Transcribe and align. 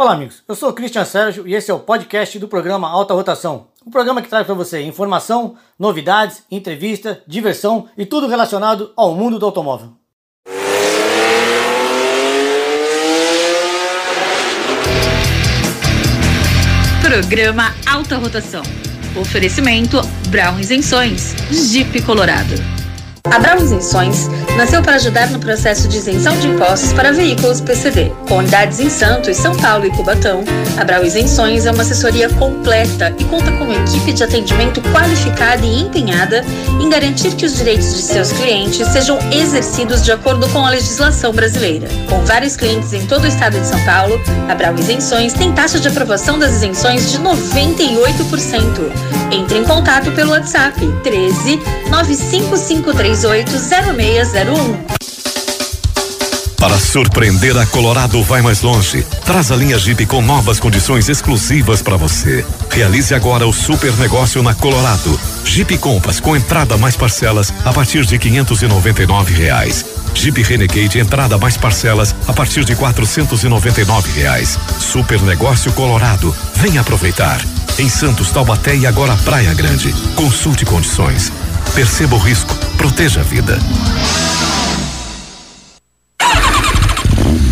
Olá, 0.00 0.14
amigos. 0.14 0.42
Eu 0.48 0.54
sou 0.54 0.70
o 0.70 0.72
Christian 0.72 1.04
Sérgio 1.04 1.46
e 1.46 1.54
esse 1.54 1.70
é 1.70 1.74
o 1.74 1.78
podcast 1.78 2.38
do 2.38 2.48
programa 2.48 2.88
Alta 2.88 3.12
Rotação. 3.12 3.66
Um 3.86 3.90
programa 3.90 4.22
que 4.22 4.30
traz 4.30 4.46
para 4.46 4.54
você 4.54 4.80
informação, 4.80 5.56
novidades, 5.78 6.42
entrevista, 6.50 7.22
diversão 7.26 7.86
e 7.98 8.06
tudo 8.06 8.26
relacionado 8.26 8.94
ao 8.96 9.14
mundo 9.14 9.38
do 9.38 9.44
automóvel. 9.44 9.92
Programa 17.02 17.74
Alta 17.86 18.16
Rotação. 18.16 18.62
Oferecimento 19.20 19.98
Brown 20.30 20.58
Isenções, 20.58 21.34
Jeep 21.50 22.00
Colorado. 22.06 22.79
A 23.24 23.38
Brown 23.38 23.58
Isenções 23.62 24.28
nasceu 24.56 24.82
para 24.82 24.94
ajudar 24.94 25.28
no 25.30 25.38
processo 25.38 25.86
de 25.88 25.98
isenção 25.98 26.36
de 26.38 26.48
impostos 26.48 26.92
para 26.92 27.12
veículos 27.12 27.60
PCD. 27.60 28.10
Com 28.28 28.38
unidades 28.38 28.80
em 28.80 28.88
Santos, 28.88 29.36
São 29.36 29.54
Paulo 29.56 29.86
e 29.86 29.90
Cubatão, 29.90 30.42
a 30.78 30.84
Brown 30.84 31.04
Isenções 31.04 31.66
é 31.66 31.70
uma 31.70 31.82
assessoria 31.82 32.28
completa 32.30 33.14
e 33.18 33.24
conta 33.24 33.52
com 33.52 33.64
uma 33.64 33.74
equipe 33.74 34.12
de 34.12 34.24
atendimento 34.24 34.80
qualificada 34.90 35.64
e 35.64 35.82
empenhada 35.82 36.44
em 36.80 36.88
garantir 36.88 37.34
que 37.34 37.44
os 37.44 37.56
direitos 37.56 37.94
de 37.94 38.02
seus 38.02 38.32
clientes 38.32 38.86
sejam 38.88 39.18
exercidos 39.30 40.02
de 40.02 40.12
acordo 40.12 40.48
com 40.48 40.64
a 40.64 40.70
legislação 40.70 41.32
brasileira. 41.32 41.88
Com 42.08 42.24
vários 42.24 42.56
clientes 42.56 42.92
em 42.92 43.06
todo 43.06 43.24
o 43.24 43.28
estado 43.28 43.60
de 43.60 43.66
São 43.66 43.84
Paulo, 43.84 44.20
a 44.48 44.54
Brown 44.54 44.76
Isenções 44.76 45.34
tem 45.34 45.52
taxa 45.52 45.78
de 45.78 45.88
aprovação 45.88 46.38
das 46.38 46.52
isenções 46.52 47.12
de 47.12 47.18
98%. 47.18 49.10
Entre 49.32 49.58
em 49.58 49.64
contato 49.64 50.10
pelo 50.12 50.32
WhatsApp 50.32 50.80
13 51.04 51.60
95538 51.90 53.09
0601. 53.14 55.00
Para 56.58 56.78
surpreender 56.78 57.56
a 57.56 57.64
Colorado 57.66 58.22
vai 58.22 58.42
mais 58.42 58.60
longe. 58.60 59.02
Traz 59.24 59.50
a 59.50 59.56
linha 59.56 59.78
Jeep 59.78 60.04
com 60.06 60.20
novas 60.20 60.60
condições 60.60 61.08
exclusivas 61.08 61.80
para 61.80 61.96
você. 61.96 62.44
Realize 62.70 63.14
agora 63.14 63.46
o 63.46 63.52
super 63.52 63.92
negócio 63.94 64.42
na 64.42 64.54
Colorado. 64.54 65.18
Jeep 65.44 65.78
Compass 65.78 66.20
com 66.20 66.36
entrada 66.36 66.76
mais 66.76 66.96
parcelas 66.96 67.52
a 67.64 67.72
partir 67.72 68.04
de 68.04 68.18
599 68.18 69.32
reais. 69.34 69.86
Jeep 70.14 70.42
Renegade 70.42 70.98
entrada 70.98 71.38
mais 71.38 71.56
parcelas 71.56 72.14
a 72.28 72.32
partir 72.32 72.64
de 72.64 72.76
499 72.76 74.20
reais. 74.20 74.58
Super 74.78 75.20
negócio 75.22 75.72
Colorado. 75.72 76.36
Venha 76.56 76.82
aproveitar. 76.82 77.40
Em 77.78 77.88
Santos, 77.88 78.30
Taubaté 78.30 78.76
e 78.76 78.86
agora 78.86 79.16
Praia 79.24 79.54
Grande. 79.54 79.92
Consulte 80.14 80.66
condições. 80.66 81.32
Perceba 81.74 82.16
o 82.16 82.18
risco. 82.18 82.54
Proteja 82.76 83.20
a 83.20 83.24
vida. 83.24 83.58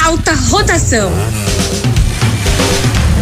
Alta 0.03 0.34
Rotação. 0.48 1.12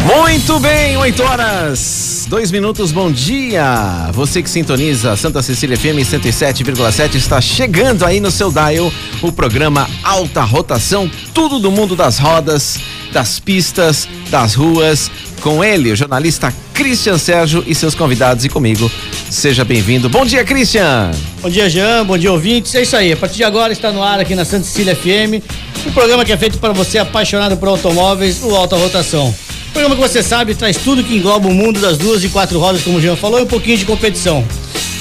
Muito 0.07 0.57
bem, 0.61 0.95
8 0.95 1.21
horas, 1.21 2.25
2 2.29 2.49
minutos, 2.49 2.93
bom 2.93 3.11
dia. 3.11 4.09
Você 4.13 4.41
que 4.41 4.49
sintoniza 4.49 5.17
Santa 5.17 5.41
Cecília 5.41 5.75
FM 5.75 5.99
107,7 5.99 7.15
está 7.15 7.41
chegando 7.41 8.05
aí 8.05 8.21
no 8.21 8.31
seu 8.31 8.49
dial 8.49 8.89
o 9.21 9.31
programa 9.33 9.85
Alta 10.01 10.43
Rotação, 10.43 11.11
tudo 11.33 11.59
do 11.59 11.69
mundo 11.69 11.93
das 11.93 12.19
rodas, 12.19 12.79
das 13.11 13.39
pistas, 13.39 14.07
das 14.29 14.53
ruas, 14.53 15.09
com 15.41 15.63
ele, 15.63 15.91
o 15.91 15.95
jornalista 15.95 16.53
Christian 16.73 17.17
Sérgio 17.17 17.63
e 17.65 17.73
seus 17.73 17.95
convidados 17.95 18.45
e 18.45 18.49
comigo. 18.49 18.91
Seja 19.29 19.63
bem-vindo. 19.63 20.09
Bom 20.09 20.25
dia, 20.25 20.43
Christian. 20.43 21.11
Bom 21.41 21.49
dia, 21.49 21.69
Jean. 21.69 22.05
Bom 22.05 22.17
dia, 22.17 22.31
ouvintes. 22.31 22.73
É 22.75 22.81
isso 22.81 22.95
aí. 22.95 23.11
A 23.11 23.17
partir 23.17 23.37
de 23.37 23.43
agora 23.43 23.73
está 23.73 23.91
no 23.91 24.01
ar 24.01 24.19
aqui 24.19 24.35
na 24.35 24.45
Santa 24.45 24.65
Cecília 24.65 24.95
FM, 24.95 25.43
um 25.85 25.91
programa 25.91 26.23
que 26.23 26.31
é 26.31 26.37
feito 26.37 26.57
para 26.59 26.73
você 26.73 26.97
apaixonado 26.97 27.57
por 27.57 27.67
automóveis, 27.67 28.41
o 28.43 28.55
Alta 28.55 28.75
Rotação. 28.75 29.33
O 29.69 29.71
programa 29.71 29.95
que 29.95 30.01
você 30.01 30.23
sabe 30.23 30.55
traz 30.55 30.77
tudo 30.77 31.03
que 31.03 31.15
engloba 31.15 31.47
o 31.47 31.53
mundo 31.53 31.79
das 31.79 31.97
duas 31.97 32.23
e 32.23 32.29
quatro 32.29 32.59
rodas, 32.59 32.81
como 32.83 32.97
o 32.97 33.01
Jean 33.01 33.15
falou, 33.15 33.39
e 33.39 33.43
um 33.43 33.47
pouquinho 33.47 33.77
de 33.77 33.85
competição. 33.85 34.43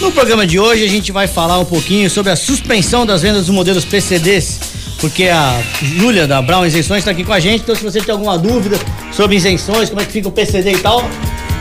No 0.00 0.12
programa 0.12 0.46
de 0.46 0.58
hoje 0.58 0.84
a 0.84 0.88
gente 0.88 1.10
vai 1.10 1.26
falar 1.26 1.58
um 1.58 1.64
pouquinho 1.64 2.10
sobre 2.10 2.30
a 2.30 2.36
suspensão 2.36 3.06
das 3.06 3.22
vendas 3.22 3.46
dos 3.46 3.54
modelos 3.54 3.84
PCDs, 3.84 4.60
porque 5.00 5.24
a 5.24 5.60
Júlia 5.82 6.26
da 6.26 6.40
Brown 6.40 6.64
Isenções 6.64 7.00
está 7.00 7.10
aqui 7.10 7.24
com 7.24 7.32
a 7.32 7.40
gente, 7.40 7.62
então 7.62 7.74
se 7.74 7.82
você 7.82 8.00
tem 8.00 8.12
alguma 8.12 8.38
dúvida 8.38 8.78
sobre 9.12 9.36
isenções, 9.36 9.88
como 9.88 10.00
é 10.00 10.04
que 10.04 10.12
fica 10.12 10.28
o 10.28 10.32
PCD 10.32 10.72
e 10.72 10.78
tal, 10.78 11.08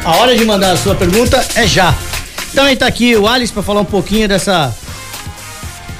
a 0.04 0.16
hora 0.18 0.36
de 0.36 0.46
mandar 0.46 0.72
a 0.72 0.78
sua 0.78 0.96
pergunta 0.96 1.46
é 1.56 1.68
já. 1.68 1.94
Também 2.54 2.74
está 2.74 2.88
aqui 2.88 3.16
o 3.16 3.28
Alice 3.28 3.52
para 3.52 3.64
falar 3.64 3.82
um 3.82 3.86
pouquinho 3.86 4.28
dessa 4.28 4.74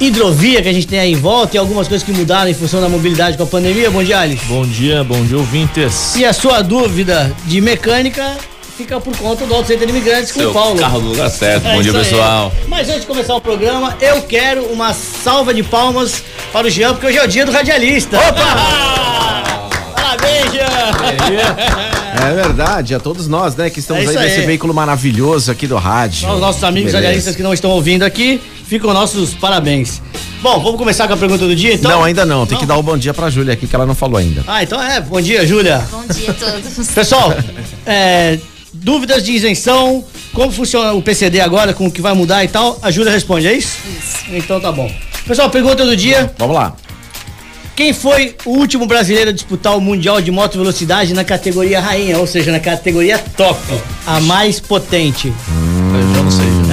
hidrovia 0.00 0.62
que 0.62 0.68
a 0.68 0.72
gente 0.72 0.86
tem 0.86 0.98
aí 0.98 1.12
em 1.12 1.16
volta 1.16 1.56
e 1.56 1.58
algumas 1.58 1.88
coisas 1.88 2.04
que 2.06 2.12
mudaram 2.12 2.50
em 2.50 2.54
função 2.54 2.80
da 2.80 2.88
mobilidade 2.88 3.36
com 3.36 3.42
a 3.42 3.46
pandemia. 3.46 3.90
Bom 3.90 4.02
dia, 4.02 4.20
Alice. 4.20 4.44
Bom 4.46 4.66
dia, 4.66 5.04
bom 5.04 5.22
dia, 5.24 5.36
ouvintes. 5.36 6.16
E 6.16 6.24
a 6.24 6.32
sua 6.32 6.62
dúvida 6.62 7.34
de 7.44 7.60
mecânica 7.60 8.36
fica 8.76 9.00
por 9.00 9.16
conta 9.16 9.46
do 9.46 9.54
Auto 9.54 9.66
Center 9.68 9.88
Imigrantes 9.88 10.32
com 10.32 10.40
Seu 10.40 10.50
o 10.50 10.52
Paulo. 10.52 10.78
carro 10.78 11.00
no 11.00 11.08
lugar 11.10 11.30
certo. 11.30 11.66
É 11.66 11.74
bom 11.74 11.82
dia, 11.82 11.92
pessoal. 11.92 12.52
Mas 12.68 12.88
antes 12.88 13.00
de 13.02 13.06
começar 13.06 13.34
o 13.34 13.40
programa, 13.40 13.96
eu 14.00 14.22
quero 14.22 14.64
uma 14.66 14.92
salva 14.92 15.54
de 15.54 15.62
palmas 15.62 16.22
para 16.52 16.66
o 16.66 16.70
Jean, 16.70 16.92
porque 16.92 17.06
hoje 17.06 17.18
é 17.18 17.24
o 17.24 17.28
dia 17.28 17.46
do 17.46 17.52
radialista. 17.52 18.18
Opa! 18.18 19.56
Parabéns, 19.94 20.52
Jean! 20.52 22.26
É 22.28 22.34
verdade, 22.34 22.94
a 22.94 23.00
todos 23.00 23.28
nós, 23.28 23.54
né, 23.56 23.70
que 23.70 23.78
estamos 23.78 24.04
É 24.04 24.08
aí 24.08 24.16
nesse 24.16 24.40
aí. 24.40 24.46
veículo 24.46 24.74
maravilhoso 24.74 25.50
aqui 25.50 25.66
do 25.66 25.76
rádio. 25.76 26.28
Aos 26.28 26.40
nossos 26.40 26.62
amigos 26.64 26.92
radialistas 26.92 27.36
que 27.36 27.42
não 27.42 27.54
estão 27.54 27.70
ouvindo 27.70 28.02
aqui, 28.04 28.40
ficam 28.66 28.92
nossos 28.92 29.32
parabéns. 29.34 30.02
Bom, 30.42 30.60
vamos 30.60 30.76
começar 30.76 31.06
com 31.08 31.14
a 31.14 31.16
pergunta 31.16 31.46
do 31.46 31.54
dia, 31.56 31.74
então? 31.74 31.90
não, 31.90 32.04
ainda 32.04 32.24
não, 32.26 32.46
tem 32.46 32.58
que 32.58 32.66
dar 32.66 32.76
o 32.76 32.82
bom 32.82 32.96
dia 32.96 33.14
pra 33.14 33.30
Júlia 33.30 33.54
aqui, 33.54 33.66
que 33.66 33.74
ela 33.74 33.86
não 33.86 33.94
falou 33.94 34.18
ainda. 34.18 34.44
Ah, 34.46 34.62
então 34.62 34.82
é. 34.82 35.00
Bom 35.00 35.20
dia, 35.20 35.46
Júlia. 35.46 35.86
Bom 35.90 36.04
dia 36.06 36.30
a 36.30 36.34
todos. 36.34 36.88
Pessoal, 36.88 37.32
é, 37.86 38.38
dúvidas 38.82 39.22
de 39.24 39.32
isenção, 39.32 40.04
como 40.32 40.50
funciona 40.52 40.92
o 40.92 41.02
PCD 41.02 41.40
agora, 41.40 41.72
com 41.72 41.86
o 41.86 41.90
que 41.90 42.00
vai 42.00 42.14
mudar 42.14 42.44
e 42.44 42.48
tal, 42.48 42.78
a 42.82 42.90
Júlia 42.90 43.12
responde, 43.12 43.46
é 43.46 43.52
isso? 43.52 43.78
Isso. 43.98 44.24
Então 44.30 44.60
tá 44.60 44.70
bom. 44.72 44.90
Pessoal, 45.26 45.50
pergunta 45.50 45.84
do 45.84 45.96
dia: 45.96 46.32
Vamos 46.38 46.54
lá. 46.54 46.76
quem 47.74 47.92
foi 47.92 48.34
o 48.44 48.50
último 48.50 48.86
brasileiro 48.86 49.30
a 49.30 49.32
disputar 49.32 49.76
o 49.76 49.80
Mundial 49.80 50.20
de 50.20 50.30
Moto 50.30 50.58
Velocidade 50.58 51.12
na 51.14 51.24
categoria 51.24 51.80
rainha, 51.80 52.18
ou 52.18 52.26
seja, 52.26 52.52
na 52.52 52.60
categoria 52.60 53.18
top, 53.36 53.60
a 54.06 54.20
mais 54.20 54.60
potente? 54.60 55.32
Sei. 55.32 55.75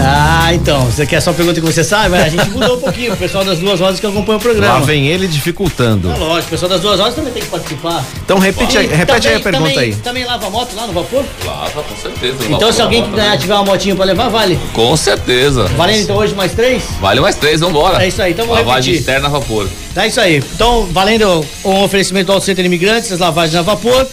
Ah, 0.05 0.53
então, 0.53 0.85
você 0.85 1.05
quer 1.05 1.21
só 1.21 1.31
a 1.31 1.33
pergunta 1.33 1.61
que 1.61 1.65
você 1.65 1.83
sabe? 1.83 2.15
A 2.17 2.27
gente 2.27 2.49
mudou 2.49 2.75
um 2.75 2.79
pouquinho, 2.79 3.13
o 3.13 3.17
pessoal 3.17 3.43
das 3.45 3.57
duas 3.59 3.79
rodas 3.79 3.99
que 3.99 4.05
acompanha 4.05 4.37
o 4.37 4.41
Lá 4.41 4.43
programa. 4.43 4.85
vem 4.85 5.07
ele 5.07 5.27
dificultando. 5.27 6.11
É 6.11 6.15
lógico, 6.17 6.47
o 6.47 6.49
pessoal 6.51 6.69
das 6.69 6.81
duas 6.81 6.99
rodas 6.99 7.15
também 7.15 7.31
tem 7.31 7.41
que 7.43 7.49
participar. 7.49 8.03
Então 8.23 8.37
repete, 8.37 8.77
aí- 8.77 8.87
repete 8.87 9.27
aí 9.29 9.35
a 9.35 9.39
também- 9.39 9.43
pergunta 9.43 9.69
também, 9.73 9.89
aí. 9.93 9.95
Também 9.95 10.25
lava 10.25 10.49
moto 10.49 10.75
lá 10.75 10.87
no 10.87 10.93
vapor? 10.93 11.23
Lava, 11.45 11.83
com 11.83 11.95
certeza. 11.95 12.37
Então 12.49 12.71
se 12.71 12.81
alguém 12.81 13.03
também. 13.03 13.37
tiver 13.37 13.53
uma 13.53 13.63
motinha 13.65 13.95
pra 13.95 14.05
levar, 14.05 14.27
vale. 14.29 14.59
Com 14.73 14.95
certeza. 14.97 15.65
Valendo 15.77 16.01
então 16.03 16.17
hoje 16.17 16.35
mais 16.35 16.51
três? 16.51 16.83
Vale 16.99 17.19
mais 17.21 17.35
três, 17.35 17.61
vambora. 17.61 18.03
É 18.03 18.07
isso 18.07 18.21
aí, 18.21 18.33
então 18.33 18.45
vamos 18.45 18.65
Lavagem 18.65 18.93
repetir. 18.93 18.99
externa 19.13 19.27
a 19.27 19.31
vapor. 19.39 19.67
É 19.95 20.07
isso 20.07 20.19
aí. 20.19 20.37
Então, 20.55 20.85
valendo 20.91 21.45
um 21.63 21.83
oferecimento 21.83 22.27
do 22.27 22.33
Auto 22.33 22.45
Center 22.45 22.65
Imigrantes, 22.65 23.11
as 23.11 23.19
lavagens 23.19 23.55
a 23.55 23.61
vapor. 23.61 24.05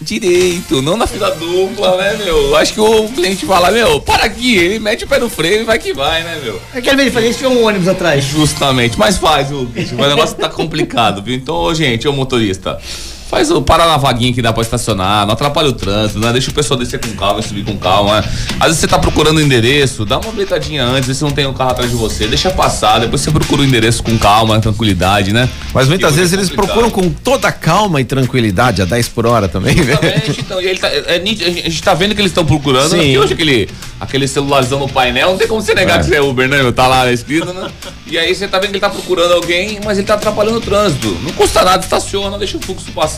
direito, 0.06 0.80
não 0.80 0.96
na 0.96 1.06
fila 1.06 1.30
dupla, 1.32 1.96
né, 1.96 2.16
meu? 2.24 2.56
Acho 2.56 2.74
que 2.74 2.80
o 2.80 3.08
cliente 3.08 3.44
fala, 3.44 3.70
meu, 3.70 4.00
para 4.00 4.24
aqui, 4.24 4.56
ele 4.56 4.78
mete 4.78 5.04
o 5.04 5.08
pé 5.08 5.18
no 5.18 5.28
freio 5.28 5.62
e 5.62 5.64
vai 5.64 5.78
que 5.78 5.92
vai, 5.92 6.22
né, 6.22 6.40
meu? 6.42 6.60
É 6.72 6.80
que 6.80 6.88
às 6.88 6.96
vezes 6.96 7.12
fazer 7.12 7.28
isso 7.28 7.40
tiver 7.40 7.50
um 7.50 7.64
ônibus 7.64 7.88
atrás. 7.88 8.24
Justamente, 8.24 8.98
mas 8.98 9.18
faz, 9.18 9.50
o 9.50 9.64
bicho, 9.64 9.94
o 9.96 10.08
negócio 10.08 10.36
tá 10.36 10.48
complicado, 10.48 11.20
viu? 11.22 11.34
Então, 11.34 11.74
gente, 11.74 12.06
ô 12.06 12.12
motorista, 12.12 12.78
Faz 13.28 13.50
o 13.50 13.60
para 13.60 13.84
na 13.86 13.96
vaguinha 13.96 14.32
que 14.32 14.40
dá 14.40 14.52
pra 14.52 14.62
estacionar, 14.62 15.26
não 15.26 15.32
atrapalha 15.32 15.68
o 15.68 15.72
trânsito, 15.72 16.20
né? 16.20 16.32
Deixa 16.32 16.50
o 16.50 16.54
pessoal 16.54 16.78
descer 16.78 17.00
com 17.00 17.10
calma, 17.16 17.42
subir 17.42 17.64
com 17.64 17.76
calma. 17.76 18.20
Né? 18.20 18.28
Às 18.60 18.66
vezes 18.66 18.80
você 18.80 18.86
tá 18.86 19.00
procurando 19.00 19.38
o 19.38 19.40
endereço, 19.40 20.04
dá 20.04 20.18
uma 20.18 20.28
habilitadinha 20.28 20.84
antes, 20.84 21.08
vê 21.08 21.14
se 21.14 21.24
não 21.24 21.32
tem 21.32 21.44
um 21.44 21.52
carro 21.52 21.70
atrás 21.72 21.90
de 21.90 21.96
você, 21.96 22.28
deixa 22.28 22.50
passar, 22.50 23.00
depois 23.00 23.20
você 23.20 23.30
procura 23.32 23.62
o 23.62 23.64
endereço 23.64 24.00
com 24.04 24.16
calma, 24.16 24.60
tranquilidade, 24.60 25.32
né? 25.32 25.48
Mas 25.74 25.88
muitas 25.88 26.14
vezes 26.14 26.32
é 26.32 26.36
eles 26.36 26.50
procuram 26.50 26.88
com 26.88 27.10
toda 27.10 27.50
calma 27.50 28.00
e 28.00 28.04
tranquilidade, 28.04 28.80
a 28.80 28.84
10 28.84 29.08
por 29.08 29.26
hora 29.26 29.48
também, 29.48 29.74
né? 29.74 29.92
Exatamente, 29.92 30.40
então, 30.40 30.60
e 30.60 30.66
ele 30.66 30.78
tá, 30.78 30.88
é, 30.88 31.18
nítido, 31.18 31.50
a 31.50 31.52
gente- 31.52 31.82
tá 31.82 31.94
vendo 31.94 32.14
que 32.14 32.20
eles 32.20 32.30
estão 32.30 32.44
procurando, 32.46 32.90
Sim. 32.90 32.96
né? 32.96 33.02
Porque 33.04 33.18
hoje 33.18 33.32
aquele, 33.34 33.68
aquele 34.00 34.28
celularzão 34.28 34.78
no 34.78 34.88
painel, 34.88 35.30
não 35.30 35.36
tem 35.38 35.48
como 35.48 35.60
você 35.60 35.74
negar 35.74 35.96
É. 35.96 35.98
que 35.98 36.06
você 36.06 36.14
é 36.16 36.20
Uber, 36.22 36.48
né? 36.48 36.70
Tá 36.70 36.86
lá 36.86 37.10
escrito, 37.10 37.52
né? 37.52 37.68
E 38.06 38.16
aí 38.16 38.32
você 38.32 38.46
tá 38.46 38.58
vendo 38.60 38.70
que 38.70 38.76
ele 38.76 38.80
tá 38.80 38.90
procurando 38.90 39.32
alguém, 39.34 39.80
mas 39.84 39.98
ele 39.98 40.06
tá 40.06 40.14
atrapalhando 40.14 40.58
o 40.58 40.60
trânsito. 40.60 41.08
Não 41.24 41.32
custa 41.32 41.64
nada, 41.64 41.82
estaciona, 41.82 42.38
deixa 42.38 42.56
o 42.56 42.60
fluxo 42.60 42.92
passar. 42.92 43.15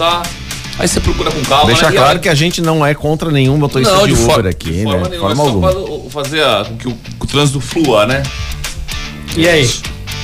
Aí 0.79 0.87
você 0.87 1.01
procura 1.01 1.31
com 1.31 1.41
calma. 1.43 1.67
Deixar 1.67 1.91
né? 1.91 1.97
Claro 1.97 2.13
aí- 2.13 2.19
que 2.21 2.29
a 2.29 2.35
gente 2.35 2.61
não 2.61 2.87
é 2.87 2.95
contra 2.95 3.31
nenhum 3.33 3.57
motorista 3.57 3.93
não, 3.95 4.07
de, 4.07 4.15
de, 4.15 4.23
Uber 4.23 4.47
aqui, 4.47 4.71
de 4.71 4.77
né? 4.79 4.85
forma 4.85 5.05
De 5.05 5.11
nenhuma, 5.11 5.35
forma 5.35 5.43
é 5.43 5.47
alguma. 5.73 5.73
só 6.05 6.11
fazer 6.11 6.43
a- 6.45 6.65
com 6.69 6.77
que 6.77 6.89
o, 6.89 6.97
o 7.21 7.27
trânsito 7.27 7.61
flua, 7.61 8.07
né? 8.07 8.23
E 9.37 9.49
aí? 9.49 9.69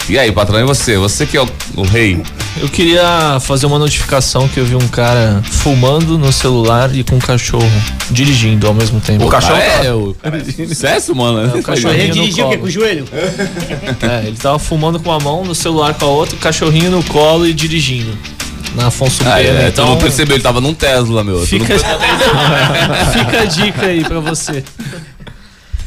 E 0.09 0.19
aí, 0.19 0.31
patrão, 0.31 0.61
e 0.61 0.65
você? 0.65 0.97
Você 0.99 1.25
que 1.27 1.37
é 1.37 1.43
o, 1.43 1.49
o 1.77 1.83
rei. 1.83 2.23
Eu 2.61 2.69
queria 2.69 3.39
fazer 3.41 3.67
uma 3.67 3.79
notificação 3.81 4.47
que 4.47 4.61
eu 4.61 4.65
vi 4.65 4.77
um 4.77 4.87
cara 4.87 5.43
fumando 5.51 6.17
no 6.19 6.31
celular 6.33 6.95
e 6.95 7.03
com 7.03 7.17
um 7.17 7.19
cachorro 7.19 7.69
dirigindo 8.11 8.67
ao 8.69 8.75
mesmo 8.75 9.01
tempo. 9.01 9.25
O 9.25 9.29
cachorro 9.29 9.57
Ah, 9.57 9.79
tá- 9.79 9.85
é, 9.87 9.93
o 9.93 10.15
sucesso, 10.69 11.15
mano. 11.17 11.51
É, 11.57 11.59
o 11.59 11.63
cachorro- 11.65 11.95
Ele 11.95 12.13
dirigiu 12.13 12.47
o 12.47 12.51
quê? 12.51 12.59
Com 12.59 12.67
o 12.67 12.71
joelho? 12.71 13.07
É, 13.13 14.27
ele 14.29 14.37
tava 14.37 14.59
fumando 14.59 15.01
com 15.01 15.11
uma 15.11 15.19
mão, 15.19 15.43
no 15.45 15.55
celular 15.55 15.95
com 15.95 16.05
a 16.05 16.09
outra, 16.09 16.37
o 16.37 16.39
cachorrinho 16.39 16.91
no 16.93 17.03
colo 17.05 17.47
e 17.47 17.53
dirigindo. 17.53 18.17
Na 18.75 18.89
Afonso 18.89 19.23
Ah, 19.25 19.37
Pena. 19.37 19.63
é, 19.63 19.69
então, 19.69 19.87
não 19.87 19.99
percebeu, 19.99 20.37
ele 20.37 20.43
tava 20.43 20.61
num 20.61 20.75
Tesla, 20.75 21.23
meu. 21.23 21.41
Fica, 21.47 21.65
fica 21.79 23.41
a 23.41 23.45
dica 23.45 23.87
aí 23.87 24.05
pra 24.05 24.19
você. 24.21 24.65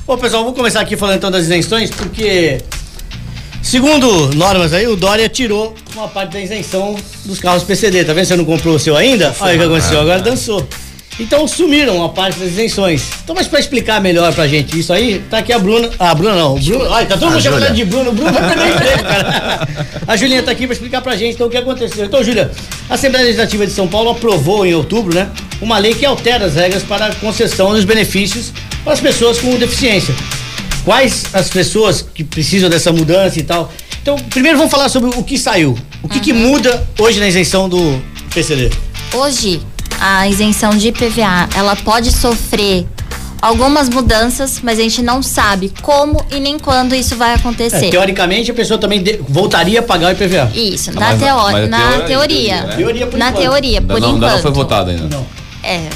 Bom, 0.05 0.17
pessoal, 0.17 0.43
vamos 0.43 0.57
começar 0.57 0.79
aqui 0.79 0.95
falando 0.95 1.17
então 1.17 1.29
das 1.29 1.43
isenções, 1.43 1.89
porque, 1.89 2.59
segundo 3.61 4.33
normas 4.35 4.71
aí, 4.73 4.87
o 4.87 4.95
Dória 4.95 5.27
tirou 5.27 5.75
uma 5.95 6.07
parte 6.07 6.31
da 6.33 6.39
isenção 6.39 6.95
dos 7.25 7.39
carros 7.39 7.63
PCD. 7.63 8.05
Tá 8.05 8.13
vendo? 8.13 8.25
Você 8.25 8.35
não 8.37 8.45
comprou 8.45 8.75
o 8.75 8.79
seu 8.79 8.95
ainda? 8.95 9.35
Olha 9.39 9.55
o 9.55 9.57
que 9.59 9.65
aconteceu, 9.65 9.99
agora 9.99 10.21
dançou. 10.21 10.65
Então 11.19 11.47
sumiram 11.47 11.95
uma 11.95 12.09
parte 12.09 12.37
das 12.37 12.49
isenções. 12.49 13.03
Então, 13.23 13.35
mas 13.35 13.47
pra 13.47 13.59
explicar 13.59 13.99
melhor 13.99 14.33
pra 14.33 14.47
gente 14.47 14.77
isso 14.77 14.93
aí, 14.93 15.19
tá 15.29 15.39
aqui 15.39 15.51
a 15.51 15.57
Bruna. 15.57 15.89
Ah, 15.97 16.11
a 16.11 16.15
Bruna 16.15 16.35
não. 16.35 16.53
Olha, 16.55 17.05
tá 17.07 17.17
todo 17.17 17.31
mundo 17.31 17.41
chamando 17.41 17.73
de 17.73 17.85
Bruno. 17.85 18.11
O 18.11 18.13
Bruno 18.13 18.31
vai 18.31 18.47
perder 18.47 18.69
emprego, 18.73 19.03
cara. 19.03 19.67
A 20.07 20.15
Julinha 20.15 20.43
tá 20.43 20.51
aqui 20.51 20.67
pra 20.67 20.73
explicar 20.73 21.01
pra 21.01 21.15
gente 21.15 21.33
então 21.33 21.47
o 21.47 21.49
que 21.49 21.57
aconteceu. 21.57 22.05
Então, 22.05 22.23
Júlia, 22.23 22.51
a 22.89 22.93
Assembleia 22.93 23.25
Legislativa 23.25 23.65
de 23.65 23.73
São 23.73 23.87
Paulo 23.87 24.11
aprovou 24.11 24.65
em 24.65 24.75
outubro, 24.75 25.13
né? 25.13 25.29
Uma 25.59 25.79
lei 25.79 25.95
que 25.95 26.05
altera 26.05 26.45
as 26.45 26.53
regras 26.53 26.83
para 26.83 27.07
a 27.07 27.15
concessão 27.15 27.73
dos 27.73 27.83
benefícios 27.83 28.53
para 28.83 28.93
as 28.93 28.99
pessoas 28.99 29.39
com 29.39 29.55
deficiência. 29.55 30.13
Quais 30.85 31.25
as 31.33 31.49
pessoas 31.49 32.05
que 32.13 32.23
precisam 32.23 32.69
dessa 32.69 32.93
mudança 32.93 33.39
e 33.39 33.43
tal? 33.43 33.71
Então, 34.01 34.17
primeiro 34.29 34.57
vamos 34.57 34.71
falar 34.71 34.87
sobre 34.87 35.09
o 35.17 35.23
que 35.23 35.37
saiu. 35.37 35.77
O 36.01 36.07
que, 36.07 36.19
que 36.19 36.31
muda 36.31 36.87
hoje 36.97 37.19
na 37.19 37.27
isenção 37.27 37.67
do 37.67 38.01
PCD? 38.33 38.69
Hoje, 39.13 39.59
a 39.99 40.27
isenção 40.27 40.71
de 40.71 40.89
IPVA, 40.89 41.49
ela 41.55 41.75
pode 41.75 42.11
sofrer 42.11 42.85
algumas 43.41 43.87
mudanças, 43.89 44.59
mas 44.63 44.79
a 44.79 44.81
gente 44.81 45.01
não 45.01 45.21
sabe 45.21 45.71
como 45.81 46.25
e 46.31 46.39
nem 46.39 46.57
quando 46.57 46.95
isso 46.95 47.15
vai 47.15 47.31
É, 47.31 47.35
acontecer. 47.35 47.89
teoricamente, 47.89 48.49
a 48.49 48.53
pessoa 48.53 48.79
também 48.79 49.01
de- 49.01 49.19
voltaria 49.29 49.79
a 49.79 49.83
pagar 49.83 50.07
o 50.07 50.11
IPVA. 50.11 50.51
Isso, 50.55 50.89
Ah, 50.89 50.93
na, 50.93 50.99
mas- 51.01 51.19
teó- 51.19 51.51
mas 51.51 51.63
é 51.65 51.67
na 51.67 51.77
teoria, 51.77 52.05
teoria. 52.07 52.61
né? 52.63 52.75
Teoria 52.75 53.07
por 53.07 53.17
na 53.19 53.29
enquanto. 53.29 53.41
teoria, 53.43 53.81
por 53.81 53.99
não, 54.01 54.15
enquanto. 54.17 54.31
não 54.33 54.39
foi 54.41 54.51
votado 54.51 54.89
ainda. 54.89 55.07
Não. 55.15 55.25
É. 55.63 55.87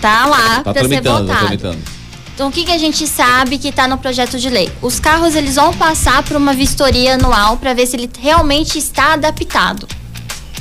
Tá 0.00 0.26
lá 0.26 0.60
Tá 0.62 0.72
pra 0.74 0.86
ser 0.88 1.00
tá 1.00 1.12
votado. 1.18 1.38
tramitando. 1.38 1.78
Então, 2.34 2.48
o 2.48 2.50
que, 2.52 2.64
que 2.64 2.72
a 2.72 2.78
gente 2.78 3.06
sabe 3.06 3.56
que 3.58 3.68
está 3.68 3.86
no 3.86 3.98
projeto 3.98 4.38
de 4.38 4.48
lei? 4.48 4.70
Os 4.80 4.98
carros 4.98 5.34
eles 5.34 5.54
vão 5.56 5.72
passar 5.72 6.22
por 6.22 6.36
uma 6.36 6.52
vistoria 6.54 7.14
anual 7.14 7.56
para 7.58 7.72
ver 7.74 7.86
se 7.86 7.94
ele 7.94 8.10
realmente 8.20 8.78
está 8.78 9.12
adaptado 9.12 9.86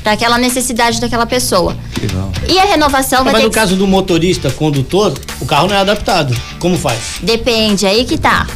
para 0.03 0.13
aquela 0.13 0.37
necessidade 0.37 0.99
daquela 0.99 1.25
pessoa. 1.25 1.77
Legal. 2.01 2.31
E 2.49 2.57
a 2.59 2.63
renovação 2.65 3.23
vai 3.23 3.33
Mas 3.33 3.41
ter 3.41 3.47
no 3.47 3.51
que 3.53 3.59
caso 3.59 3.75
do 3.75 3.87
motorista, 3.87 4.49
condutor, 4.51 5.13
o 5.39 5.45
carro 5.45 5.67
não 5.67 5.75
é 5.75 5.79
adaptado. 5.79 6.35
Como 6.59 6.77
faz? 6.77 6.99
Depende, 7.21 7.85
aí 7.85 8.03
que 8.05 8.17
tá. 8.17 8.47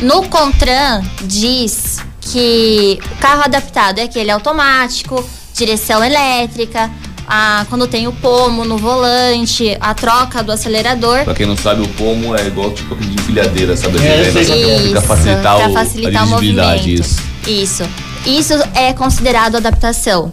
No 0.00 0.22
Contran 0.28 1.02
diz 1.22 1.98
que 2.20 2.98
o 3.12 3.16
carro 3.20 3.42
adaptado 3.44 3.98
é 3.98 4.04
aquele 4.04 4.30
automático, 4.30 5.22
direção 5.54 6.02
elétrica, 6.02 6.90
a, 7.26 7.66
quando 7.68 7.86
tem 7.86 8.06
o 8.08 8.12
pomo 8.12 8.64
no 8.64 8.78
volante, 8.78 9.76
a 9.80 9.92
troca 9.94 10.42
do 10.42 10.52
acelerador. 10.52 11.24
Pra 11.24 11.34
quem 11.34 11.46
não 11.46 11.56
sabe, 11.56 11.82
o 11.82 11.88
pomo 11.88 12.34
é 12.36 12.46
igual 12.46 12.70
tipo 12.72 12.94
aquele 12.94 13.10
de 13.10 13.20
empilhadeira, 13.22 13.76
sabe? 13.76 13.98
É, 13.98 14.28
é. 14.28 14.32
na- 14.32 14.40
Isso, 14.40 14.90
Pra 14.92 15.02
facilitar, 15.02 15.56
pra 15.56 15.68
o, 15.68 15.72
facilitar 15.72 16.22
a 16.22 16.24
o 16.24 16.28
dirigibilidade, 16.28 16.78
movimento. 16.88 17.00
isso. 17.02 17.22
Isso. 17.46 17.84
Isso 18.26 18.54
é 18.74 18.92
considerado 18.92 19.56
adaptação. 19.56 20.32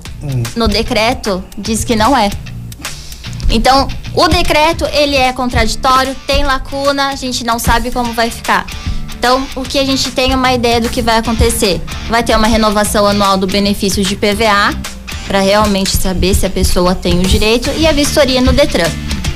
No 0.56 0.68
decreto 0.68 1.44
diz 1.58 1.84
que 1.84 1.96
não 1.96 2.18
é. 2.18 2.30
Então, 3.50 3.88
o 4.14 4.28
decreto 4.28 4.86
ele 4.92 5.16
é 5.16 5.32
contraditório, 5.32 6.16
tem 6.28 6.44
lacuna, 6.44 7.10
a 7.10 7.16
gente 7.16 7.46
não 7.46 7.58
sabe 7.58 7.92
como 7.92 8.14
vai 8.14 8.30
ficar. 8.30 8.66
Então, 9.18 9.46
o 9.56 9.64
que 9.64 9.80
a 9.80 9.86
gente 9.86 10.12
tem 10.12 10.34
é 10.34 10.36
uma 10.36 10.54
ideia 10.54 10.82
do 10.82 10.90
que 10.90 11.02
vai 11.02 11.18
acontecer? 11.18 11.82
Vai 12.10 12.24
ter 12.24 12.36
uma 12.36 12.48
renovação 12.48 13.08
anual 13.08 13.38
do 13.38 13.48
benefício 13.48 14.04
de 14.04 14.16
PVA 14.16 14.76
para 15.26 15.40
realmente 15.40 15.96
saber 15.98 16.34
se 16.36 16.46
a 16.46 16.50
pessoa 16.50 16.94
tem 16.94 17.20
o 17.20 17.24
direito 17.24 17.70
e 17.78 17.88
a 17.88 17.92
vistoria 17.92 18.42
no 18.42 18.54
Detran. 18.54 18.90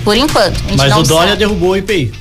Por 0.04 0.16
enquanto, 0.16 0.56
a 0.66 0.70
gente 0.70 0.78
Mas 0.78 0.90
não 0.90 1.00
o 1.00 1.04
Dória 1.04 1.30
sabe. 1.30 1.40
derrubou 1.40 1.72
o 1.72 1.78
IPI. 1.78 2.12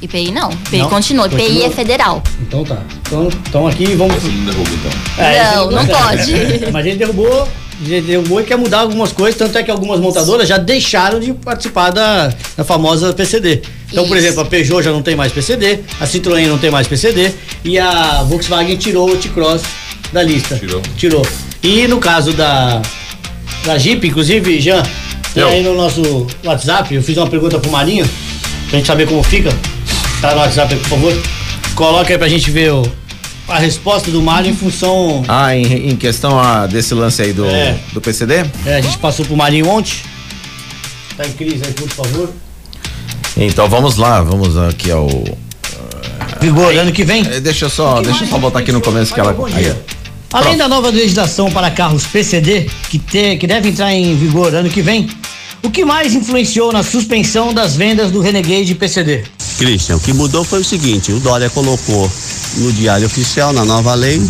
IPI 0.00 0.30
não, 0.30 0.50
IPI 0.52 0.78
Não? 0.78 0.88
continua, 0.88 1.26
IPI 1.26 1.36
Continua? 1.42 1.66
é 1.66 1.70
federal. 1.70 2.22
Então 2.40 2.64
tá. 2.64 2.78
Então, 3.06 3.28
então 3.48 3.66
aqui 3.66 3.84
vamos. 3.96 4.16
Esse 4.16 4.28
não 4.28 4.44
derruba, 4.44 4.70
então. 4.70 5.24
É, 5.24 5.54
Não, 5.56 5.70
não 5.72 5.86
pode. 5.86 6.32
Mas 6.72 6.86
ele 6.86 6.96
derrubou, 6.96 7.48
ele 7.84 8.00
derrubou 8.02 8.40
e 8.40 8.44
quer 8.44 8.56
mudar 8.56 8.80
algumas 8.80 9.10
coisas, 9.12 9.36
tanto 9.36 9.58
é 9.58 9.62
que 9.62 9.70
algumas 9.70 9.98
montadoras 9.98 10.48
já 10.48 10.56
deixaram 10.56 11.18
de 11.18 11.32
participar 11.32 11.90
da, 11.90 12.32
da 12.56 12.62
famosa 12.64 13.12
PCD. 13.12 13.62
Então, 13.90 14.06
por 14.06 14.16
Isso. 14.16 14.26
exemplo, 14.26 14.42
a 14.42 14.44
Peugeot 14.44 14.82
já 14.82 14.92
não 14.92 15.02
tem 15.02 15.16
mais 15.16 15.32
PCD, 15.32 15.80
a 16.00 16.04
Citroën 16.06 16.46
não 16.46 16.58
tem 16.58 16.70
mais 16.70 16.86
PCD 16.86 17.32
e 17.64 17.78
a 17.78 18.22
Volkswagen 18.22 18.76
tirou 18.76 19.10
o 19.10 19.16
T-Cross 19.16 19.62
da 20.12 20.22
lista. 20.22 20.56
Tirou. 20.56 20.82
Tirou. 20.96 21.26
E 21.62 21.88
no 21.88 21.98
caso 21.98 22.32
da, 22.34 22.80
da 23.64 23.76
Jeep, 23.78 24.06
inclusive, 24.06 24.60
Jean, 24.60 24.82
tem 25.34 25.42
Eu. 25.42 25.48
aí 25.48 25.62
no 25.62 25.74
nosso 25.74 26.26
WhatsApp, 26.44 26.94
eu 26.94 27.02
fiz 27.02 27.16
uma 27.16 27.26
pergunta 27.26 27.58
pro 27.58 27.70
Marinho, 27.70 28.08
pra 28.68 28.78
gente 28.78 28.86
saber 28.86 29.08
como 29.08 29.22
fica. 29.24 29.50
Tá 30.20 30.34
no 30.34 30.40
WhatsApp 30.40 30.74
aí, 30.74 30.80
por 30.80 30.88
favor. 30.88 31.22
Coloca 31.74 32.12
aí 32.12 32.18
pra 32.18 32.28
gente 32.28 32.50
ver 32.50 32.72
o, 32.72 32.82
a 33.46 33.58
resposta 33.58 34.10
do 34.10 34.20
Mário 34.20 34.50
em 34.50 34.54
função. 34.56 35.24
Ah, 35.28 35.54
em, 35.54 35.90
em 35.90 35.96
questão 35.96 36.38
ah, 36.38 36.66
desse 36.66 36.92
lance 36.94 37.22
aí 37.22 37.32
do, 37.32 37.46
É. 37.46 37.78
do 37.92 38.00
PCD? 38.00 38.44
É, 38.66 38.76
a 38.76 38.80
gente 38.80 38.98
passou 38.98 39.24
pro 39.24 39.36
Marinho 39.36 39.68
ontem. 39.68 39.94
Tá 41.16 41.26
em 41.26 41.32
crise 41.32 41.62
aí, 41.64 41.72
por 41.72 41.88
favor. 41.88 42.30
Então 43.36 43.68
vamos 43.68 43.96
lá, 43.96 44.20
vamos 44.22 44.56
aqui 44.56 44.90
ao. 44.90 45.08
Vigor, 46.40 46.72
ano 46.76 46.92
que 46.92 47.04
vem. 47.04 47.24
Eh, 47.26 47.40
Deixa 47.40 47.64
eu 47.66 47.70
só, 47.70 48.00
deixa 48.00 48.24
eu 48.24 48.28
só 48.28 48.38
voltar 48.38 48.60
aqui 48.60 48.72
no 48.72 48.80
começo 48.80 49.14
que 49.14 49.20
ela. 49.20 49.34
Aí. 49.54 49.72
Além 50.32 50.56
da 50.56 50.68
nova 50.68 50.90
legislação 50.90 51.50
para 51.50 51.70
carros 51.70 52.04
PCD, 52.06 52.68
que, 52.90 52.98
te, 52.98 53.36
que 53.36 53.46
deve 53.46 53.68
entrar 53.70 53.92
em 53.94 54.14
vigor 54.16 54.54
ano 54.54 54.68
que 54.68 54.82
vem, 54.82 55.08
o 55.62 55.70
que 55.70 55.84
mais 55.84 56.14
influenciou 56.14 56.72
na 56.72 56.82
suspensão 56.82 57.54
das 57.54 57.74
vendas 57.74 58.10
do 58.10 58.20
Renegade 58.20 58.74
PCD? 58.74 59.24
Christian, 59.58 59.96
o 59.96 60.00
que 60.00 60.12
mudou 60.12 60.44
foi 60.44 60.60
o 60.60 60.64
seguinte, 60.64 61.12
o 61.12 61.18
Dória 61.18 61.50
colocou 61.50 62.10
no 62.58 62.72
diário 62.72 63.06
oficial, 63.06 63.52
na 63.52 63.64
nova 63.64 63.92
lei, 63.92 64.22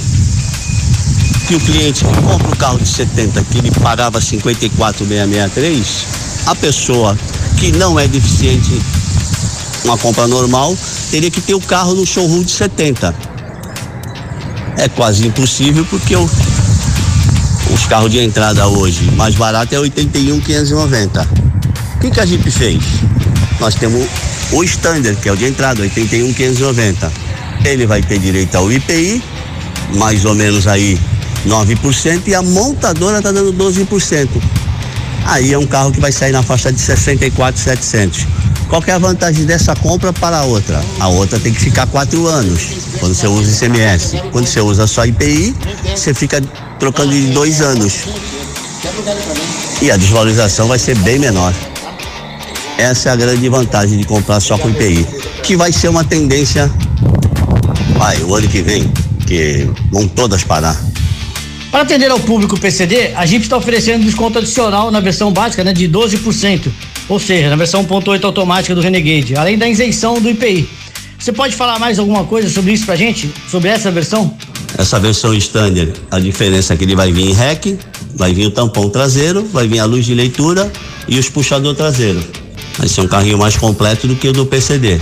que 1.47 1.55
o 1.55 1.61
cliente 1.61 2.03
que 2.03 2.23
compra 2.23 2.49
o 2.49 2.57
carro 2.57 2.79
de 2.79 2.89
70 2.89 3.45
que 3.45 3.59
ele 3.59 3.71
pagava 3.71 4.23
54,663, 4.23 6.07
a 6.47 6.55
pessoa 6.55 7.17
que 7.59 7.71
não 7.73 8.01
é 8.01 8.09
deficiente, 8.09 8.81
uma 9.85 9.99
compra 9.99 10.27
normal, 10.27 10.75
teria 11.11 11.31
que 11.31 11.43
ter 11.43 11.55
o 11.55 11.61
carro 11.61 11.95
no 11.95 12.07
showroom 12.07 12.43
de 12.43 12.51
70. 12.51 13.15
É 14.79 14.89
quase 14.89 15.27
impossível 15.27 15.85
porque 15.91 16.17
o, 16.17 16.31
os 17.71 17.87
carros 17.87 18.11
de 18.11 18.19
entrada 18.19 18.67
hoje, 18.67 19.11
mais 19.11 19.35
barato 19.35 19.75
é 19.75 19.79
81,590. 19.79 21.29
O 21.97 22.01
que, 22.01 22.11
que 22.11 22.21
a 22.21 22.25
Jeep 22.25 22.51
fez? 22.51 22.83
Nós 23.61 23.75
temos 23.75 24.09
o 24.53 24.65
standard, 24.65 25.17
que 25.21 25.29
é 25.29 25.33
o 25.33 25.37
de 25.37 25.47
entrada, 25.47 25.83
81,590. 25.83 27.13
Ele 27.65 27.87
vai 27.87 28.03
ter 28.03 28.19
direito 28.19 28.55
ao 28.57 28.71
IPI, 28.71 29.23
mais 29.95 30.25
ou 30.25 30.35
menos 30.35 30.67
aí 30.67 30.99
9%, 31.47 32.23
e 32.27 32.35
a 32.35 32.43
montadora 32.43 33.19
está 33.19 33.33
dando 33.33 33.53
12%. 33.53 34.29
Aí 35.27 35.53
é 35.53 35.59
um 35.59 35.67
carro 35.67 35.93
que 35.93 36.01
vai 36.01 36.13
sair 36.13 36.33
na 36.33 36.43
faixa 36.43 36.73
de 36.73 36.81
64,700. 36.81 38.27
Qual 38.69 38.83
é 38.87 38.93
a 38.93 38.99
vantagem 38.99 39.45
dessa 39.45 39.75
compra 39.77 40.13
para 40.13 40.39
a 40.39 40.45
outra? 40.45 40.83
A 41.01 41.09
outra 41.09 41.39
tem 41.39 41.53
que 41.53 41.61
ficar 41.61 41.87
quatro 41.87 42.27
anos, 42.27 42.61
quando 43.01 43.15
você 43.15 43.27
usa 43.27 43.51
ICMS. 43.51 44.23
Quando 44.31 44.47
você 44.47 44.61
usa 44.61 44.87
só 44.87 45.05
IPI, 45.07 45.55
você 45.95 46.13
fica 46.13 46.41
trocando 46.79 47.13
de 47.13 47.29
dois 47.29 47.61
anos. 47.61 48.05
E 49.81 49.91
a 49.91 49.97
desvalorização 49.97 50.69
vai 50.69 50.79
ser 50.79 50.97
bem 50.99 51.19
menor. 51.19 51.53
Essa 52.79 53.09
é 53.09 53.13
a 53.13 53.17
grande 53.17 53.49
vantagem 53.49 53.99
de 53.99 54.05
comprar 54.05 54.39
só 54.39 54.57
com 54.57 54.71
IPI, 54.71 55.05
que 55.43 55.57
vai 55.57 55.73
ser 55.73 55.89
uma 55.89 56.05
tendência, 56.05 56.71
vai, 57.97 58.23
o 58.23 58.33
ano 58.37 58.47
que 58.47 58.63
vem, 58.63 58.89
que 59.27 59.69
vão 59.91 60.07
todas 60.07 60.45
parar. 60.45 60.81
Para 61.73 61.83
atender 61.83 62.09
ao 62.09 62.21
público 62.21 62.59
PCD, 62.59 63.15
a 63.17 63.27
Jeep 63.27 63.43
está 63.43 63.57
oferecendo 63.57 64.05
desconto 64.05 64.39
adicional 64.39 64.93
na 64.93 65.01
versão 65.01 65.33
básica 65.33 65.65
né, 65.65 65.73
de 65.73 65.89
12%, 65.89 66.69
ou 67.09 67.19
seja, 67.19 67.51
na 67.51 67.57
versão 67.57 67.85
1.8 67.85 68.25
automática 68.25 68.77
do 68.77 68.81
Renegade, 68.81 69.35
além 69.35 69.59
da 69.59 69.69
isenção 69.69 70.21
do 70.21 70.31
IPI. 70.31 70.69
Você 71.19 71.33
pode 71.33 71.57
falar 71.57 71.81
mais 71.81 71.99
alguma 71.99 72.23
coisa 72.23 72.49
sobre 72.49 72.73
isso 72.73 72.87
pra 72.87 72.95
gente? 72.95 73.29
Sobre 73.51 73.71
essa 73.71 73.91
versão? 73.91 74.37
Essa 74.79 75.01
versão 75.01 75.35
standard, 75.35 75.95
a 76.13 76.21
diferença 76.21 76.75
é 76.75 76.77
que 76.77 76.85
ele 76.85 76.95
vai 76.95 77.11
vir 77.11 77.29
em 77.29 77.33
REC, 77.33 77.77
vai 78.15 78.33
vir 78.33 78.47
o 78.47 78.53
tampão 78.53 78.89
traseiro, 78.89 79.45
vai 79.53 79.67
vir 79.67 79.81
a 79.81 79.85
luz 79.85 80.07
de 80.07 80.15
leitura 80.15 80.71
e 81.09 81.19
os 81.19 81.29
puxador 81.29 81.75
traseiro. 81.75 82.25
Vai 82.79 82.87
ser 82.89 83.01
um 83.01 83.09
carrinho 83.09 83.37
mais 83.39 83.57
completo 83.57 84.07
do 84.07 84.15
que 84.17 84.29
o 84.29 84.33
do 84.33 84.47
PCD. 84.47 85.01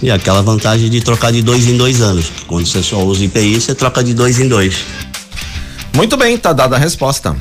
E 0.00 0.10
aquela 0.10 0.40
vantagem 0.42 0.88
de 0.88 1.00
trocar 1.00 1.32
de 1.32 1.42
dois 1.42 1.66
em 1.66 1.76
dois 1.76 2.00
anos. 2.00 2.26
Quando 2.46 2.64
você 2.66 2.82
só 2.82 3.02
usa 3.02 3.24
IPI, 3.24 3.60
você 3.60 3.74
troca 3.74 4.02
de 4.04 4.14
dois 4.14 4.38
em 4.38 4.46
dois. 4.48 4.76
Muito 5.94 6.16
bem, 6.16 6.38
tá 6.38 6.52
dada 6.52 6.76
a 6.76 6.78
resposta. 6.78 7.34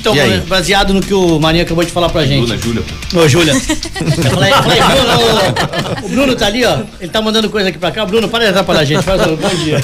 Então, 0.00 0.14
E 0.14 0.20
aí? 0.20 0.40
baseado 0.40 0.92
no 0.92 1.00
que 1.00 1.14
o 1.14 1.38
Marinho 1.38 1.64
acabou 1.64 1.84
de 1.84 1.90
falar 1.90 2.08
pra 2.08 2.26
gente. 2.26 2.46
Bruna, 2.46 2.58
Júlia. 2.58 2.82
Ô, 3.14 3.28
Júlia. 3.28 3.52
Eu 3.54 4.22
falei, 4.30 4.52
eu 4.52 4.62
falei, 4.62 4.80
Bruno, 4.82 6.04
o 6.04 6.08
Bruno 6.08 6.36
tá 6.36 6.46
ali, 6.46 6.64
ó. 6.64 6.80
Ele 7.00 7.10
tá 7.10 7.22
mandando 7.22 7.48
coisa 7.48 7.68
aqui 7.68 7.78
pra 7.78 7.90
cá. 7.92 8.04
Bruno, 8.04 8.28
para 8.28 8.44
de 8.44 8.50
atrapalhar 8.50 8.80
a 8.80 8.84
gente. 8.84 9.02
Faz 9.02 9.20
um 9.26 9.36
bom 9.36 9.48
dia. 9.64 9.82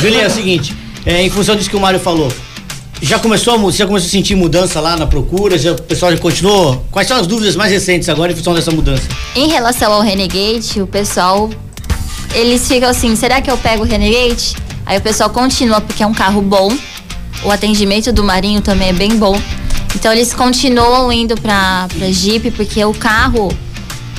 Julinha, 0.00 0.24
é 0.24 0.26
o 0.26 0.30
seguinte, 0.30 0.74
é, 1.06 1.22
em 1.22 1.30
função 1.30 1.56
disso 1.56 1.70
que 1.70 1.76
o 1.76 1.80
Mário 1.80 1.98
falou, 2.00 2.32
já 3.02 3.18
começou, 3.18 3.70
já 3.70 3.86
começou 3.86 4.06
a 4.06 4.10
sentir 4.10 4.34
mudança 4.34 4.80
lá 4.80 4.96
na 4.96 5.06
procura? 5.06 5.58
Já, 5.58 5.72
o 5.72 5.82
pessoal 5.82 6.12
já 6.12 6.18
continuou? 6.18 6.84
Quais 6.90 7.06
são 7.06 7.16
as 7.16 7.26
dúvidas 7.26 7.56
mais 7.56 7.70
recentes 7.70 8.08
agora 8.08 8.32
em 8.32 8.36
função 8.36 8.54
dessa 8.54 8.70
mudança? 8.70 9.02
Em 9.34 9.48
relação 9.48 9.92
ao 9.92 10.00
Renegade, 10.00 10.80
o 10.80 10.86
pessoal, 10.86 11.50
eles 12.34 12.66
ficam 12.66 12.88
assim, 12.88 13.14
será 13.16 13.40
que 13.40 13.50
eu 13.50 13.58
pego 13.58 13.82
o 13.82 13.86
Renegade? 13.86 14.56
Aí 14.86 14.98
o 14.98 15.00
pessoal 15.00 15.30
continua, 15.30 15.80
porque 15.80 16.02
é 16.02 16.06
um 16.06 16.14
carro 16.14 16.40
bom. 16.40 16.74
O 17.42 17.50
atendimento 17.50 18.12
do 18.12 18.22
Marinho 18.22 18.60
também 18.60 18.88
é 18.88 18.92
bem 18.92 19.16
bom. 19.16 19.38
Então 19.94 20.12
eles 20.12 20.32
continuam 20.32 21.12
indo 21.12 21.34
pra, 21.40 21.86
pra 21.96 22.10
Jeep, 22.10 22.50
porque 22.52 22.84
o 22.84 22.92
carro, 22.92 23.48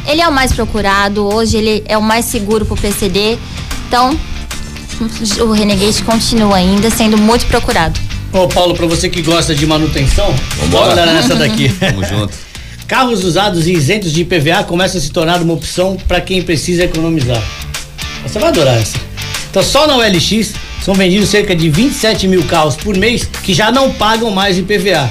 ele 0.07 0.21
é 0.21 0.27
o 0.27 0.31
mais 0.31 0.53
procurado. 0.53 1.25
Hoje 1.25 1.57
ele 1.57 1.83
é 1.87 1.97
o 1.97 2.01
mais 2.01 2.25
seguro 2.25 2.65
pro 2.65 2.75
PCD. 2.75 3.37
Então, 3.87 4.17
o 5.41 5.51
Renegade 5.51 6.01
continua 6.03 6.57
ainda 6.57 6.89
sendo 6.89 7.17
muito 7.17 7.45
procurado. 7.47 7.99
Ô, 8.35 8.49
Paulo, 8.49 8.75
pra 8.75 8.85
você 8.85 9.07
que 9.07 9.21
gosta 9.21 9.55
de 9.55 9.65
manutenção, 9.65 10.35
Vambora. 10.59 10.91
olha 10.91 11.05
nessa 11.13 11.35
daqui. 11.35 11.69
Tamo 11.79 12.03
junto. 12.03 12.33
Carros 12.85 13.23
usados 13.23 13.65
e 13.65 13.71
isentos 13.71 14.11
de 14.11 14.21
IPVA 14.21 14.63
começam 14.65 14.99
a 14.99 15.01
se 15.01 15.09
tornar 15.09 15.41
uma 15.41 15.53
opção 15.53 15.95
para 16.05 16.19
quem 16.19 16.41
precisa 16.41 16.83
economizar. 16.83 17.41
Você 18.23 18.37
vai 18.37 18.49
adorar 18.49 18.75
essa. 18.77 18.97
Então, 19.49 19.63
só 19.63 19.87
na 19.87 19.95
OLX 19.95 20.53
são 20.83 20.93
vendidos 20.93 21.29
cerca 21.29 21.55
de 21.55 21.69
27 21.69 22.27
mil 22.27 22.43
carros 22.43 22.75
por 22.75 22.95
mês 22.97 23.23
que 23.41 23.53
já 23.53 23.71
não 23.71 23.89
pagam 23.93 24.29
mais 24.31 24.57
IPVA. 24.57 25.09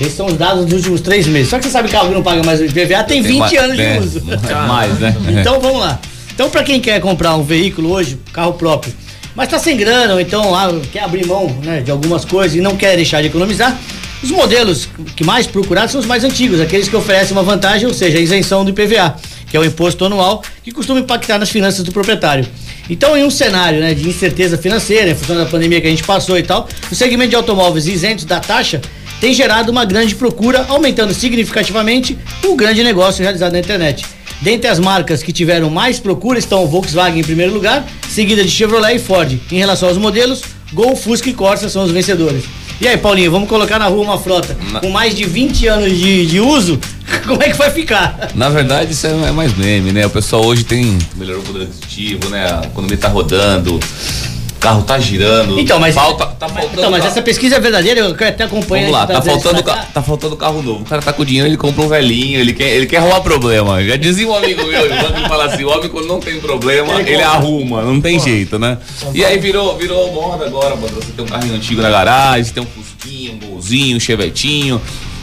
Esses 0.00 0.14
são 0.16 0.26
os 0.26 0.34
dados 0.38 0.64
dos 0.64 0.78
últimos 0.78 1.02
três 1.02 1.26
meses. 1.26 1.50
Só 1.50 1.58
que 1.58 1.64
você 1.66 1.70
sabe 1.70 1.88
que 1.88 1.94
carro 1.94 2.08
que 2.08 2.14
não 2.14 2.22
paga 2.22 2.42
mais 2.42 2.62
IPVA 2.62 3.04
tem 3.04 3.20
20 3.20 3.38
mais- 3.40 3.58
anos 3.58 3.76
de 3.76 3.82
é, 3.82 4.00
uso. 4.00 4.22
Mais, 4.66 4.98
né? 4.98 5.14
Então 5.38 5.60
vamos 5.60 5.80
lá. 5.80 6.00
Então, 6.34 6.48
para 6.48 6.64
quem 6.64 6.80
quer 6.80 6.98
comprar 7.00 7.36
um 7.36 7.44
veículo 7.44 7.92
hoje, 7.92 8.18
carro 8.32 8.54
próprio, 8.54 8.92
mas 9.34 9.48
tá 9.48 9.58
sem 9.58 9.76
grana, 9.76 10.14
ou 10.14 10.20
então 10.20 10.54
ah, 10.54 10.72
quer 10.92 11.04
abrir 11.04 11.26
mão 11.26 11.48
né, 11.62 11.80
de 11.80 11.90
algumas 11.90 12.24
coisas 12.24 12.56
e 12.56 12.60
não 12.60 12.76
quer 12.76 12.96
deixar 12.96 13.20
de 13.20 13.28
economizar, 13.28 13.78
os 14.22 14.30
modelos 14.30 14.88
que 15.14 15.22
mais 15.22 15.46
procurados 15.46 15.92
são 15.92 16.00
os 16.00 16.06
mais 16.06 16.24
antigos, 16.24 16.60
aqueles 16.60 16.88
que 16.88 16.96
oferecem 16.96 17.32
uma 17.32 17.42
vantagem, 17.42 17.86
ou 17.86 17.92
seja, 17.92 18.16
a 18.16 18.20
isenção 18.20 18.64
do 18.64 18.70
IPVA, 18.70 19.16
que 19.50 19.56
é 19.56 19.60
o 19.60 19.64
imposto 19.64 20.04
anual 20.04 20.42
que 20.62 20.72
costuma 20.72 20.98
impactar 20.98 21.38
nas 21.38 21.50
finanças 21.50 21.84
do 21.84 21.92
proprietário. 21.92 22.46
Então, 22.88 23.16
em 23.16 23.22
um 23.22 23.30
cenário 23.30 23.80
né, 23.80 23.94
de 23.94 24.08
incerteza 24.08 24.56
financeira, 24.58 25.10
em 25.10 25.14
função 25.14 25.36
da 25.36 25.46
pandemia 25.46 25.80
que 25.80 25.86
a 25.86 25.90
gente 25.90 26.04
passou 26.04 26.38
e 26.38 26.42
tal, 26.42 26.68
o 26.90 26.94
segmento 26.94 27.30
de 27.30 27.36
automóveis 27.36 27.86
isentos 27.86 28.24
da 28.24 28.40
taxa 28.40 28.80
tem 29.20 29.32
gerado 29.32 29.70
uma 29.70 29.84
grande 29.84 30.14
procura, 30.14 30.66
aumentando 30.68 31.14
significativamente 31.14 32.18
o 32.44 32.54
grande 32.54 32.82
negócio 32.82 33.22
realizado 33.22 33.52
na 33.52 33.58
internet. 33.58 34.04
Dentre 34.44 34.68
as 34.68 34.78
marcas 34.78 35.22
que 35.22 35.32
tiveram 35.32 35.70
mais 35.70 35.98
procura 35.98 36.38
estão 36.38 36.66
Volkswagen 36.66 37.18
em 37.18 37.24
primeiro 37.24 37.54
lugar, 37.54 37.82
seguida 38.10 38.44
de 38.44 38.50
Chevrolet 38.50 38.96
e 38.96 38.98
Ford. 38.98 39.38
Em 39.50 39.56
relação 39.56 39.88
aos 39.88 39.96
modelos, 39.96 40.42
Gol, 40.74 40.94
Fusca 40.94 41.30
e 41.30 41.32
Corsa 41.32 41.70
são 41.70 41.82
os 41.82 41.90
vencedores. 41.90 42.44
E 42.78 42.86
aí, 42.86 42.98
Paulinho, 42.98 43.30
vamos 43.30 43.48
colocar 43.48 43.78
na 43.78 43.86
rua 43.86 44.02
uma 44.04 44.18
frota 44.18 44.54
Na- 44.70 44.80
com 44.80 44.90
mais 44.90 45.14
de 45.14 45.24
20 45.24 45.66
anos 45.66 45.96
de, 45.96 46.26
de 46.26 46.40
uso? 46.40 46.78
Como 47.26 47.42
é 47.42 47.48
que 47.48 47.56
vai 47.56 47.70
ficar? 47.70 48.32
Na 48.34 48.50
verdade, 48.50 48.92
isso 48.92 49.06
é 49.06 49.32
mais 49.32 49.56
meme, 49.56 49.92
né? 49.92 50.04
O 50.04 50.10
pessoal 50.10 50.44
hoje 50.44 50.62
tem 50.62 50.98
melhorou 51.16 51.40
o 51.42 51.46
poder 51.46 51.68
né? 52.30 52.44
A 52.44 52.66
economia 52.66 52.98
tá 52.98 53.08
rodando, 53.08 53.80
carro 54.64 54.82
tá 54.82 54.98
girando. 54.98 55.60
Então, 55.60 55.78
mas- 55.78 55.94
Falta, 55.94 56.26
tá 56.26 56.48
faltando. 56.48 56.72
Então, 56.78 56.90
mas 56.90 57.00
carro. 57.00 57.12
essa 57.12 57.22
pesquisa 57.22 57.56
é 57.56 57.60
verdadeira, 57.60 58.00
eu 58.00 58.14
quero 58.14 58.30
até 58.30 58.44
acompanhar. 58.44 58.86
Vamos 58.90 58.98
lá, 58.98 59.06
tá 59.06 59.22
faltando, 59.22 59.62
ca- 59.62 59.86
tá 59.92 60.02
faltando 60.02 60.36
carro 60.36 60.62
novo. 60.62 60.80
O 60.82 60.84
cara 60.84 61.02
tá 61.02 61.12
com 61.12 61.24
dinheiro, 61.24 61.48
ele 61.48 61.56
compra 61.56 61.84
um 61.84 61.88
velhinho, 61.88 62.40
ele 62.40 62.52
quer, 62.52 62.70
ele 62.70 62.86
quer 62.86 62.96
arrumar 62.96 63.20
problema. 63.20 63.82
Já 63.84 63.96
dizia 63.96 64.26
um 64.26 64.34
amigo 64.34 64.64
meu, 64.66 64.84
ele 64.86 65.28
fala 65.28 65.44
assim, 65.46 65.64
o 65.64 65.68
homem 65.68 65.88
quando 65.88 66.06
não 66.08 66.18
tem 66.20 66.40
problema, 66.40 67.00
Ele 67.00 67.22
arruma, 67.22 67.82
não 67.82 68.00
tem 68.00 68.18
jeito, 68.18 68.58
né? 68.58 68.78
E 69.12 69.24
aí 69.24 69.38
virou, 69.38 69.76
virou 69.76 70.12
moda 70.12 70.46
agora, 70.46 70.74
mano. 70.74 70.94
Você 70.94 71.12
tem 71.12 71.24
um 71.24 71.28
carrinho 71.28 71.54
antigo 71.54 71.82
na 71.82 71.90
garagem, 71.90 72.52
tem 72.52 72.62
um 72.62 72.66
Fusquinho, 72.66 73.34
um 73.34 73.46
Golzinho, 73.50 73.96
um 73.96 74.00
Chevetinho. 74.00 74.80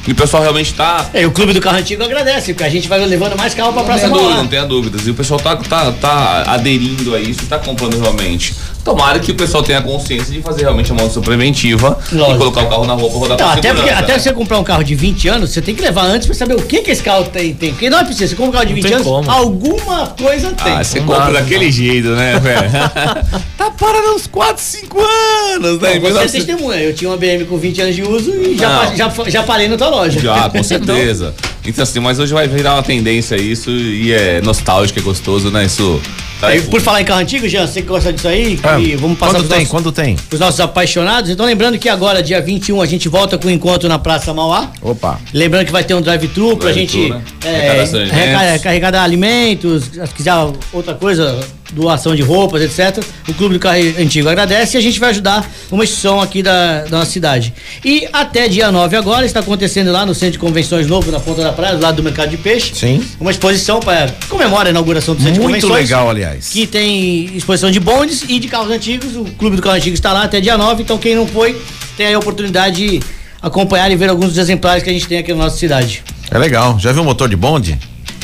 E 0.07 0.11
o 0.13 0.15
pessoal 0.15 0.41
realmente 0.41 0.73
tá, 0.73 1.07
É, 1.13 1.27
o 1.27 1.31
clube 1.31 1.53
do 1.53 1.61
carro 1.61 1.77
antigo 1.77 2.03
agradece, 2.03 2.53
porque 2.53 2.63
a 2.63 2.69
gente 2.69 2.87
vai 2.87 2.99
levando 3.05 3.37
mais 3.37 3.53
carro 3.53 3.71
pra 3.71 3.83
não 3.83 3.99
tenha 3.99 4.09
dúvida, 4.09 4.33
não 4.35 4.47
tenha 4.47 4.65
dúvidas. 4.65 5.05
E 5.07 5.11
o 5.11 5.13
pessoal 5.13 5.39
tá, 5.39 5.55
tá, 5.57 5.91
tá 5.91 6.43
aderindo 6.47 7.13
a 7.13 7.19
isso 7.19 7.45
tá 7.45 7.59
comprando 7.59 7.99
realmente. 8.01 8.55
Tomara 8.83 9.19
que 9.19 9.31
o 9.31 9.35
pessoal 9.35 9.61
tenha 9.63 9.79
consciência 9.81 10.33
de 10.33 10.41
fazer 10.41 10.61
realmente 10.63 10.91
a 10.91 10.95
manutenção 10.95 11.21
preventiva 11.21 11.99
Lógico. 12.11 12.35
e 12.35 12.37
colocar 12.39 12.61
o 12.63 12.69
carro 12.69 12.85
na 12.87 12.93
rua 12.93 13.09
pra 13.11 13.19
rodar 13.19 13.37
com 13.37 13.43
até, 13.43 13.69
porque, 13.73 13.81
segurança. 13.89 13.99
até 13.99 14.19
você 14.19 14.33
comprar 14.33 14.59
um 14.59 14.63
carro 14.63 14.83
de 14.83 14.95
20 14.95 15.27
anos, 15.27 15.49
você 15.51 15.61
tem 15.61 15.75
que 15.75 15.81
levar 15.83 16.05
antes 16.05 16.25
pra 16.25 16.35
saber 16.35 16.55
o 16.55 16.61
que 16.63 16.81
que 16.81 16.89
esse 16.89 17.03
carro 17.03 17.25
tem. 17.25 17.53
tem. 17.53 17.71
Porque 17.71 17.89
não 17.91 17.99
é 17.99 18.03
preciso, 18.03 18.29
você 18.29 18.35
compra 18.35 18.49
um 18.49 18.53
carro 18.53 18.65
de 18.65 18.73
20 18.73 18.83
tem 18.83 18.93
anos, 18.93 19.05
como. 19.07 19.29
alguma 19.29 20.07
coisa 20.07 20.51
tem. 20.51 20.73
Ah, 20.73 20.83
você 20.83 20.99
Não 20.99 21.05
compra 21.07 21.21
dá, 21.21 21.25
não 21.27 21.33
daquele 21.33 21.71
jeito, 21.71 22.09
né, 22.09 22.39
velho? 22.41 22.71
tá 23.57 23.69
parando 23.71 24.15
uns 24.15 24.25
4, 24.25 24.61
5 24.63 24.99
anos, 24.99 25.79
né? 25.79 25.93
Não, 25.93 26.01
você 26.01 26.07
é 26.07 26.11
1900 26.11 26.31
testemunha, 26.31 26.79
eu 26.79 26.93
tinha 26.95 27.09
uma 27.11 27.17
BM 27.17 27.45
com 27.45 27.57
20 27.57 27.81
anos 27.81 27.95
de 27.95 28.01
uso 28.03 28.31
e 28.33 28.57
já, 28.57 28.95
já, 28.95 29.13
já 29.27 29.43
parei 29.43 29.67
na 29.67 29.77
tua 29.77 29.89
loja. 29.89 30.19
Já, 30.19 30.49
com 30.49 30.63
certeza. 30.63 31.35
Então, 31.63 31.83
assim, 31.83 31.99
mas 31.99 32.17
hoje 32.17 32.33
vai 32.33 32.47
virar 32.47 32.73
uma 32.73 32.83
tendência 32.83 33.35
isso 33.35 33.69
e 33.69 34.11
é 34.11 34.41
nostálgico, 34.41 34.99
é 34.99 35.03
gostoso, 35.03 35.51
né? 35.51 35.65
Isso. 35.65 36.01
Tá 36.41 36.47
Aí, 36.47 36.59
por 36.63 36.81
falar 36.81 37.01
em 37.01 37.05
carro 37.05 37.21
antigo, 37.21 37.47
Jean, 37.47 37.67
você 37.67 37.81
que 37.83 37.87
gosta 37.87 38.11
disso 38.11 38.27
aí, 38.27 38.59
Ah, 38.63 38.79
e 38.79 38.95
vamos 38.95 39.17
passar 39.19 39.33
quando 39.35 39.47
tem? 39.47 39.57
nossos, 39.59 39.69
Quando 39.71 39.91
tem? 39.91 40.15
pros 40.15 40.39
nossos 40.39 40.59
apaixonados. 40.59 41.29
Então, 41.29 41.45
lembrando 41.45 41.77
que 41.77 41.87
agora, 41.87 42.23
dia 42.23 42.41
21, 42.41 42.81
a 42.81 42.85
gente 42.87 43.07
volta 43.07 43.37
com 43.37 43.47
o 43.47 43.51
encontro 43.51 43.87
na 43.87 43.99
Praça 43.99 44.33
Mauá. 44.33 44.71
Opa. 44.81 45.19
Lembrando 45.31 45.67
que 45.67 45.71
vai 45.71 45.83
ter 45.83 45.93
um 45.93 46.01
drive-thru 46.01 46.57
pra 46.57 46.73
gente 46.73 47.09
né? 47.09 47.21
é, 47.45 47.55
Arrecadação 47.55 48.03
de 48.03 48.09
reca- 48.09 48.39
alimentos. 48.39 48.63
carregar 48.63 48.95
alimentos, 48.95 49.83
se 49.85 50.13
quiser 50.15 50.33
outra 50.73 50.95
coisa, 50.95 51.39
doação 51.71 52.15
de 52.15 52.21
roupas, 52.21 52.61
etc. 52.61 53.03
O 53.27 53.33
Clube 53.33 53.55
do 53.55 53.59
Carro 53.59 53.77
Antigo 53.99 54.29
agradece 54.29 54.75
e 54.75 54.79
a 54.79 54.81
gente 54.81 54.99
vai 54.99 55.09
ajudar 55.11 55.49
uma 55.71 55.83
instituição 55.83 56.19
aqui 56.21 56.43
da, 56.43 56.83
da 56.85 56.99
nossa 56.99 57.11
cidade. 57.11 57.53
E 57.83 58.07
até 58.11 58.47
dia 58.47 58.71
9 58.71 58.95
agora 58.95 59.25
está 59.25 59.39
acontecendo 59.39 59.91
lá 59.91 60.05
no 60.05 60.13
Centro 60.13 60.33
de 60.33 60.39
Convenções 60.39 60.87
Novo, 60.87 61.11
na 61.11 61.19
Ponta 61.19 61.43
da 61.43 61.51
Praia, 61.51 61.75
do 61.75 61.81
lado 61.81 61.95
do 61.95 62.03
Mercado 62.03 62.29
de 62.29 62.37
Peixe. 62.37 62.73
Sim. 62.75 63.03
Uma 63.19 63.31
exposição 63.31 63.79
para 63.79 64.13
comemorar 64.29 64.67
a 64.67 64.69
inauguração 64.69 65.15
do 65.15 65.21
Centro 65.21 65.35
de 65.35 65.39
Muito 65.41 65.61
Convenções. 65.61 65.89
legal, 65.89 66.09
aliás. 66.09 66.49
Que 66.49 66.67
tem 66.67 67.35
exposição 67.35 67.71
de 67.71 67.79
bondes 67.79 68.23
e 68.27 68.39
de 68.39 68.47
carros 68.47 68.71
antigos. 68.71 69.15
O 69.15 69.25
Clube 69.37 69.55
do 69.55 69.61
Carro 69.61 69.75
Antigo 69.75 69.93
está 69.93 70.13
lá 70.13 70.23
até 70.23 70.39
dia 70.39 70.57
9, 70.57 70.83
então 70.83 70.97
quem 70.97 71.15
não 71.15 71.27
foi 71.27 71.55
tem 71.95 72.07
aí 72.07 72.13
a 72.13 72.19
oportunidade 72.19 72.75
de 72.75 72.99
acompanhar 73.41 73.91
e 73.91 73.95
ver 73.95 74.09
alguns 74.09 74.29
dos 74.29 74.37
exemplares 74.37 74.83
que 74.83 74.89
a 74.89 74.93
gente 74.93 75.07
tem 75.07 75.17
aqui 75.17 75.31
na 75.33 75.43
nossa 75.43 75.57
cidade. 75.57 76.03
É 76.29 76.37
legal. 76.37 76.79
Já 76.79 76.91
viu 76.91 77.01
o 77.01 77.05
motor 77.05 77.27
de 77.27 77.35
bonde? 77.35 77.77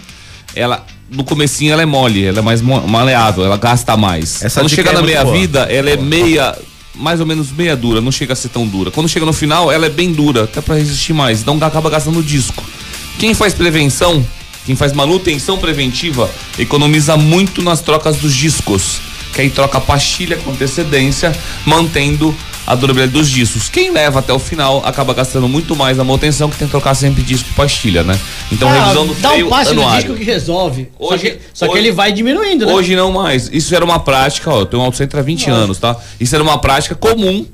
ela 0.54 0.84
no 1.10 1.25
comecinho 1.25 1.72
ela 1.72 1.82
é 1.82 1.87
mole, 1.87 2.25
ela 2.25 2.38
é 2.38 2.42
mais 2.42 2.62
maleável, 2.62 3.44
ela 3.44 3.56
gasta 3.56 3.96
mais. 3.96 4.42
Essa 4.42 4.60
quando 4.60 4.70
chega 4.70 4.90
é 4.90 4.92
na 4.92 5.02
meia 5.02 5.25
boa. 5.25 5.37
vida, 5.37 5.60
ela 5.62 5.90
é 5.90 5.96
meia 5.96 6.56
mais 6.94 7.18
ou 7.18 7.26
menos 7.26 7.50
meia 7.50 7.76
dura, 7.76 8.00
não 8.00 8.12
chega 8.12 8.34
a 8.34 8.37
ser 8.37 8.50
tão 8.50 8.66
dura. 8.66 8.90
Quando 8.90 9.08
chega 9.08 9.25
no 9.25 9.32
final, 9.32 9.72
ela 9.72 9.87
é 9.87 9.88
bem 9.88 10.12
dura, 10.12 10.44
até 10.44 10.60
pra 10.60 10.75
resistir 10.75 11.12
mais. 11.12 11.40
Então 11.40 11.58
acaba 11.60 11.88
gastando 11.88 12.22
disco. 12.22 12.62
Quem 13.18 13.32
faz 13.32 13.54
prevenção, 13.54 14.25
quem 14.66 14.76
faz 14.76 14.92
manutenção 14.92 15.58
preventiva, 15.58 16.30
economiza 16.58 17.16
muito 17.16 17.62
nas 17.62 17.80
trocas 17.80 18.16
dos 18.16 18.34
discos. 18.34 19.00
Que 19.32 19.42
aí 19.42 19.50
troca 19.50 19.78
a 19.78 19.80
pastilha 19.80 20.37
com 20.37 20.50
antecedência, 20.50 21.34
mantendo 21.64 22.34
a 22.66 22.74
durabilidade 22.74 23.12
dos 23.18 23.28
discos. 23.28 23.68
Quem 23.68 23.90
leva 23.90 24.20
até 24.20 24.32
o 24.32 24.38
final 24.38 24.82
acaba 24.84 25.12
gastando 25.14 25.48
muito 25.48 25.74
mais 25.74 25.96
na 25.96 26.04
manutenção 26.04 26.48
que 26.48 26.56
tem 26.56 26.68
que 26.68 26.70
trocar 26.70 26.94
sempre 26.94 27.22
disco 27.22 27.48
e 27.50 27.54
pastilha, 27.54 28.02
né? 28.04 28.18
Então 28.52 28.68
Ah, 28.68 28.80
revisão 28.84 29.06
do 29.06 29.14
dá 29.14 29.30
freio 29.30 29.46
um 29.46 29.50
passe 29.50 29.74
no 29.74 29.82
anuário. 29.82 30.02
disco 30.02 30.16
que 30.18 30.24
resolve. 30.24 30.88
só 30.98 31.06
Hoje- 31.14 31.30
que, 31.30 31.38
só 31.52 31.66
que 31.66 31.72
hoje- 31.72 31.80
ele 31.82 31.92
vai 31.92 32.12
diminuindo, 32.12 32.66
né? 32.66 32.72
Hoje 32.72 32.94
não 32.94 33.10
mais. 33.10 33.48
Isso 33.52 33.74
era 33.74 33.84
uma 33.84 33.98
prática, 33.98 34.50
ó, 34.50 34.60
eu 34.60 34.66
tenho 34.66 34.82
um 34.82 34.86
Autocenter 34.86 35.18
há 35.18 35.22
20 35.22 35.50
anos, 35.50 35.78
tá? 35.78 35.96
Isso 36.20 36.34
era 36.34 36.42
uma 36.44 36.58
prática 36.58 36.94
comum 36.94 37.44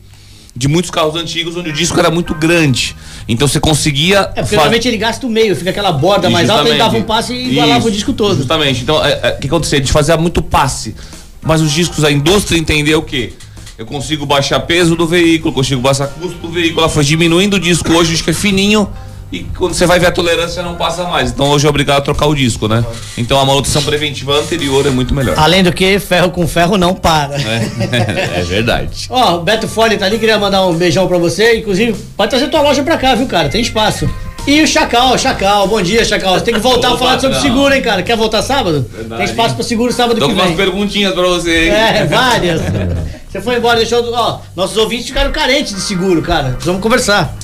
de 0.54 0.68
muitos 0.68 0.90
carros 0.90 1.14
antigos 1.16 1.54
onde 1.56 1.68
o 1.68 1.72
disco 1.72 1.98
era 1.98 2.10
muito 2.10 2.34
grande. 2.34 2.96
Então 3.28 3.46
você 3.46 3.60
conseguia. 3.60 4.30
É, 4.34 4.40
porque 4.42 4.56
normalmente 4.56 4.88
ele 4.88 4.96
gasta 4.96 5.26
o 5.26 5.30
meio, 5.30 5.54
fica 5.56 5.70
aquela 5.70 5.92
borda 5.92 6.30
mais 6.30 6.48
alta, 6.48 6.68
ele 6.68 6.78
dava 6.78 6.96
um 6.96 7.02
passe 7.02 7.32
e 7.34 7.50
igualava 7.52 7.78
Isso, 7.80 7.88
o 7.88 7.90
disco 7.90 8.12
todo. 8.12 8.36
Justamente. 8.36 8.82
Então, 8.82 9.04
é, 9.04 9.20
é, 9.22 9.36
o 9.36 9.40
que 9.40 9.46
acontecia? 9.46 9.78
A 9.78 9.80
gente 9.80 9.92
fazia 9.92 10.16
muito 10.16 10.42
passe. 10.42 10.94
Mas 11.42 11.60
os 11.60 11.70
discos, 11.72 12.02
a 12.04 12.10
indústria 12.10 12.58
entendeu 12.58 12.98
o 12.98 13.02
quê? 13.02 13.32
Eu 13.78 13.84
consigo 13.84 14.24
baixar 14.24 14.60
peso 14.60 14.96
do 14.96 15.06
veículo, 15.06 15.52
consigo 15.52 15.80
baixar 15.82 16.06
custo 16.08 16.38
do 16.38 16.48
veículo. 16.48 16.80
Ela 16.80 16.88
foi 16.88 17.04
diminuindo 17.04 17.56
o 17.56 17.60
disco. 17.60 17.92
Hoje 17.92 18.10
o 18.10 18.12
disco 18.14 18.30
é 18.30 18.32
fininho. 18.32 18.88
E 19.30 19.40
quando 19.58 19.74
você 19.74 19.84
vai 19.86 19.98
ver 19.98 20.06
a 20.06 20.12
tolerância, 20.12 20.62
não 20.62 20.76
passa 20.76 21.02
mais. 21.04 21.30
Então 21.30 21.48
hoje 21.50 21.66
é 21.66 21.68
obrigado 21.68 21.98
a 21.98 22.00
trocar 22.00 22.26
o 22.26 22.34
disco, 22.34 22.68
né? 22.68 22.82
Então 23.18 23.38
a 23.38 23.44
manutenção 23.44 23.82
preventiva 23.82 24.34
anterior 24.38 24.86
é 24.86 24.90
muito 24.90 25.12
melhor. 25.14 25.34
Além 25.36 25.62
do 25.64 25.72
que, 25.72 25.98
ferro 25.98 26.30
com 26.30 26.46
ferro 26.46 26.78
não 26.78 26.94
para. 26.94 27.34
É, 27.34 28.38
é 28.40 28.42
verdade. 28.44 29.06
Ó, 29.10 29.36
o 29.38 29.40
Beto 29.42 29.66
Fole 29.68 29.98
tá 29.98 30.06
ali, 30.06 30.18
queria 30.18 30.38
mandar 30.38 30.64
um 30.64 30.74
beijão 30.74 31.06
pra 31.08 31.18
você. 31.18 31.56
Inclusive, 31.58 31.92
pode 32.16 32.30
trazer 32.30 32.48
tua 32.48 32.62
loja 32.62 32.82
pra 32.84 32.96
cá, 32.96 33.14
viu, 33.16 33.26
cara? 33.26 33.48
Tem 33.48 33.60
espaço. 33.60 34.08
E 34.46 34.62
o 34.62 34.66
Chacal, 34.66 35.18
Chacal, 35.18 35.66
bom 35.66 35.82
dia, 35.82 36.04
Chacal. 36.04 36.34
Você 36.38 36.44
tem 36.44 36.54
que 36.54 36.60
voltar 36.60 36.86
a 36.86 36.90
Opa, 36.92 36.98
falar 37.00 37.18
sobre 37.20 37.34
não. 37.34 37.42
seguro, 37.42 37.74
hein, 37.74 37.82
cara? 37.82 38.04
Quer 38.04 38.16
voltar 38.16 38.42
sábado? 38.42 38.86
Verdade. 38.90 39.22
Tem 39.22 39.30
espaço 39.30 39.56
pra 39.56 39.64
seguro 39.64 39.92
sábado 39.92 40.20
Tô 40.20 40.28
que 40.28 40.32
com 40.34 40.38
umas 40.40 40.48
vem. 40.48 40.56
perguntinhas 40.56 41.12
pra 41.12 41.26
você. 41.26 41.64
hein? 41.64 41.70
É, 41.72 42.06
várias. 42.06 42.60
Você 43.36 43.42
foi 43.42 43.56
embora, 43.56 43.76
deixou. 43.78 44.02
Ó, 44.12 44.40
nossos 44.54 44.76
ouvintes 44.76 45.06
ficaram 45.08 45.30
carentes 45.32 45.74
de 45.74 45.80
seguro, 45.80 46.22
cara. 46.22 46.50
Precisamos 46.50 46.80
conversar. 46.80 47.34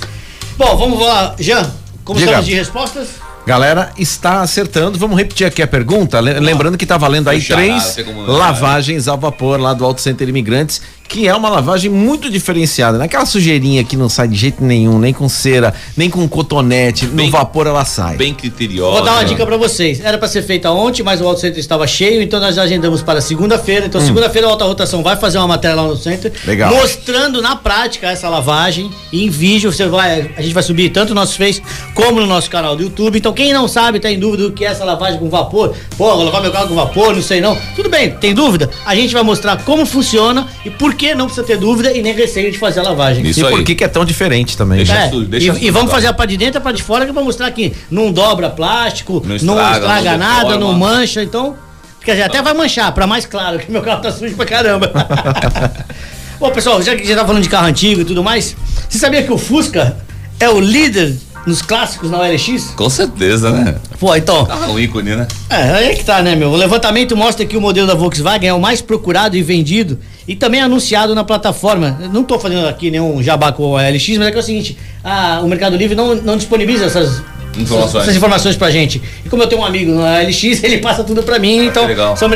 Bom, 0.56 0.76
vamos 0.76 1.00
lá. 1.00 1.34
Jean, 1.38 1.70
como 2.04 2.18
Diga. 2.18 2.30
estamos 2.32 2.46
de 2.48 2.54
respostas? 2.54 3.08
Galera, 3.44 3.90
está 3.98 4.40
acertando. 4.40 4.98
Vamos 4.98 5.18
repetir 5.18 5.46
aqui 5.46 5.60
a 5.62 5.66
pergunta. 5.66 6.20
Le- 6.20 6.38
Lembrando 6.40 6.78
que 6.78 6.86
tá 6.86 6.96
valendo 6.96 7.28
aí 7.28 7.38
Puxa, 7.40 7.54
três 7.54 7.96
lavagens 8.26 9.08
a 9.08 9.16
vapor 9.16 9.60
lá 9.60 9.74
do 9.74 9.84
Auto 9.84 10.00
Center 10.00 10.28
Imigrantes, 10.28 10.80
que 11.12 11.28
é 11.28 11.34
uma 11.36 11.50
lavagem 11.50 11.90
muito 11.90 12.30
diferenciada. 12.30 12.96
Naquela 12.96 13.26
sujeirinha 13.26 13.84
que 13.84 13.98
não 13.98 14.08
sai 14.08 14.26
de 14.28 14.34
jeito 14.34 14.64
nenhum, 14.64 14.98
nem 14.98 15.12
com 15.12 15.28
cera, 15.28 15.74
nem 15.94 16.08
com 16.08 16.26
cotonete. 16.26 17.04
Bem- 17.06 17.26
no 17.26 17.32
vapor 17.32 17.66
ela 17.66 17.84
sai. 17.84 18.16
Bem 18.16 18.32
criteriosa. 18.32 18.92
Vou 18.96 19.04
dar 19.04 19.12
uma 19.16 19.24
dica 19.24 19.44
pra 19.44 19.58
vocês. 19.58 20.00
Era 20.02 20.16
pra 20.16 20.26
ser 20.26 20.40
feita 20.42 20.70
ontem, 20.70 21.02
mas 21.02 21.20
o 21.20 21.26
Auto 21.26 21.38
Center 21.40 21.58
estava 21.58 21.86
cheio, 21.86 22.22
então 22.22 22.40
nós 22.40 22.56
agendamos 22.56 23.02
para 23.02 23.20
segunda-feira. 23.20 23.84
Então, 23.84 24.00
segunda-feira 24.00 24.46
a 24.46 24.50
Alta 24.50 24.64
Rotação 24.64 25.02
vai 25.02 25.14
fazer 25.16 25.36
uma 25.36 25.48
matéria 25.48 25.76
lá 25.76 25.82
no 25.86 25.96
Center, 25.98 26.32
Hum. 26.34 26.46
Legal. 26.46 26.72
mostrando 26.74 27.42
na 27.42 27.56
prática 27.56 28.10
essa 28.10 28.30
lavagem 28.30 28.90
em 29.12 29.28
vídeo. 29.28 29.70
Você 29.70 29.86
vai, 29.86 30.30
a 30.34 30.40
gente 30.40 30.54
vai 30.54 30.62
subir 30.62 30.88
tanto 30.88 31.10
no 31.10 31.16
nosso 31.20 31.36
Face 31.36 31.60
como 31.94 32.20
no 32.22 32.26
nosso 32.26 32.48
canal 32.48 32.74
do 32.74 32.84
YouTube. 32.84 33.18
Então, 33.18 33.34
quem 33.34 33.52
não 33.52 33.68
sabe, 33.68 34.00
tá 34.00 34.10
em 34.10 34.18
dúvida 34.18 34.44
do 34.44 34.52
que 34.52 34.64
é 34.64 34.68
essa 34.68 34.84
lavagem 34.84 35.18
com 35.18 35.28
vapor, 35.28 35.74
pô, 35.98 36.14
vou 36.16 36.24
lavar 36.24 36.40
meu 36.40 36.50
carro 36.52 36.68
com 36.68 36.74
vapor, 36.74 37.14
não 37.14 37.22
sei 37.22 37.40
não. 37.42 37.54
Tudo 37.76 37.90
bem, 37.90 38.12
tem 38.12 38.32
dúvida? 38.32 38.70
A 38.86 38.94
gente 38.94 39.12
vai 39.12 39.22
mostrar 39.22 39.62
como 39.64 39.84
funciona 39.84 40.48
e 40.64 40.70
por 40.70 40.94
que 40.94 41.01
não 41.14 41.26
precisa 41.26 41.46
ter 41.46 41.56
dúvida 41.56 41.92
e 41.92 42.00
nem 42.02 42.14
receio 42.14 42.50
de 42.50 42.58
fazer 42.58 42.80
a 42.80 42.82
lavagem. 42.84 43.26
Isso 43.26 43.40
e 43.40 43.50
por 43.50 43.62
que, 43.62 43.74
que 43.74 43.84
é 43.84 43.88
tão 43.88 44.04
diferente 44.04 44.56
também? 44.56 44.78
Deixa 44.78 44.94
né? 44.94 45.06
É, 45.06 45.08
tudo, 45.08 45.26
deixa 45.26 45.46
e, 45.46 45.52
tudo, 45.52 45.64
e 45.64 45.70
vamos 45.70 45.90
fazer 45.90 46.06
a 46.06 46.12
parte 46.12 46.30
de 46.30 46.36
dentro 46.36 46.56
e 46.56 46.58
a 46.58 46.60
parte 46.60 46.76
de 46.76 46.82
fora 46.82 47.04
que 47.06 47.12
pra 47.12 47.22
mostrar 47.22 47.50
que 47.50 47.72
não 47.90 48.12
dobra 48.12 48.48
plástico, 48.50 49.22
não 49.24 49.28
Não 49.28 49.54
estraga, 49.54 49.76
estraga, 49.78 50.10
não 50.12 50.18
nada, 50.18 50.42
deforma. 50.44 50.60
não 50.60 50.72
mancha, 50.72 51.22
então. 51.22 51.56
Quer 52.04 52.12
dizer, 52.12 52.22
até 52.24 52.42
vai 52.42 52.54
manchar, 52.54 52.92
pra 52.92 53.06
mais 53.06 53.26
claro, 53.26 53.58
que 53.58 53.70
meu 53.70 53.82
carro 53.82 54.02
tá 54.02 54.10
sujo 54.10 54.34
pra 54.34 54.44
caramba. 54.46 54.90
Bom, 56.40 56.50
pessoal, 56.50 56.82
já 56.82 56.96
que 56.96 57.06
já 57.06 57.14
tá 57.14 57.24
falando 57.24 57.42
de 57.42 57.48
carro 57.48 57.66
antigo 57.66 58.00
e 58.00 58.04
tudo 58.04 58.24
mais, 58.24 58.56
você 58.88 58.98
sabia 58.98 59.22
que 59.22 59.32
o 59.32 59.38
Fusca 59.38 59.96
é 60.40 60.48
o 60.48 60.58
líder 60.58 61.16
nos 61.46 61.62
clássicos 61.62 62.10
na 62.10 62.18
OLX? 62.18 62.72
Com 62.76 62.90
certeza, 62.90 63.50
né? 63.50 63.76
Pô, 64.00 64.14
então. 64.16 64.46
Ah, 64.50 64.68
um 64.68 64.78
ícone, 64.78 65.14
né? 65.14 65.28
É, 65.48 65.56
aí 65.56 65.88
é 65.90 65.94
que 65.94 66.04
tá, 66.04 66.20
né, 66.22 66.34
meu? 66.34 66.50
O 66.50 66.56
levantamento 66.56 67.16
mostra 67.16 67.46
que 67.46 67.56
o 67.56 67.60
modelo 67.60 67.86
da 67.86 67.94
Volkswagen 67.94 68.48
é 68.48 68.52
o 68.54 68.60
mais 68.60 68.80
procurado 68.80 69.36
e 69.36 69.42
vendido 69.42 69.98
e 70.26 70.34
também 70.36 70.60
anunciado 70.60 71.14
na 71.14 71.24
plataforma. 71.24 71.98
Não 72.12 72.24
tô 72.24 72.38
fazendo 72.38 72.66
aqui 72.66 72.90
nenhum 72.90 73.22
jabá 73.22 73.52
com 73.52 73.76
a 73.76 73.88
LX, 73.88 74.18
mas 74.18 74.28
é 74.28 74.30
que 74.30 74.36
é 74.36 74.40
o 74.40 74.42
seguinte: 74.42 74.76
a- 75.04 75.40
o 75.42 75.48
Mercado 75.48 75.76
Livre 75.76 75.94
não, 75.96 76.14
não 76.14 76.36
disponibiliza 76.36 76.86
essas. 76.86 77.22
Informações. 77.54 78.04
Essas 78.04 78.16
informações 78.16 78.56
pra 78.56 78.70
gente. 78.70 79.02
E 79.24 79.28
como 79.28 79.42
eu 79.42 79.46
tenho 79.46 79.60
um 79.60 79.64
amigo 79.66 79.92
na 79.92 80.22
LX, 80.22 80.42
ele 80.64 80.78
passa 80.78 81.04
tudo 81.04 81.22
pra 81.22 81.38
mim, 81.38 81.66
então. 81.66 81.86
legal. 81.86 82.16
São 82.16 82.26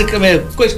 coisa, 0.55 0.77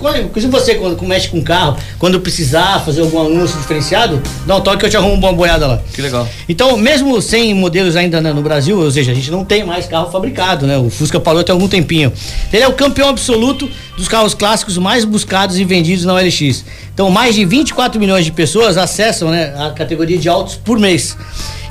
você, 0.49 0.75
quando, 0.77 0.97
quando 0.97 1.09
mexe 1.09 1.29
com 1.29 1.43
carro, 1.43 1.77
quando 1.99 2.21
precisar 2.21 2.81
fazer 2.85 3.01
algum 3.01 3.21
anúncio 3.21 3.59
diferenciado, 3.59 4.23
dá 4.47 4.55
um 4.57 4.61
toque 4.61 4.79
que 4.79 4.87
eu 4.87 4.91
te 4.91 4.97
arrumo 4.97 5.15
uma 5.15 5.33
boiada 5.33 5.67
lá. 5.67 5.81
Que 5.93 6.01
legal. 6.01 6.29
Então, 6.49 6.77
mesmo 6.77 7.21
sem 7.21 7.53
modelos 7.53 7.97
ainda 7.97 8.21
né, 8.21 8.33
no 8.33 8.41
Brasil, 8.41 8.79
ou 8.79 8.91
seja, 8.93 9.11
a 9.11 9.15
gente 9.15 9.29
não 9.29 9.45
tem 9.45 9.65
mais 9.65 9.87
carro 9.87 10.09
fabricado, 10.11 10.69
né? 10.69 10.79
O 10.79 10.89
Fusca 10.89 11.19
parou 11.19 11.43
tem 11.43 11.53
algum 11.53 11.67
tempinho. 11.67 12.13
Ele 12.53 12.63
é 12.63 12.69
o 12.69 12.73
campeão 12.75 13.09
absoluto 13.09 13.69
dos 13.99 14.07
carros 14.07 14.33
clássicos 14.33 14.79
mais 14.79 15.05
buscados 15.05 15.59
e 15.59 15.65
vendidos 15.65 16.05
na 16.05 16.15
OLX. 16.15 16.65
Então, 16.95 17.11
mais 17.11 17.35
de 17.35 17.45
24 17.45 17.99
milhões 17.99 18.25
de 18.25 18.31
pessoas 18.31 18.79
acessam 18.79 19.31
né, 19.31 19.53
a 19.59 19.71
categoria 19.73 20.17
de 20.17 20.29
autos 20.29 20.55
por 20.55 20.79
mês. 20.79 21.17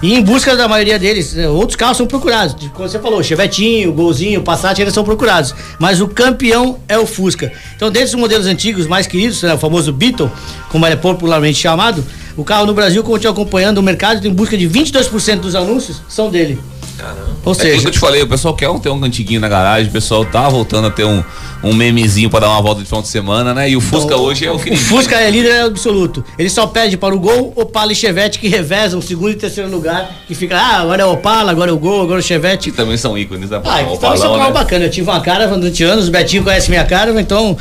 E 0.04 0.14
em 0.14 0.22
busca 0.22 0.56
da 0.56 0.68
maioria 0.68 1.00
deles, 1.00 1.36
eh, 1.36 1.48
outros 1.48 1.76
carros 1.76 1.98
são 1.98 2.06
procurados. 2.06 2.56
Como 2.74 2.88
você 2.88 3.00
falou, 3.00 3.24
Chevetinho, 3.24 3.94
Golzinho, 3.94 4.44
Passat, 4.44 4.80
eles 4.80 4.94
são 4.94 5.04
procurados. 5.04 5.56
Mas 5.80 6.02
o 6.02 6.08
campeão 6.08 6.80
é 6.88 7.00
o 7.00 7.08
Fusca. 7.08 7.52
Então, 7.76 7.90
desde 7.90 8.16
os 8.16 8.22
modelos 8.22 8.46
antigos 8.46 8.86
mais 8.86 9.08
queridos, 9.08 9.42
né, 9.42 9.54
o 9.54 9.58
famoso 9.58 9.92
Beetle, 9.92 10.30
como 10.70 10.86
ele 10.86 10.94
é 10.94 10.98
popularmente 10.98 11.58
chamado, 11.58 12.06
o 12.36 12.44
carro 12.44 12.68
no 12.68 12.74
Brasil 12.74 13.04
continua 13.04 13.32
acompanhando 13.32 13.80
o 13.80 13.84
mercado 13.84 14.28
em 14.28 14.34
busca 14.34 14.56
de 14.56 14.70
22% 14.70 15.40
dos 15.40 15.56
anúncios 15.56 16.02
são 16.08 16.30
dele. 16.30 16.60
Ou 17.04 17.54
É 17.54 17.56
aquilo 17.56 17.56
que 17.56 17.62
seja, 17.62 17.88
eu 17.88 17.92
te 17.92 18.00
falei, 18.00 18.22
o 18.22 18.28
pessoal 18.28 18.54
quer 18.54 18.70
um- 18.70 18.80
ter 18.80 18.90
um 18.90 19.00
cantiguinho 19.00 19.40
na 19.40 19.48
garagem, 19.48 19.90
o 19.90 19.92
pessoal 19.92 20.26
tá 20.26 20.50
voltando 20.50 20.88
a 20.88 20.92
ter 20.92 21.06
um, 21.06 21.24
um 21.64 21.74
memezinho 21.74 22.30
pra 22.30 22.40
dar 22.42 22.50
uma 22.50 22.62
volta 22.62 22.82
de 22.82 22.88
final 22.88 23.02
de 23.02 23.08
semana, 23.08 23.54
né? 23.54 23.70
E 23.70 23.76
o 23.78 23.82
Fusca 23.82 24.16
hoje 24.18 24.46
é 24.46 24.52
o 24.52 24.58
que 24.60 24.72
o 24.72 24.78
Fusca 24.78 25.16
é 25.16 25.30
líder 25.30 25.62
absoluto. 25.64 26.24
Ele 26.38 26.50
só 26.50 26.66
pede 26.68 26.98
para 26.98 27.16
o 27.16 27.20
Gol, 27.20 27.54
Opala 27.56 27.92
e 27.92 27.96
Chevette 27.96 28.40
que 28.40 28.48
revezam 28.48 29.00
o 29.00 29.02
segundo 29.02 29.32
e 29.32 29.36
terceiro 29.36 29.70
lugar. 29.70 30.10
Que 30.28 30.36
fica, 30.36 30.58
ah, 30.58 30.82
agora 30.82 31.02
é 31.04 31.06
o 31.06 31.12
Opala, 31.14 31.52
agora 31.52 31.72
é 31.72 31.74
o 31.74 31.78
Gol, 31.78 32.02
agora 32.04 32.20
é 32.20 32.24
o 32.24 32.24
Chevette. 32.24 32.72
que 32.72 32.76
também 32.78 32.98
são 32.98 33.18
ícones 33.18 33.50
da 33.50 33.58
Ah, 33.64 33.82
o 33.90 33.94
então 33.94 34.14
isso 34.14 34.26
é 34.26 34.30
um 34.30 34.34
carro 34.34 34.46
né? 34.48 34.52
bacana. 34.52 34.86
Eu 34.86 34.90
tive 34.90 35.10
uma 35.10 35.20
Caravan 35.22 35.60
durante 35.60 35.84
anos, 35.84 36.08
o 36.08 36.12
Betinho 36.12 36.44
conhece 36.44 36.70
minha 36.70 36.84
Caravan, 36.84 37.22
então 37.22 37.58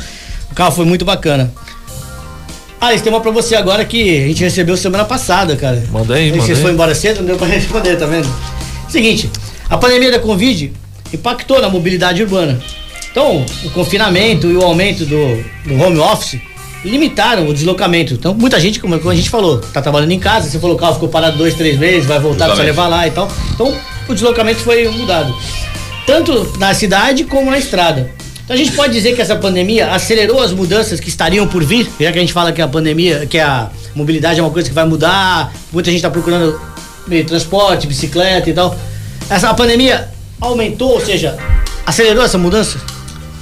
o 0.51 0.55
carro 0.55 0.71
foi 0.71 0.85
muito 0.85 1.05
bacana. 1.05 1.51
Ah, 2.79 2.93
isso 2.93 3.03
tem 3.03 3.11
uma 3.11 3.19
pra 3.21 3.31
você 3.31 3.55
agora 3.55 3.83
que 3.83 4.23
a 4.23 4.27
gente 4.27 4.43
recebeu 4.43 4.77
semana 4.77 5.03
passada, 5.03 5.55
cara. 5.55 5.83
Manda 5.91 6.13
aí, 6.13 6.29
manda 6.31 6.43
Vocês 6.43 6.59
foram 6.59 6.73
embora 6.75 6.93
cedo, 6.93 7.17
não 7.21 7.25
deu 7.25 7.35
pra 7.37 7.47
responder, 7.47 7.95
tá 7.95 8.05
vendo? 8.05 8.27
Seguinte, 8.89 9.29
a 9.69 9.77
pandemia 9.77 10.11
da 10.11 10.19
Covid 10.19 10.71
impactou 11.13 11.61
na 11.61 11.69
mobilidade 11.69 12.21
urbana. 12.21 12.59
Então, 13.11 13.45
o 13.63 13.69
confinamento 13.71 14.47
e 14.47 14.55
o 14.55 14.63
aumento 14.63 15.05
do, 15.05 15.43
do 15.65 15.81
home 15.81 15.99
office 15.99 16.39
limitaram 16.85 17.47
o 17.47 17.53
deslocamento. 17.53 18.13
Então, 18.13 18.33
muita 18.33 18.59
gente, 18.59 18.79
como 18.79 18.95
a 18.95 19.15
gente 19.15 19.29
falou, 19.29 19.59
tá 19.59 19.81
trabalhando 19.81 20.11
em 20.11 20.19
casa, 20.19 20.49
você 20.49 20.59
falou 20.59 20.75
que 20.75 20.83
o 20.83 20.85
carro 20.85 20.93
ficou 20.95 21.09
parado 21.09 21.37
dois, 21.37 21.53
três 21.55 21.77
meses, 21.77 22.05
vai 22.05 22.19
voltar, 22.19 22.45
precisa 22.45 22.65
levar 22.65 22.87
lá 22.87 23.07
e 23.07 23.11
tal. 23.11 23.29
Então, 23.53 23.75
o 24.07 24.13
deslocamento 24.13 24.59
foi 24.59 24.87
mudado. 24.89 25.35
Tanto 26.05 26.57
na 26.57 26.73
cidade 26.73 27.23
como 27.23 27.51
na 27.51 27.57
estrada. 27.57 28.09
Então 28.43 28.55
a 28.55 28.57
gente 28.57 28.71
pode 28.71 28.93
dizer 28.93 29.13
que 29.13 29.21
essa 29.21 29.35
pandemia 29.35 29.91
acelerou 29.91 30.41
as 30.41 30.53
mudanças 30.53 31.01
que 31.01 31.09
estariam 31.09 31.45
por 31.45 31.65
vir, 31.65 31.85
já 31.99 32.13
que 32.13 32.17
a 32.17 32.21
gente 32.21 32.31
fala 32.31 32.53
que 32.53 32.61
a 32.61 32.67
pandemia, 32.67 33.25
que 33.25 33.37
a 33.37 33.69
mobilidade 33.93 34.39
é 34.39 34.43
uma 34.43 34.51
coisa 34.51 34.69
que 34.69 34.73
vai 34.73 34.85
mudar, 34.85 35.51
muita 35.69 35.91
gente 35.91 35.97
está 35.97 36.09
procurando 36.09 36.57
meio 37.07 37.23
de 37.23 37.29
transporte, 37.29 37.87
bicicleta 37.87 38.49
e 38.49 38.53
tal. 38.53 38.75
Essa 39.29 39.49
a 39.49 39.53
pandemia 39.53 40.07
aumentou, 40.39 40.91
ou 40.93 41.01
seja, 41.05 41.37
acelerou 41.85 42.23
essa 42.23 42.37
mudança? 42.37 42.79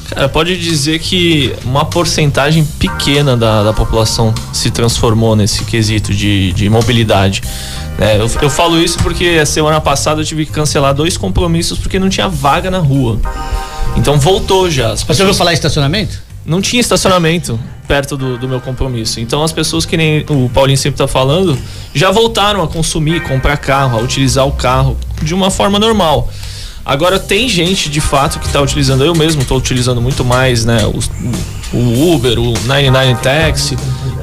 Cara, 0.10 0.30
pode 0.30 0.56
dizer 0.60 1.00
que 1.00 1.54
uma 1.66 1.84
porcentagem 1.86 2.64
pequena 2.78 3.36
da, 3.36 3.64
da 3.64 3.74
população 3.74 4.34
se 4.54 4.70
transformou 4.70 5.36
nesse 5.36 5.64
quesito 5.64 6.14
de, 6.14 6.54
de 6.54 6.70
mobilidade. 6.70 7.42
É, 8.00 8.18
eu, 8.18 8.30
eu 8.42 8.50
falo 8.50 8.80
isso 8.80 8.98
porque 9.00 9.40
a 9.42 9.46
semana 9.46 9.82
passada 9.82 10.22
eu 10.22 10.26
tive 10.26 10.46
que 10.46 10.52
cancelar 10.52 10.94
dois 10.94 11.18
compromissos 11.18 11.80
porque 11.80 11.98
não 11.98 12.08
tinha 12.10 12.28
vaga 12.28 12.70
na 12.70 12.78
rua. 12.78 13.20
Então 13.96 14.20
voltou 14.20 14.70
já. 14.70 14.92
As 14.92 15.00
Você 15.00 15.06
pessoas- 15.08 15.20
ouviu 15.22 15.34
falar 15.38 15.52
em 15.52 15.56
estacionamento? 15.56 16.22
Não 16.46 16.62
tinha 16.62 16.80
estacionamento 16.80 17.60
perto 17.88 18.16
do, 18.16 18.38
do 18.38 18.48
meu 18.48 18.62
compromisso. 18.62 19.20
Então 19.20 19.44
as 19.44 19.52
pessoas 19.52 19.86
que 19.86 19.98
nem 19.98 20.26
o 20.30 20.50
Paulinho 20.50 20.78
sempre 20.78 20.98
tá 20.98 21.08
falando, 21.08 21.58
já 21.94 22.12
voltaram 22.12 22.62
a 22.64 22.68
consumir, 22.68 23.22
comprar 23.24 23.58
carro, 23.58 23.98
a 23.98 24.02
utilizar 24.02 24.48
o 24.48 24.52
carro 24.52 24.98
de 25.22 25.34
uma 25.34 25.50
forma 25.50 25.80
normal. 25.80 26.30
Agora 26.86 27.18
tem 27.18 27.50
gente 27.50 27.90
de 27.90 28.00
fato 28.00 28.40
que 28.40 28.48
tá 28.50 28.62
utilizando, 28.62 29.04
eu 29.04 29.16
mesmo 29.16 29.44
tô 29.44 29.58
utilizando 29.58 30.00
muito 30.00 30.24
mais, 30.24 30.66
né? 30.66 30.78
O, 30.86 31.00
o 31.76 32.14
Uber, 32.14 32.38
o 32.38 32.54
99 32.66 33.16
Taxi, 33.22 33.76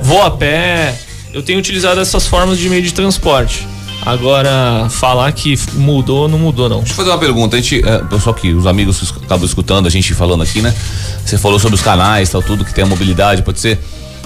vou 0.02 0.22
a 0.22 0.30
pé. 0.30 0.96
Eu 1.34 1.42
tenho 1.42 1.58
utilizado 1.58 2.00
essas 2.00 2.26
formas 2.26 2.58
de 2.58 2.68
meio 2.68 2.82
de 2.82 2.92
transporte. 2.92 3.66
Agora, 4.04 4.88
falar 4.90 5.30
que 5.32 5.58
mudou, 5.74 6.28
não 6.28 6.38
mudou, 6.38 6.68
não. 6.68 6.78
Deixa 6.78 6.92
eu 6.92 6.96
fazer 6.96 7.10
uma 7.10 7.18
pergunta. 7.18 7.56
A 7.56 7.60
gente, 7.60 7.86
é, 7.86 7.98
pessoal 7.98 8.34
que 8.34 8.52
os 8.52 8.66
amigos 8.66 9.14
acabam 9.24 9.46
escutando 9.46 9.86
a 9.86 9.90
gente 9.90 10.12
falando 10.12 10.42
aqui, 10.42 10.60
né? 10.60 10.74
Você 11.24 11.38
falou 11.38 11.58
sobre 11.58 11.76
os 11.76 11.82
canais, 11.82 12.28
tal, 12.28 12.42
tudo 12.42 12.64
que 12.64 12.74
tem 12.74 12.84
a 12.84 12.86
mobilidade, 12.86 13.42
pode 13.42 13.60
ser. 13.60 13.78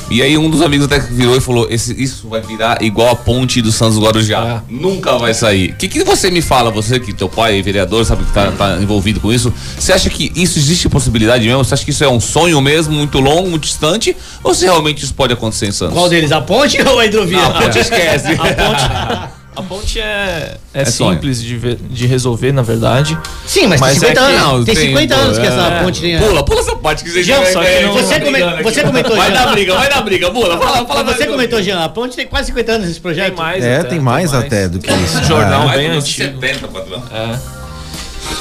E 0.09 0.23
aí 0.23 0.39
um 0.39 0.49
dos 0.49 0.63
amigos 0.63 0.87
até 0.87 1.01
virou 1.01 1.37
e 1.37 1.41
falou: 1.41 1.67
Esse, 1.69 2.01
isso 2.01 2.29
vai 2.29 2.41
virar 2.41 2.81
igual 2.81 3.11
a 3.11 3.17
ponte 3.17 3.61
do 3.61 3.73
Santos 3.73 3.99
Guarujá. 3.99 4.63
Nunca 4.69 5.19
vai 5.19 5.35
sair. 5.35 5.73
O 5.73 5.75
que, 5.75 5.89
que 5.89 6.05
você 6.05 6.31
me 6.31 6.41
fala, 6.41 6.71
você 6.71 7.01
que 7.01 7.13
teu 7.13 7.29
pai 7.29 7.59
é 7.59 7.63
vereador, 7.63 8.05
sabe 8.05 8.25
que 8.25 8.33
tá, 8.33 8.53
tá 8.53 8.79
envolvido 8.81 9.19
com 9.19 9.33
isso? 9.33 9.53
Você 9.77 9.93
acha 9.93 10.09
que 10.09 10.33
isso 10.37 10.59
existe 10.59 10.89
possibilidade 10.89 11.45
mesmo? 11.45 11.65
Você 11.65 11.75
acha 11.75 11.85
que 11.85 11.91
isso 11.91 12.05
é 12.05 12.09
um 12.09 12.21
sonho 12.21 12.61
mesmo, 12.61 12.95
muito 12.95 13.19
longo, 13.19 13.51
muito 13.51 13.65
distante? 13.65 14.17
Ou 14.45 14.55
se 14.55 14.65
realmente 14.65 15.05
isso 15.05 15.13
pode 15.13 15.33
acontecer 15.33 15.67
em 15.67 15.73
Santos? 15.73 15.95
Qual 15.95 16.09
deles? 16.09 16.31
A 16.31 16.41
ponte 16.41 16.81
ou 16.87 17.01
a 17.01 17.07
hidrovia? 17.07 17.39
Não, 17.39 17.51
a 17.51 17.63
ponte 17.63 17.79
esquece. 17.81 18.29
A 18.29 18.37
ponte, 18.37 19.33
a 19.57 19.63
ponte 19.63 19.99
é, 19.99 20.57
é, 20.75 20.83
É 20.83 20.85
sonho. 20.85 21.15
simples 21.15 21.43
de, 21.43 21.57
ver- 21.57 21.79
de 21.91 22.07
resolver, 22.07 22.53
na 22.53 22.63
verdade. 22.63 23.19
Sim, 23.47 23.67
mas, 23.67 23.81
Mas 23.81 23.99
tem 23.99 24.09
50 24.11 24.21
é 24.21 24.25
anos. 24.25 24.41
não, 24.41 24.65
tem 24.65 24.75
tem, 24.75 24.87
50 24.89 25.15
pô, 25.15 25.21
anos 25.23 25.39
que 25.39 25.47
essa 25.47 25.61
é. 25.61 25.83
ponte 25.83 26.01
tem. 26.01 26.19
Pula, 26.19 26.45
pula 26.45 26.61
essa 26.61 26.77
parte 26.77 27.03
que 27.05 27.11
você 27.11 27.23
Jean, 27.23 27.37
já 27.45 27.65
que 27.65 27.83
não- 27.83 27.93
você 27.95 28.19
brigando 28.19 28.51
come- 28.53 28.63
você 28.63 28.83
comentou, 28.83 29.17
Vai 29.17 29.31
Jean. 29.33 29.45
dar 29.45 29.53
briga, 29.53 29.75
vai 29.75 29.89
dar 29.89 30.03
briga. 30.03 30.31
Bula, 30.31 30.59
fala, 30.59 30.87
fala. 30.87 31.03
Você 31.05 31.19
mais 31.21 31.31
comentou, 31.31 31.63
Jean, 31.63 31.83
a 31.85 31.89
ponte 31.89 32.15
tem 32.15 32.27
quase 32.27 32.47
50 32.49 32.73
anos 32.73 32.89
esse 32.91 33.01
projeto. 33.01 33.29
Tem 33.35 33.37
mais 33.37 33.65
É, 33.65 33.77
até, 33.79 33.89
tem 33.89 34.01
mais 34.01 34.35
até 34.35 34.69
do 34.69 34.79
que 34.79 34.93
isso. 34.93 35.25
Jornal 35.25 35.67
Mais 35.67 35.79
bem 35.81 35.91
uns 35.93 36.05
antigo. 36.05 36.41
70, 36.41 36.69
patrão. 36.69 37.03
É. 37.13 37.39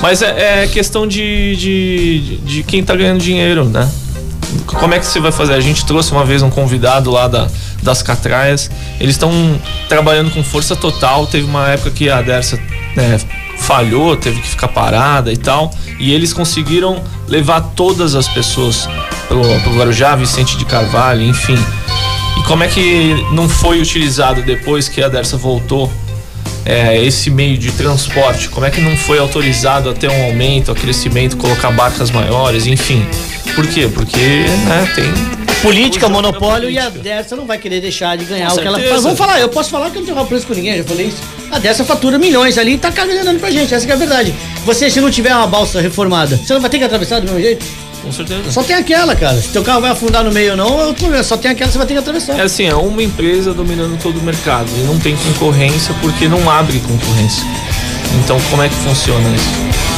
Mas 0.01 0.21
é, 0.21 0.63
é 0.63 0.67
questão 0.67 1.07
de, 1.07 1.55
de, 1.55 2.37
de 2.37 2.63
quem 2.63 2.83
tá 2.83 2.95
ganhando 2.95 3.19
dinheiro, 3.21 3.65
né? 3.65 3.89
Como 4.67 4.93
é 4.93 4.99
que 4.99 5.05
você 5.05 5.19
vai 5.19 5.31
fazer? 5.31 5.53
A 5.53 5.59
gente 5.59 5.85
trouxe 5.85 6.11
uma 6.11 6.25
vez 6.25 6.41
um 6.41 6.49
convidado 6.49 7.11
lá 7.11 7.27
da, 7.27 7.47
das 7.85 8.01
Catraias. 8.01 8.69
Eles 8.99 9.15
estão 9.15 9.31
trabalhando 9.87 10.31
com 10.31 10.43
força 10.43 10.75
total. 10.75 11.25
Teve 11.27 11.45
uma 11.45 11.69
época 11.69 11.91
que 11.91 12.09
a 12.09 12.21
Dersa 12.21 12.59
né, 12.95 13.17
falhou, 13.59 14.17
teve 14.17 14.41
que 14.41 14.47
ficar 14.47 14.67
parada 14.67 15.31
e 15.31 15.37
tal. 15.37 15.73
E 15.97 16.11
eles 16.11 16.33
conseguiram 16.33 17.01
levar 17.27 17.61
todas 17.61 18.15
as 18.15 18.27
pessoas 18.27 18.89
pro, 19.29 19.41
pro 19.61 19.77
Guarujá, 19.77 20.15
Vicente 20.15 20.57
de 20.57 20.65
Carvalho, 20.65 21.21
enfim. 21.21 21.57
E 22.37 22.43
como 22.43 22.63
é 22.63 22.67
que 22.67 23.15
não 23.31 23.47
foi 23.47 23.79
utilizado 23.79 24.41
depois 24.41 24.89
que 24.89 25.01
a 25.01 25.07
Dersa 25.07 25.37
voltou 25.37 25.89
é, 26.65 27.01
esse 27.01 27.29
meio 27.29 27.57
de 27.57 27.71
transporte? 27.71 28.49
Como 28.49 28.65
é 28.65 28.71
que 28.71 28.81
não 28.81 28.97
foi 28.97 29.19
autorizado 29.19 29.89
a 29.89 29.93
ter 29.93 30.09
um 30.09 30.23
aumento, 30.25 30.71
a 30.71 30.75
crescimento, 30.75 31.37
colocar 31.37 31.71
barcas 31.71 32.11
maiores, 32.11 32.67
enfim? 32.67 33.05
Por 33.55 33.65
quê? 33.67 33.89
Porque 33.93 34.17
né, 34.65 34.91
tem. 34.95 35.44
Política, 35.61 36.07
monopólio 36.09 36.69
e 36.69 36.77
a 36.77 36.83
política. 36.83 37.03
Dersa 37.03 37.35
não 37.35 37.45
vai 37.45 37.57
querer 37.57 37.81
deixar 37.81 38.15
de 38.17 38.25
ganhar 38.25 38.49
Com 38.49 38.55
o 38.55 38.59
que 38.59 38.67
ela 38.67 38.77
certeza. 38.77 38.93
faz. 38.93 39.03
Vamos 39.03 39.17
falar, 39.17 39.39
eu 39.39 39.49
posso 39.49 39.69
falar 39.69 39.89
que 39.89 39.97
eu 39.97 40.03
não 40.03 40.13
tenho 40.13 40.25
preço 40.27 40.47
com 40.47 40.53
ninguém, 40.53 40.77
já 40.77 40.83
falei 40.83 41.07
isso. 41.07 41.17
A 41.51 41.59
Dersa 41.59 41.83
fatura 41.83 42.17
milhões 42.19 42.57
ali 42.57 42.73
e 42.73 42.77
tá 42.77 42.91
cagando 42.91 43.39
pra 43.39 43.49
gente, 43.49 43.73
essa 43.73 43.85
que 43.85 43.91
é 43.91 43.95
a 43.95 43.97
verdade. 43.97 44.33
Você, 44.65 44.89
se 44.89 45.01
não 45.01 45.09
tiver 45.09 45.35
uma 45.35 45.47
balsa 45.47 45.81
reformada, 45.81 46.37
você 46.37 46.53
não 46.53 46.61
vai 46.61 46.69
ter 46.69 46.77
que 46.77 46.83
atravessar 46.83 47.19
do 47.19 47.25
mesmo 47.25 47.39
jeito? 47.39 47.65
Com 48.03 48.11
certeza. 48.11 48.51
Só 48.51 48.61
tem 48.61 48.75
aquela, 48.75 49.15
cara. 49.15 49.41
Se 49.41 49.49
teu 49.49 49.63
carro 49.63 49.81
vai 49.81 49.89
afundar 49.89 50.23
no 50.23 50.31
meio 50.31 50.51
ou 50.51 50.57
não, 50.57 50.79
é 50.79 50.85
outro 50.85 51.01
problema. 51.01 51.23
Só 51.23 51.37
tem 51.37 51.49
aquela, 51.49 51.71
você 51.71 51.77
vai 51.79 51.87
ter 51.87 51.93
que 51.93 51.99
atravessar. 51.99 52.39
É 52.39 52.43
assim, 52.43 52.65
é 52.65 52.75
uma 52.75 53.01
empresa 53.01 53.51
dominando 53.51 53.97
todo 53.99 54.19
o 54.19 54.21
mercado 54.21 54.69
e 54.77 54.81
não 54.83 54.99
tem 54.99 55.15
concorrência 55.17 55.95
porque 56.01 56.27
não 56.27 56.47
abre 56.49 56.79
concorrência. 56.81 57.43
Então, 58.23 58.39
como 58.49 58.61
é 58.63 58.69
que 58.69 58.75
funciona 58.75 59.27
isso? 59.35 59.49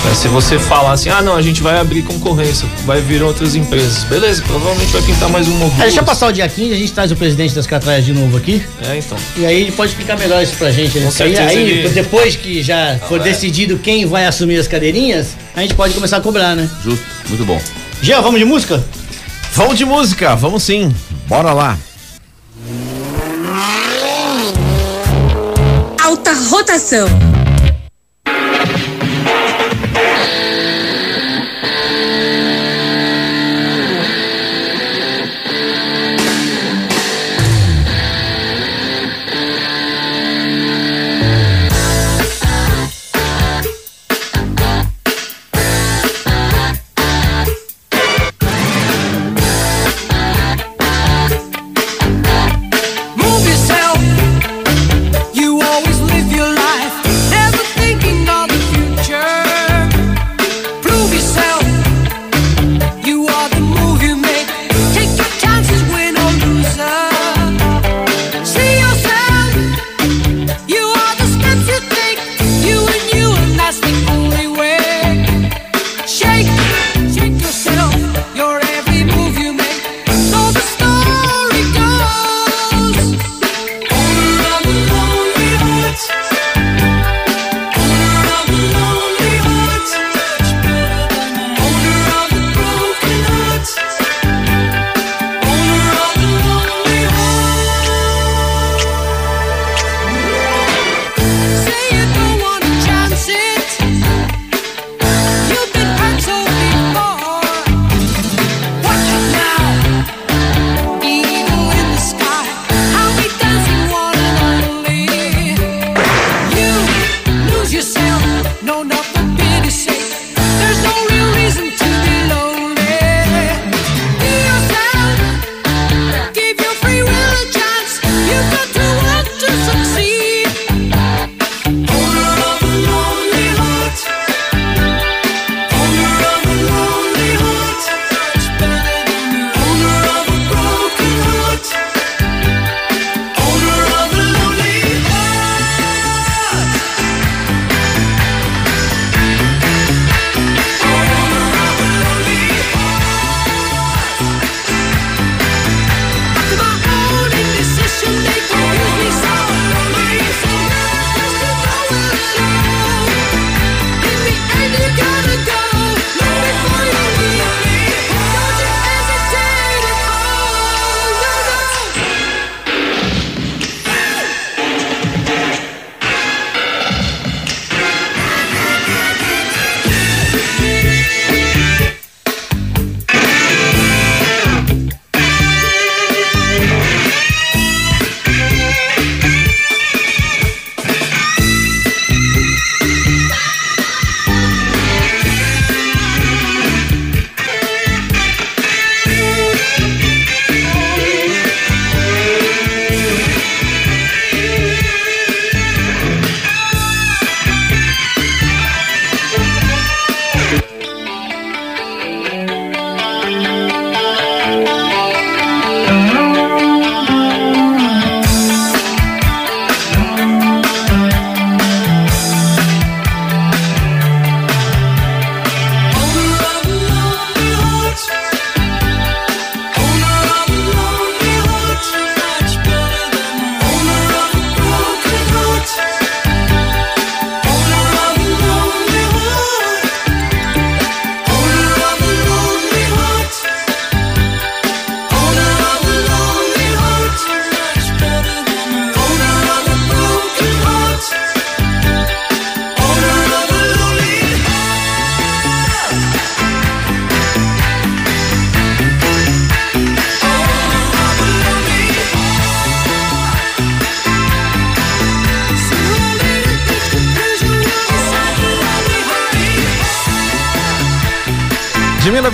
É, 0.09 0.13
se 0.13 0.27
você 0.27 0.57
falar 0.59 0.91
assim, 0.93 1.09
ah, 1.09 1.21
não, 1.21 1.35
a 1.35 1.41
gente 1.41 1.61
vai 1.61 1.79
abrir 1.79 2.01
concorrência, 2.03 2.67
vai 2.85 3.01
vir 3.01 3.21
outras 3.23 3.55
empresas, 3.55 4.03
beleza, 4.03 4.41
provavelmente 4.43 4.91
vai 4.91 5.01
pintar 5.01 5.27
mais 5.29 5.47
uma 5.47 5.65
ou 5.65 5.71
Ah, 5.75 5.81
deixa 5.81 5.95
duas. 5.97 6.05
passar 6.05 6.27
o 6.27 6.31
dia 6.31 6.47
15, 6.47 6.73
a 6.73 6.77
gente 6.77 6.91
traz 6.93 7.11
o 7.11 7.15
presidente 7.15 7.53
das 7.55 7.65
Catraias 7.67 8.05
de 8.05 8.13
novo 8.13 8.37
aqui. 8.37 8.63
É, 8.87 8.97
então. 8.97 9.17
E 9.35 9.45
aí 9.45 9.61
ele 9.61 9.71
pode 9.71 9.91
explicar 9.91 10.17
melhor 10.17 10.41
isso 10.41 10.53
pra 10.55 10.71
gente. 10.71 10.97
Né? 10.99 11.09
Aí, 11.19 11.37
aí, 11.37 11.57
ele- 11.57 11.89
depois 11.89 12.35
que 12.35 12.61
já 12.61 12.97
for 13.07 13.19
decidido 13.19 13.77
quem 13.79 14.05
vai 14.05 14.25
assumir 14.25 14.57
as 14.59 14.67
cadeirinhas, 14.67 15.29
a 15.55 15.61
gente 15.61 15.73
pode 15.73 15.93
começar 15.93 16.17
a 16.17 16.21
cobrar, 16.21 16.55
né? 16.55 16.69
Justo, 16.83 17.03
muito 17.29 17.43
bom. 17.45 17.59
Jean, 18.01 18.21
vamos 18.21 18.39
de 18.39 18.45
música? 18.45 18.83
Vamos 19.53 19.77
de 19.77 19.83
música, 19.85 20.35
vamos 20.35 20.63
sim. 20.63 20.93
Bora 21.27 21.51
lá. 21.53 21.77
Alta 26.03 26.31
rotação. 26.49 27.07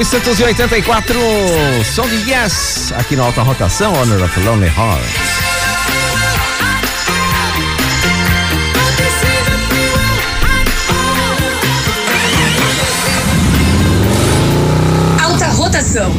1984, 0.03 1.17
som 1.95 2.05
de 2.05 2.29
Yes, 2.29 2.91
aqui 2.97 3.15
na 3.15 3.23
alta 3.23 3.41
rotação, 3.41 3.93
Honor 3.93 4.21
of 4.21 4.39
Lonely 4.41 4.67
Heart. 4.67 5.01
Alta 15.23 15.45
rotação. 15.47 16.11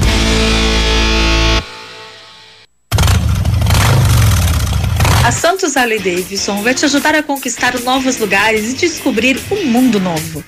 A 5.22 5.30
Santos 5.30 5.76
Harley 5.76 5.98
Davidson 5.98 6.62
vai 6.62 6.72
te 6.72 6.86
ajudar 6.86 7.14
a 7.14 7.22
conquistar 7.22 7.78
novos 7.80 8.16
lugares 8.18 8.70
e 8.70 8.74
descobrir 8.74 9.38
um 9.50 9.66
mundo 9.66 10.00
novo. 10.00 10.42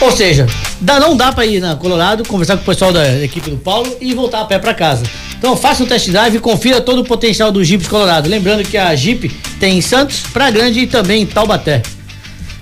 Ou 0.00 0.10
seja, 0.10 0.46
dá, 0.80 0.98
não 0.98 1.14
dá 1.14 1.32
pra 1.32 1.44
ir 1.44 1.60
na 1.60 1.76
Colorado, 1.76 2.24
conversar 2.26 2.56
com 2.56 2.62
o 2.62 2.66
pessoal 2.66 2.92
da 2.92 3.22
equipe 3.22 3.50
do 3.50 3.56
Paulo 3.58 3.94
e 4.00 4.14
voltar 4.14 4.40
a 4.40 4.44
pé 4.46 4.58
pra 4.58 4.72
casa. 4.72 5.02
Então 5.38 5.54
faça 5.54 5.82
um 5.82 5.86
test 5.86 6.08
drive 6.08 6.36
e 6.36 6.40
confira 6.40 6.80
todo 6.80 7.00
o 7.00 7.04
potencial 7.04 7.52
do 7.52 7.62
Jeep 7.62 7.86
Colorado. 7.88 8.26
Lembrando 8.26 8.64
que 8.66 8.78
a 8.78 8.94
Jeep 8.96 9.28
tem 9.60 9.76
em 9.76 9.82
Santos, 9.82 10.20
Praia 10.32 10.50
Grande 10.50 10.80
e 10.80 10.86
também 10.86 11.22
em 11.22 11.26
Taubaté. 11.26 11.82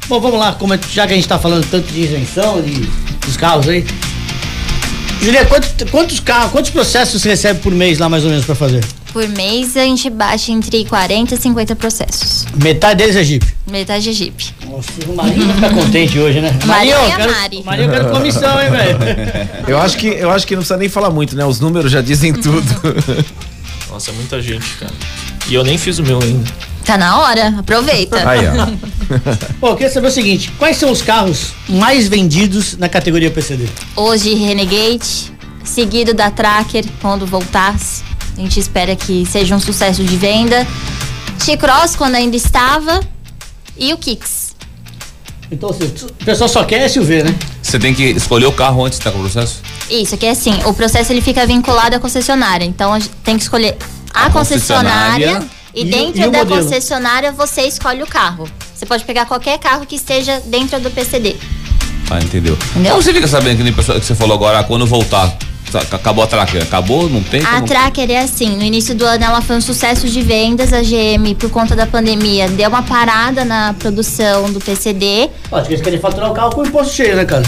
Bom, 0.09 0.21
vamos 0.21 0.39
lá, 0.41 0.53
como 0.55 0.75
é- 0.75 0.79
já 0.93 1.07
que 1.07 1.13
a 1.13 1.17
gente 1.17 1.29
tá 1.29 1.39
falando 1.39 1.65
tanto 1.71 1.87
de 1.93 2.01
isenção, 2.01 2.61
de, 2.61 2.73
dos 3.25 3.37
carros 3.37 3.69
aí. 3.69 3.85
Julia, 5.25 5.47
quantos, 5.47 5.91
quantos 5.91 6.21
carros, 6.21 6.53
quantos 6.53 6.71
processos 6.71 7.23
você 7.23 7.31
recebe 7.31 7.59
por 7.61 7.73
mês 7.73 7.99
lá 7.99 8.11
mais 8.11 8.25
ou 8.25 8.29
menos 8.29 8.45
pra 8.45 8.55
fazer? 8.55 8.85
Por 9.11 9.27
mês 9.27 9.75
a 9.75 9.83
gente 9.83 10.11
baixa 10.11 10.53
entre 10.53 10.85
40 10.85 11.35
e 11.35 11.39
50 11.39 11.77
processos. 11.77 12.45
Metade 12.63 12.97
deles 12.99 13.17
é 13.17 13.25
Jeep. 13.25 13.47
Metade 13.67 14.11
é 14.11 14.13
Jeep. 14.13 14.55
Nossa, 14.69 14.91
o 15.09 15.17
Marinho 15.17 15.47
vai 15.47 15.55
ficar 15.55 15.71
contente 15.71 16.19
hoje, 16.19 16.43
né? 16.43 16.55
Marinho 16.67 16.97
eu 16.97 17.09
e 17.09 17.13
a 17.13 17.17
quero, 17.17 17.33
Mari. 17.33 17.63
Marinho, 17.65 17.87
eu 17.87 17.93
quero 17.93 18.11
comissão, 18.11 18.61
hein, 18.61 18.71
velho? 18.71 18.99
Eu 19.67 19.79
acho 19.79 19.97
que 19.97 20.09
eu 20.09 20.31
acho 20.31 20.47
que 20.47 20.55
não 20.55 20.61
precisa 20.61 20.77
nem 20.79 20.91
falar 20.91 21.09
muito, 21.09 21.35
né? 21.35 21.47
Os 21.47 21.59
números 21.59 21.91
já 21.91 22.03
dizem 22.03 22.35
tudo. 22.35 22.63
Nossa, 23.89 24.11
é 24.11 24.13
muita 24.13 24.43
gente, 24.43 24.67
cara. 24.79 24.93
E 25.49 25.55
eu 25.55 25.65
nem 25.65 25.79
fiz 25.79 25.99
o 25.99 26.03
meu 26.03 26.21
ainda. 26.21 26.51
Tá 26.85 26.99
na 26.99 27.19
hora, 27.21 27.55
aproveita. 27.59 28.29
Aí, 28.29 28.41
ó. 28.47 28.67
Pô, 29.59 29.69
eu 29.69 29.77
queria 29.77 29.93
saber 29.93 30.09
o 30.09 30.11
seguinte: 30.11 30.53
quais 30.59 30.77
são 30.77 30.91
os 30.91 31.01
carros 31.01 31.53
mais 31.69 32.09
vendidos 32.09 32.77
na 32.77 32.89
categoria 32.89 33.31
PCD? 33.31 33.67
Hoje 33.97 34.35
Renegade, 34.35 35.33
seguido 35.65 36.13
da 36.13 36.31
Tracker 36.31 36.85
quando 37.01 37.27
voltasse. 37.27 38.03
A 38.37 38.41
gente 38.41 38.59
espera 38.59 38.95
que 38.97 39.25
seja 39.25 39.55
um 39.55 39.61
sucesso 39.61 40.03
de 40.05 40.17
venda. 40.17 40.67
T-Cross 41.45 41.97
quando 41.97 42.17
ainda 42.17 42.37
estava 42.37 43.01
e 43.77 43.93
o 43.93 43.97
Kicks. 43.97 44.55
Então, 45.51 45.71
assim, 45.71 45.85
o 45.85 46.25
pessoal 46.25 46.49
só 46.49 46.65
quer 46.65 46.89
SUV, 46.89 47.23
né? 47.23 47.35
Você 47.63 47.79
tem 47.79 47.95
que 47.95 48.03
escolher 48.03 48.47
o 48.47 48.53
carro 48.53 48.85
antes 48.85 48.99
de 48.99 49.03
estar 49.03 49.13
com 49.13 49.19
o 49.19 49.23
processo? 49.23 49.61
Isso, 49.91 50.17
que 50.17 50.27
é 50.27 50.31
assim, 50.31 50.59
o 50.65 50.75
processo 50.75 51.13
ele 51.13 51.21
fica 51.21 51.47
vinculado 51.47 51.95
à 51.97 52.01
concessionária. 52.01 52.65
Então 52.65 52.93
a 52.93 52.99
gente 52.99 53.11
tem 53.23 53.37
que 53.37 53.43
escolher 53.43 53.77
a, 54.13 54.27
A 54.27 54.31
concessionária 54.31 55.29
concessionária, 55.29 55.51
e 55.75 55.83
e 55.83 55.85
dentro 55.85 56.21
e 56.21 56.31
da 56.31 56.39
modelo. 56.39 56.63
concessionária 56.63 57.33
você 57.33 57.63
escolhe 57.63 58.03
o 58.03 58.07
carro. 58.07 58.49
Você 58.75 58.87
pode 58.87 59.05
pegar 59.05 59.27
qualquer 59.27 59.59
carro 59.59 59.87
que 59.87 59.97
esteja 59.97 60.41
dentro 60.47 60.79
do 60.81 60.91
PCD. 60.91 61.37
Ah, 62.11 62.19
entendeu. 62.19 62.57
Entendeu? 62.71 62.93
Como 62.93 63.03
você 63.03 63.13
fica 63.13 63.27
sabendo 63.27 63.57
que 63.57 63.63
nem 63.63 63.73
pessoa 63.73 63.99
que 63.99 64.05
você 64.05 64.15
falou 64.15 64.35
agora, 64.35 64.59
ah, 64.59 64.65
quando 64.65 64.87
voltar, 64.87 65.37
acabou 65.91 66.23
a 66.23 66.27
tracker? 66.27 66.63
Acabou? 66.63 67.09
Não 67.09 67.23
tem? 67.23 67.45
A 67.45 67.63
Tracker 67.63 68.11
é 68.11 68.21
assim, 68.21 68.57
no 68.57 68.63
início 68.63 68.95
do 68.95 69.05
ano 69.05 69.25
ela 69.25 69.41
foi 69.41 69.57
um 69.57 69.61
sucesso 69.61 70.09
de 70.09 70.21
vendas, 70.23 70.73
a 70.73 70.83
GM, 70.83 71.35
por 71.39 71.51
conta 71.51 71.75
da 71.75 71.87
pandemia, 71.87 72.49
deu 72.49 72.69
uma 72.69 72.83
parada 72.83 73.45
na 73.45 73.75
produção 73.75 74.53
do 74.53 74.61
PCD 74.61 75.31
Ó, 75.51 75.57
acho 75.57 75.67
que 75.67 75.75
eles 75.75 75.85
querem 75.85 75.99
faturar 75.99 76.31
o 76.31 76.35
carro 76.35 76.51
com 76.53 76.61
o 76.61 76.67
imposto 76.67 76.95
cheio, 76.95 77.17
né, 77.17 77.25
cara? 77.25 77.45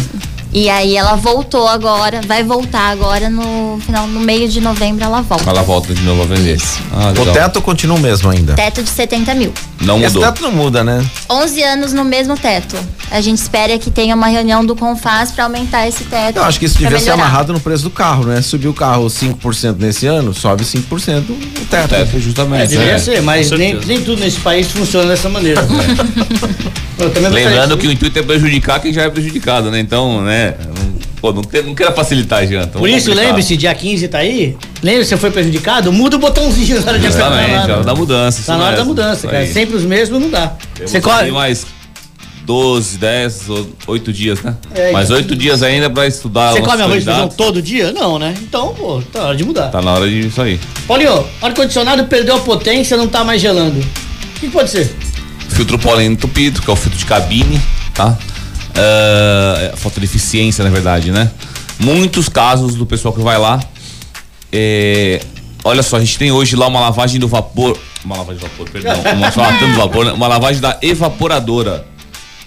E 0.53 0.69
aí 0.71 0.97
ela 0.97 1.17
voltou 1.17 1.69
agora, 1.69 2.21
vai 2.27 2.43
voltar 2.43 2.91
agora 2.91 3.29
no 3.29 3.79
final, 3.85 4.07
no 4.07 4.21
meio 4.21 4.49
de 4.49 4.61
novembro 4.61 5.05
ela 5.05 5.21
volta. 5.21 5.49
Ela 5.49 5.63
volta 5.63 5.95
de 5.95 6.03
novo 6.03 6.23
a 6.23 6.27
vender. 6.27 6.57
Isso. 6.57 6.81
Ah, 6.93 7.13
O 7.21 7.33
teto 7.33 7.61
continua 7.61 7.97
o 7.97 8.01
mesmo 8.01 8.31
ainda. 8.31 8.55
Teto 8.55 8.83
de 8.83 8.89
70 8.89 9.35
mil. 9.35 9.53
Não 9.81 9.99
Esse 9.99 10.15
mudou. 10.15 10.23
teto 10.23 10.43
não 10.43 10.53
muda, 10.53 10.83
né? 10.83 11.05
11 11.29 11.63
anos 11.63 11.93
no 11.93 12.05
mesmo 12.05 12.37
teto. 12.37 12.77
A 13.11 13.21
gente 13.21 13.39
espera 13.39 13.79
que 13.79 13.91
tenha 13.91 14.15
uma 14.17 14.27
reunião 14.27 14.65
do 14.65 14.75
Confaz 14.75 15.31
para 15.31 15.45
aumentar 15.45 15.87
esse 15.87 16.05
teto. 16.05 16.37
Eu 16.39 16.45
acho 16.45 16.59
que 16.59 16.65
isso 16.65 16.79
devia 16.79 16.99
ser 16.99 17.11
melhorar. 17.11 17.23
amarrado 17.25 17.53
no 17.53 17.61
preço 17.61 17.85
do 17.85 17.91
carro, 17.91 18.25
né? 18.25 18.41
Subir 18.43 18.69
o 18.69 18.75
carro 18.75 19.07
5% 19.07 19.77
nesse 19.79 20.07
ano, 20.07 20.33
sobe 20.35 20.65
5% 20.65 21.21
o 21.31 21.65
teto. 21.67 21.89
Teto, 21.89 22.19
justamente. 22.19 22.63
É, 22.63 22.67
deveria 22.67 22.93
né? 22.95 22.99
ser, 22.99 23.23
mas 23.23 23.51
nem, 23.51 23.75
nem 23.85 24.01
tudo 24.03 24.21
nesse 24.21 24.41
país 24.41 24.69
funciona 24.71 25.07
dessa 25.09 25.29
maneira. 25.29 25.61
Lembrando 27.31 27.77
que 27.77 27.87
o 27.87 27.93
intuito 27.93 28.19
é 28.19 28.23
prejudicar 28.23 28.81
quem 28.81 28.93
já 28.93 29.03
é 29.03 29.11
prejudicado, 29.11 29.71
né? 29.71 29.79
Então, 29.79 30.23
né? 30.23 30.46
Não- 30.51 30.97
Pô, 31.21 31.33
não, 31.33 31.43
não 31.65 31.75
queira 31.75 31.93
facilitar 31.93 32.41
a 32.41 32.47
janta. 32.47 32.79
Por 32.79 32.89
vamos 32.89 32.97
isso, 32.97 33.13
lembre-se, 33.13 33.57
dia 33.57 33.75
15 33.75 34.07
tá 34.07 34.19
aí. 34.19 34.57
Lembre-se, 34.83 35.09
você 35.11 35.17
foi 35.17 35.31
prejudicado, 35.31 35.91
muda 35.91 36.17
o 36.17 36.19
botãozinho 36.19 36.81
na 36.83 36.93
hora 36.93 36.99
de 36.99 37.09
lá, 37.09 37.43
é 37.43 37.49
né? 37.49 37.63
hora 37.63 37.83
da 37.83 37.95
mudança. 37.95 38.43
Tá 38.45 38.57
na 38.59 38.65
hora 38.67 38.77
da 38.77 38.85
mudança, 38.85 39.27
cara. 39.27 39.47
Sempre 39.47 39.77
os 39.77 39.83
mesmos 39.85 40.21
não 40.21 40.29
dá. 40.31 40.53
Temos 40.75 40.91
Você 40.93 41.01
corre. 41.01 41.31
mais 41.31 41.67
12, 42.45 42.99
10, 42.99 43.49
ou 43.49 43.69
8 43.89 44.13
dias, 44.13 44.41
né? 44.43 44.55
É, 44.75 44.93
mais 44.93 45.07
então. 45.07 45.17
8 45.17 45.35
dias 45.35 45.63
ainda 45.63 45.91
pra 45.91 46.07
estudar 46.07 46.53
Você 46.53 46.61
come 46.61 46.83
arroz 46.83 47.03
e 47.03 47.05
feijão 47.05 47.29
todo 47.29 47.61
dia? 47.61 47.93
Não, 47.93 48.19
né? 48.19 48.35
Então, 48.43 48.73
pô, 48.75 49.03
tá 49.13 49.21
na 49.21 49.27
hora 49.29 49.37
de 49.37 49.45
mudar. 49.45 49.69
Tá 49.69 49.83
na 49.83 49.95
hora 49.95 50.09
disso 50.09 50.41
aí. 50.41 50.61
Paulinho, 50.87 51.27
ar-condicionado 51.43 52.05
perdeu 52.05 52.37
a 52.37 52.41
potência, 52.41 52.97
não 52.97 53.09
tá 53.09 53.25
mais 53.25 53.41
gelando. 53.43 53.81
O 53.81 54.41
que 54.41 54.49
pode 54.49 54.71
ser? 54.71 54.95
Filtro 55.49 55.79
pólen 55.79 56.13
entupido, 56.13 56.63
que 56.63 56.71
é 56.71 56.73
o 56.73 56.77
filtro 56.77 56.99
de 56.99 57.07
cabine, 57.07 57.61
tá? 57.95 58.17
É, 58.77 59.73
falta 59.77 60.01
de 60.01 60.07
eficiência, 60.07 60.63
na 60.65 60.71
verdade, 60.71 61.11
né? 61.11 61.31
Muitos 61.79 62.29
casos 62.29 62.75
do 62.75 62.87
pessoal 62.87 63.13
que 63.15 63.21
vai 63.21 63.39
lá. 63.39 63.61
é, 64.53 65.21
olha 65.65 65.83
só, 65.83 65.97
a 65.97 66.01
gente 66.01 66.19
tem 66.19 66.31
hoje 66.33 66.57
lá 66.57 66.67
uma 66.67 66.81
lavagem 66.81 67.19
do 67.21 67.29
vapor. 67.29 67.77
Uma 68.05 68.19
lavagem 68.19 68.41
do 68.41 68.49
vapor, 68.49 68.69
perdão. 68.71 68.95
Uma, 69.17 69.31
do 69.59 69.77
vapor, 69.77 70.05
né? 70.05 70.13
uma 70.13 70.29
lavagem 70.29 70.61
da 70.61 70.79
evaporadora. 70.83 71.87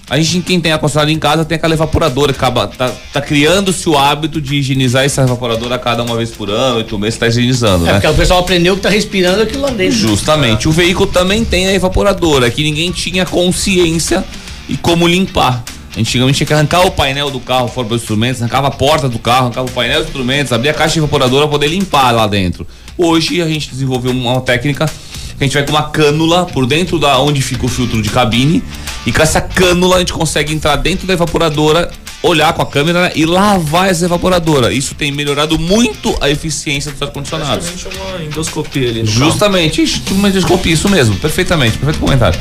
A 0.09 0.17
gente, 0.17 0.41
quem 0.41 0.59
tem 0.59 0.71
ar-condicionado 0.71 1.11
em 1.11 1.19
casa, 1.19 1.45
tem 1.45 1.55
aquela 1.55 1.75
evaporadora. 1.75 2.31
Acaba, 2.31 2.67
tá, 2.67 2.91
tá 3.13 3.21
criando-se 3.21 3.87
o 3.87 3.95
hábito 3.95 4.41
de 4.41 4.55
higienizar 4.55 5.03
essa 5.05 5.21
evaporadora 5.21 5.75
a 5.75 5.79
cada 5.79 6.01
uma 6.01 6.15
vez 6.15 6.31
por 6.31 6.49
ano, 6.49 6.77
oito 6.77 6.97
meses, 6.97 7.19
tá 7.19 7.27
higienizando, 7.27 7.83
É 7.85 7.87
né? 7.87 7.93
porque 7.93 8.07
o 8.07 8.13
pessoal 8.15 8.39
aprendeu 8.39 8.75
que 8.75 8.81
tá 8.81 8.89
respirando 8.89 9.43
aquilo 9.43 9.61
lá 9.61 9.69
dentro. 9.69 9.95
Justamente. 9.95 10.67
O 10.67 10.71
veículo 10.71 11.05
também 11.11 11.45
tem 11.45 11.67
a 11.67 11.73
evaporadora, 11.75 12.49
que 12.49 12.63
ninguém 12.63 12.91
tinha 12.91 13.23
consciência 13.23 14.23
e 14.67 14.75
como 14.77 15.07
limpar. 15.07 15.63
Antigamente 15.99 16.37
tinha 16.37 16.47
que 16.47 16.53
arrancar 16.53 16.85
o 16.85 16.91
painel 16.91 17.29
do 17.29 17.39
carro 17.39 17.67
fora 17.67 17.87
dos 17.89 18.01
instrumentos, 18.01 18.41
arrancava 18.41 18.67
a 18.67 18.71
porta 18.71 19.09
do 19.09 19.19
carro, 19.19 19.45
arrancava 19.45 19.67
o 19.67 19.71
painel 19.71 19.99
dos 19.99 20.07
instrumentos, 20.07 20.53
abria 20.53 20.71
a 20.71 20.73
caixa 20.73 20.93
de 20.93 20.99
evaporadora 20.99 21.47
para 21.47 21.51
poder 21.51 21.67
limpar 21.67 22.11
lá 22.11 22.25
dentro. 22.25 22.65
Hoje 22.97 23.41
a 23.41 23.47
gente 23.47 23.69
desenvolveu 23.69 24.11
uma 24.11 24.39
técnica 24.41 24.85
que 24.85 25.43
a 25.43 25.47
gente 25.47 25.53
vai 25.53 25.63
com 25.65 25.71
uma 25.71 25.83
cânula 25.83 26.45
por 26.45 26.65
dentro 26.65 26.99
da 26.99 27.19
onde 27.19 27.41
fica 27.41 27.65
o 27.65 27.69
filtro 27.69 28.01
de 28.01 28.09
cabine 28.09 28.63
e 29.05 29.11
com 29.11 29.21
essa 29.21 29.41
cânula 29.41 29.97
a 29.97 29.99
gente 29.99 30.13
consegue 30.13 30.53
entrar 30.53 30.75
dentro 30.77 31.07
da 31.07 31.13
evaporadora, 31.13 31.89
olhar 32.21 32.51
com 32.53 32.61
a 32.61 32.65
câmera 32.65 33.11
e 33.15 33.25
lavar 33.25 33.89
essa 33.89 34.05
evaporadora. 34.05 34.73
Isso 34.73 34.95
tem 34.95 35.11
melhorado 35.11 35.57
muito 35.57 36.15
a 36.21 36.29
eficiência 36.29 36.91
dos 36.91 37.01
ar-condicionados. 37.01 37.69
Praticamente 37.69 38.01
uma 38.01 38.23
endoscopia 38.23 38.89
ali 38.89 39.03
carro. 39.03 39.19
Justamente, 39.19 39.81
isso, 39.81 40.01
uma 40.11 40.29
desculpe, 40.29 40.71
isso 40.71 40.89
mesmo, 40.89 41.15
perfeitamente, 41.15 41.77
perfeito 41.77 41.99
comentário. 41.99 42.39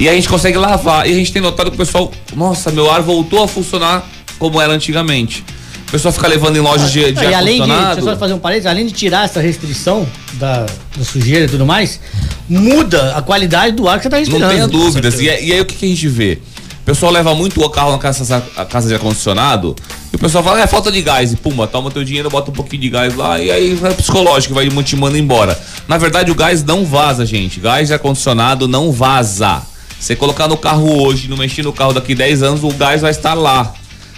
E 0.00 0.08
a 0.08 0.12
gente 0.14 0.28
consegue 0.28 0.56
lavar, 0.58 1.06
e 1.06 1.12
a 1.12 1.14
gente 1.14 1.30
tem 1.30 1.42
notado 1.42 1.70
que 1.70 1.74
o 1.76 1.78
pessoal, 1.78 2.10
nossa, 2.34 2.70
meu 2.72 2.90
ar 2.90 3.02
voltou 3.02 3.44
a 3.44 3.46
funcionar 3.48 4.04
como 4.38 4.60
era 4.60 4.72
antigamente. 4.72 5.44
O 5.86 5.90
pessoal 5.90 6.10
fica 6.12 6.26
levando 6.26 6.56
em 6.56 6.60
lojas 6.60 6.90
de, 6.90 7.12
de 7.12 7.18
e 7.30 7.34
além 7.34 7.58
de, 7.96 8.02
só 8.04 8.16
fazer 8.16 8.32
um 8.34 8.38
parênteses, 8.38 8.66
além 8.70 8.86
de 8.86 8.92
tirar 8.92 9.24
essa 9.26 9.40
restrição 9.40 10.06
da, 10.34 10.64
da 10.96 11.04
sujeira 11.04 11.44
e 11.44 11.48
tudo 11.48 11.66
mais, 11.66 12.00
muda 12.48 13.14
a 13.16 13.20
qualidade 13.22 13.76
do 13.76 13.88
ar 13.88 13.98
que 13.98 14.04
você 14.04 14.08
tá 14.10 14.16
respirando. 14.16 14.44
Não 14.46 14.54
tenha 14.54 14.68
dúvidas. 14.68 15.20
E, 15.20 15.28
aí- 15.28 15.48
e 15.48 15.52
aí 15.52 15.60
o 15.60 15.64
que, 15.66 15.74
que 15.74 15.84
a 15.84 15.88
gente 15.88 16.08
vê? 16.08 16.38
O 16.82 16.84
pessoal 16.84 17.12
leva 17.12 17.34
muito 17.34 17.60
o 17.62 17.68
carro 17.68 17.92
na 17.92 17.98
casa, 17.98 18.42
a 18.56 18.64
casa 18.64 18.88
de 18.88 18.94
ar-condicionado 18.94 19.76
e 20.12 20.16
o 20.16 20.18
pessoal 20.18 20.42
fala, 20.42 20.60
é 20.62 20.66
falta 20.66 20.90
de 20.90 21.02
gás. 21.02 21.32
E 21.32 21.36
pumba, 21.36 21.66
toma 21.66 21.90
teu 21.90 22.02
dinheiro, 22.02 22.30
bota 22.30 22.50
um 22.50 22.54
pouquinho 22.54 22.82
de 22.82 22.88
gás 22.88 23.14
lá 23.14 23.38
e 23.38 23.50
aí 23.50 23.74
vai 23.74 23.92
psicológico, 23.92 24.54
vai 24.54 24.66
te 24.68 24.96
manda 24.96 25.18
embora. 25.18 25.60
Na 25.86 25.98
verdade, 25.98 26.30
o 26.30 26.34
gás 26.34 26.64
não 26.64 26.84
vaza, 26.86 27.26
gente. 27.26 27.60
Gás 27.60 27.88
de 27.88 27.94
ar-condicionado 27.94 28.66
não 28.66 28.90
vaza. 28.90 29.62
Você 30.00 30.16
colocar 30.16 30.48
no 30.48 30.56
carro 30.56 31.02
hoje, 31.02 31.28
não 31.28 31.36
mexer 31.36 31.62
no 31.62 31.74
carro 31.74 31.92
daqui 31.92 32.14
10 32.14 32.42
anos, 32.42 32.64
o 32.64 32.70
gás 32.70 33.02
vai 33.02 33.10
estar 33.10 33.34
lá. 33.34 33.74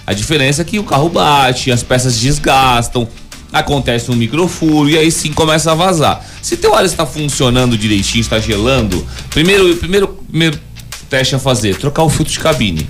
A 0.07 0.13
diferença 0.13 0.63
é 0.63 0.65
que 0.65 0.79
o 0.79 0.85
carro 0.85 1.09
bate, 1.09 1.73
as 1.73 1.83
peças 1.83 2.19
desgastam, 2.21 3.09
acontece 3.53 4.09
um 4.11 4.15
microfuro 4.15 4.89
e 4.89 4.97
aí 4.97 5.11
sim 5.11 5.33
começa 5.33 5.73
a 5.73 5.75
vazar. 5.75 6.25
Se 6.41 6.57
teu 6.57 6.73
ar 6.75 6.85
está 6.85 7.05
funcionando 7.05 7.77
direitinho, 7.77 8.21
está 8.21 8.39
gelando, 8.39 9.05
primeiro, 9.31 9.77
primeiro, 9.77 10.09
primeiro 10.09 10.59
teste 11.11 11.35
a 11.35 11.39
fazer, 11.39 11.77
trocar 11.77 12.05
o 12.05 12.09
filtro 12.09 12.33
de 12.33 12.39
cabine. 12.39 12.89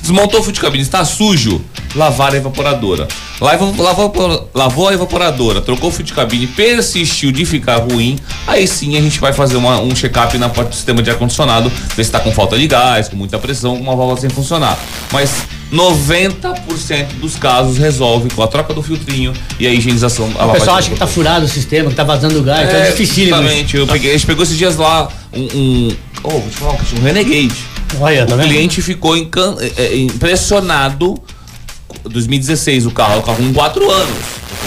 Desmontou 0.00 0.40
o 0.40 0.42
filtro 0.42 0.52
de 0.54 0.60
cabine, 0.60 0.82
está 0.82 1.04
sujo, 1.04 1.60
lavar 1.94 2.32
a 2.32 2.36
evaporadora. 2.36 3.06
Lavou, 3.40 3.74
lavou, 3.78 4.50
lavou 4.54 4.88
a 4.88 4.94
evaporadora, 4.94 5.60
trocou 5.60 5.88
o 5.88 5.92
filtro 5.92 6.06
de 6.06 6.12
cabine, 6.14 6.46
persistiu 6.46 7.30
de 7.32 7.44
ficar 7.44 7.76
ruim, 7.78 8.18
aí 8.46 8.66
sim 8.66 8.96
a 8.96 9.00
gente 9.00 9.18
vai 9.18 9.32
fazer 9.32 9.56
uma- 9.56 9.80
um 9.80 9.94
check-up 9.94 10.36
na 10.38 10.48
parte 10.48 10.70
do 10.70 10.74
sistema 10.74 11.02
de 11.02 11.10
ar-condicionado, 11.10 11.70
ver 11.70 11.94
se 11.96 12.00
está 12.02 12.20
com 12.20 12.32
falta 12.32 12.58
de 12.58 12.66
gás, 12.66 13.08
com 13.08 13.16
muita 13.16 13.38
pressão, 13.38 13.76
com 13.76 13.82
uma 13.82 13.96
válvula 13.96 14.20
sem 14.20 14.28
funcionar. 14.30 14.78
Mas 15.12 15.30
90% 15.72 17.14
dos 17.20 17.36
casos 17.36 17.78
resolve 17.78 18.28
com 18.30 18.42
a 18.42 18.48
troca 18.48 18.74
do 18.74 18.82
filtrinho 18.82 19.32
e 19.58 19.66
a 19.66 19.70
higienização. 19.72 20.30
a 20.38 20.46
O 20.46 20.52
pessoal 20.52 20.76
acha 20.76 20.90
que 20.90 20.96
tá 20.96 21.06
furado 21.06 21.44
o 21.44 21.48
sistema, 21.48 21.88
que 21.90 21.96
tá 21.96 22.04
vazando 22.04 22.42
gás, 22.42 22.68
então 22.68 22.80
é, 22.80 22.88
é, 22.88 22.90
dificílimo. 22.90 23.36
Exatamente. 23.36 23.76
Eu 23.76 23.86
peguei, 23.86 24.10
a 24.10 24.12
gente 24.14 24.26
pegou 24.26 24.42
esses 24.42 24.56
dias 24.56 24.76
lá 24.76 25.08
um. 25.32 25.42
um 25.42 25.96
oh, 26.24 26.30
vou 26.30 26.42
te 26.42 26.56
falar, 26.56 26.76
um 26.98 27.02
Renegade. 27.02 27.54
Olha, 27.98 28.26
tá 28.26 28.34
o 28.34 28.36
vendo? 28.38 28.48
cliente 28.48 28.82
ficou 28.82 29.16
encan- 29.16 29.56
é, 29.60 29.82
é, 29.84 29.96
impressionado. 29.98 31.20
2016, 32.04 32.86
o 32.86 32.90
carro, 32.90 33.18
o 33.18 33.22
carro 33.22 33.38
com 33.38 33.52
4 33.52 33.90
anos. 33.90 34.16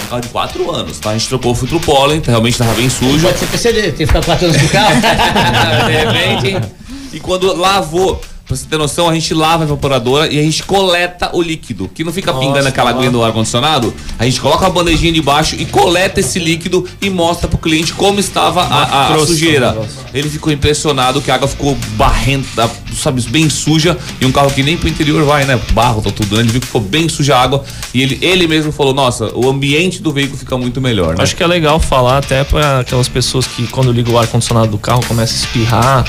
Um 0.04 0.08
carro 0.08 0.20
de 0.22 0.28
4 0.28 0.70
anos, 0.70 0.98
tá? 0.98 1.10
A 1.10 1.12
gente 1.18 1.28
trocou 1.28 1.52
o 1.52 1.54
filtro 1.54 1.80
pólen, 1.80 2.22
realmente 2.24 2.58
tava 2.58 2.74
bem 2.74 2.88
sujo. 2.90 3.26
Pode 3.26 3.38
ser 3.38 3.46
PCD, 3.46 3.82
tem 3.82 3.92
que 3.92 4.06
ficar 4.06 4.22
quatro 4.24 4.46
anos 4.46 4.60
no 4.60 4.68
carro. 4.68 4.94
de 5.86 5.92
repente. 5.92 6.68
E 7.12 7.20
quando 7.20 7.52
lavou, 7.56 8.20
pra 8.46 8.56
você 8.56 8.66
ter 8.66 8.76
noção, 8.76 9.08
a 9.08 9.14
gente 9.14 9.32
lava 9.32 9.64
a 9.64 9.66
evaporadora 9.66 10.32
e 10.32 10.38
a 10.38 10.42
gente 10.42 10.62
coleta 10.64 11.30
o 11.34 11.40
líquido. 11.42 11.88
Que 11.94 12.04
não 12.04 12.12
fica 12.12 12.32
pingando 12.32 12.68
aquela 12.68 12.90
aguinha 12.90 13.10
do 13.10 13.22
ar-condicionado. 13.24 13.92
A 14.18 14.24
gente 14.24 14.40
coloca 14.40 14.66
a 14.66 14.70
bandejinha 14.70 15.12
de 15.12 15.22
baixo 15.22 15.56
e 15.58 15.64
coleta 15.64 16.20
esse 16.20 16.38
líquido 16.38 16.86
e 17.00 17.08
mostra 17.10 17.48
pro 17.48 17.58
cliente 17.58 17.92
como 17.94 18.20
estava 18.20 18.62
a, 18.62 18.82
a- 18.82 19.06
a 19.14 19.18
sujeira. 19.26 19.76
Ele 20.12 20.28
ficou 20.28 20.52
impressionado 20.52 21.20
que 21.20 21.30
a 21.30 21.34
água 21.34 21.48
ficou 21.48 21.74
barrenta, 21.96 22.70
sabe, 22.94 23.20
bem 23.22 23.48
suja. 23.48 23.96
E 24.20 24.26
um 24.26 24.30
carro 24.32 24.50
que 24.50 24.62
nem 24.62 24.76
pro 24.76 24.88
interior 24.88 25.24
vai, 25.24 25.44
né? 25.44 25.58
Barro, 25.72 26.00
tá 26.02 26.10
tudo, 26.10 26.36
né? 26.36 26.42
Ele 26.42 26.52
viu 26.52 26.60
que 26.60 26.66
ficou 26.66 26.80
bem 26.80 27.08
suja 27.08 27.36
a 27.36 27.42
água. 27.42 27.64
E 27.92 28.02
ele, 28.02 28.18
ele 28.22 28.46
mesmo 28.46 28.70
falou: 28.72 28.92
Nossa, 28.94 29.30
o 29.34 29.48
ambiente 29.48 30.00
do 30.02 30.12
veículo 30.12 30.38
fica 30.38 30.56
muito 30.58 30.80
melhor, 30.80 31.16
né? 31.16 31.22
Acho 31.22 31.34
que 31.34 31.42
é 31.42 31.46
legal 31.46 31.80
falar 31.80 32.18
até 32.18 32.44
para 32.44 32.80
aquelas 32.80 33.08
pessoas 33.08 33.46
que 33.46 33.66
quando 33.68 33.90
liga 33.90 34.10
o 34.10 34.18
ar-condicionado 34.18 34.68
do 34.70 34.78
carro 34.78 35.04
começa 35.06 35.32
a 35.32 35.36
espirrar. 35.36 36.04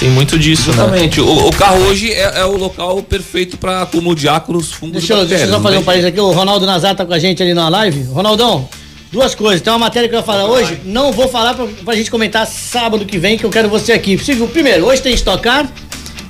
Tem 0.00 0.10
muito 0.10 0.38
disso, 0.38 0.70
né? 0.70 0.76
Justamente. 0.76 1.20
O, 1.20 1.48
o 1.48 1.52
carro 1.52 1.78
hoje 1.84 2.12
é, 2.12 2.40
é 2.40 2.44
o 2.44 2.56
local 2.56 3.02
perfeito 3.02 3.56
para 3.56 3.82
acúmulo 3.82 4.14
de 4.14 4.28
ácaros, 4.28 4.72
fungos 4.72 4.98
Deixa 4.98 5.14
eu, 5.14 5.26
deixa 5.26 5.44
eu 5.44 5.50
só 5.50 5.60
fazer 5.60 5.76
não 5.76 5.82
um 5.82 5.84
parênteses 5.84 6.10
aqui. 6.10 6.20
O 6.20 6.32
Ronaldo 6.32 6.66
Nazar 6.66 6.94
tá 6.94 7.06
com 7.06 7.12
a 7.12 7.18
gente 7.18 7.42
ali 7.42 7.54
na 7.54 7.68
live. 7.68 8.02
Ronaldão, 8.04 8.68
duas 9.10 9.34
coisas. 9.34 9.60
Tem 9.60 9.72
uma 9.72 9.78
matéria 9.78 10.08
que 10.08 10.14
eu 10.14 10.20
vou 10.20 10.26
falar 10.26 10.46
hoje. 10.46 10.80
Não 10.84 11.12
vou 11.12 11.28
falar 11.28 11.54
pra, 11.54 11.66
pra 11.84 11.94
gente 11.94 12.10
comentar 12.10 12.46
sábado 12.46 13.04
que 13.04 13.18
vem, 13.18 13.38
que 13.38 13.44
eu 13.44 13.50
quero 13.50 13.68
você 13.68 13.92
aqui. 13.92 14.18
Primeiro, 14.52 14.86
hoje 14.86 15.00
tem 15.00 15.14
Stock 15.14 15.42
Car, 15.42 15.66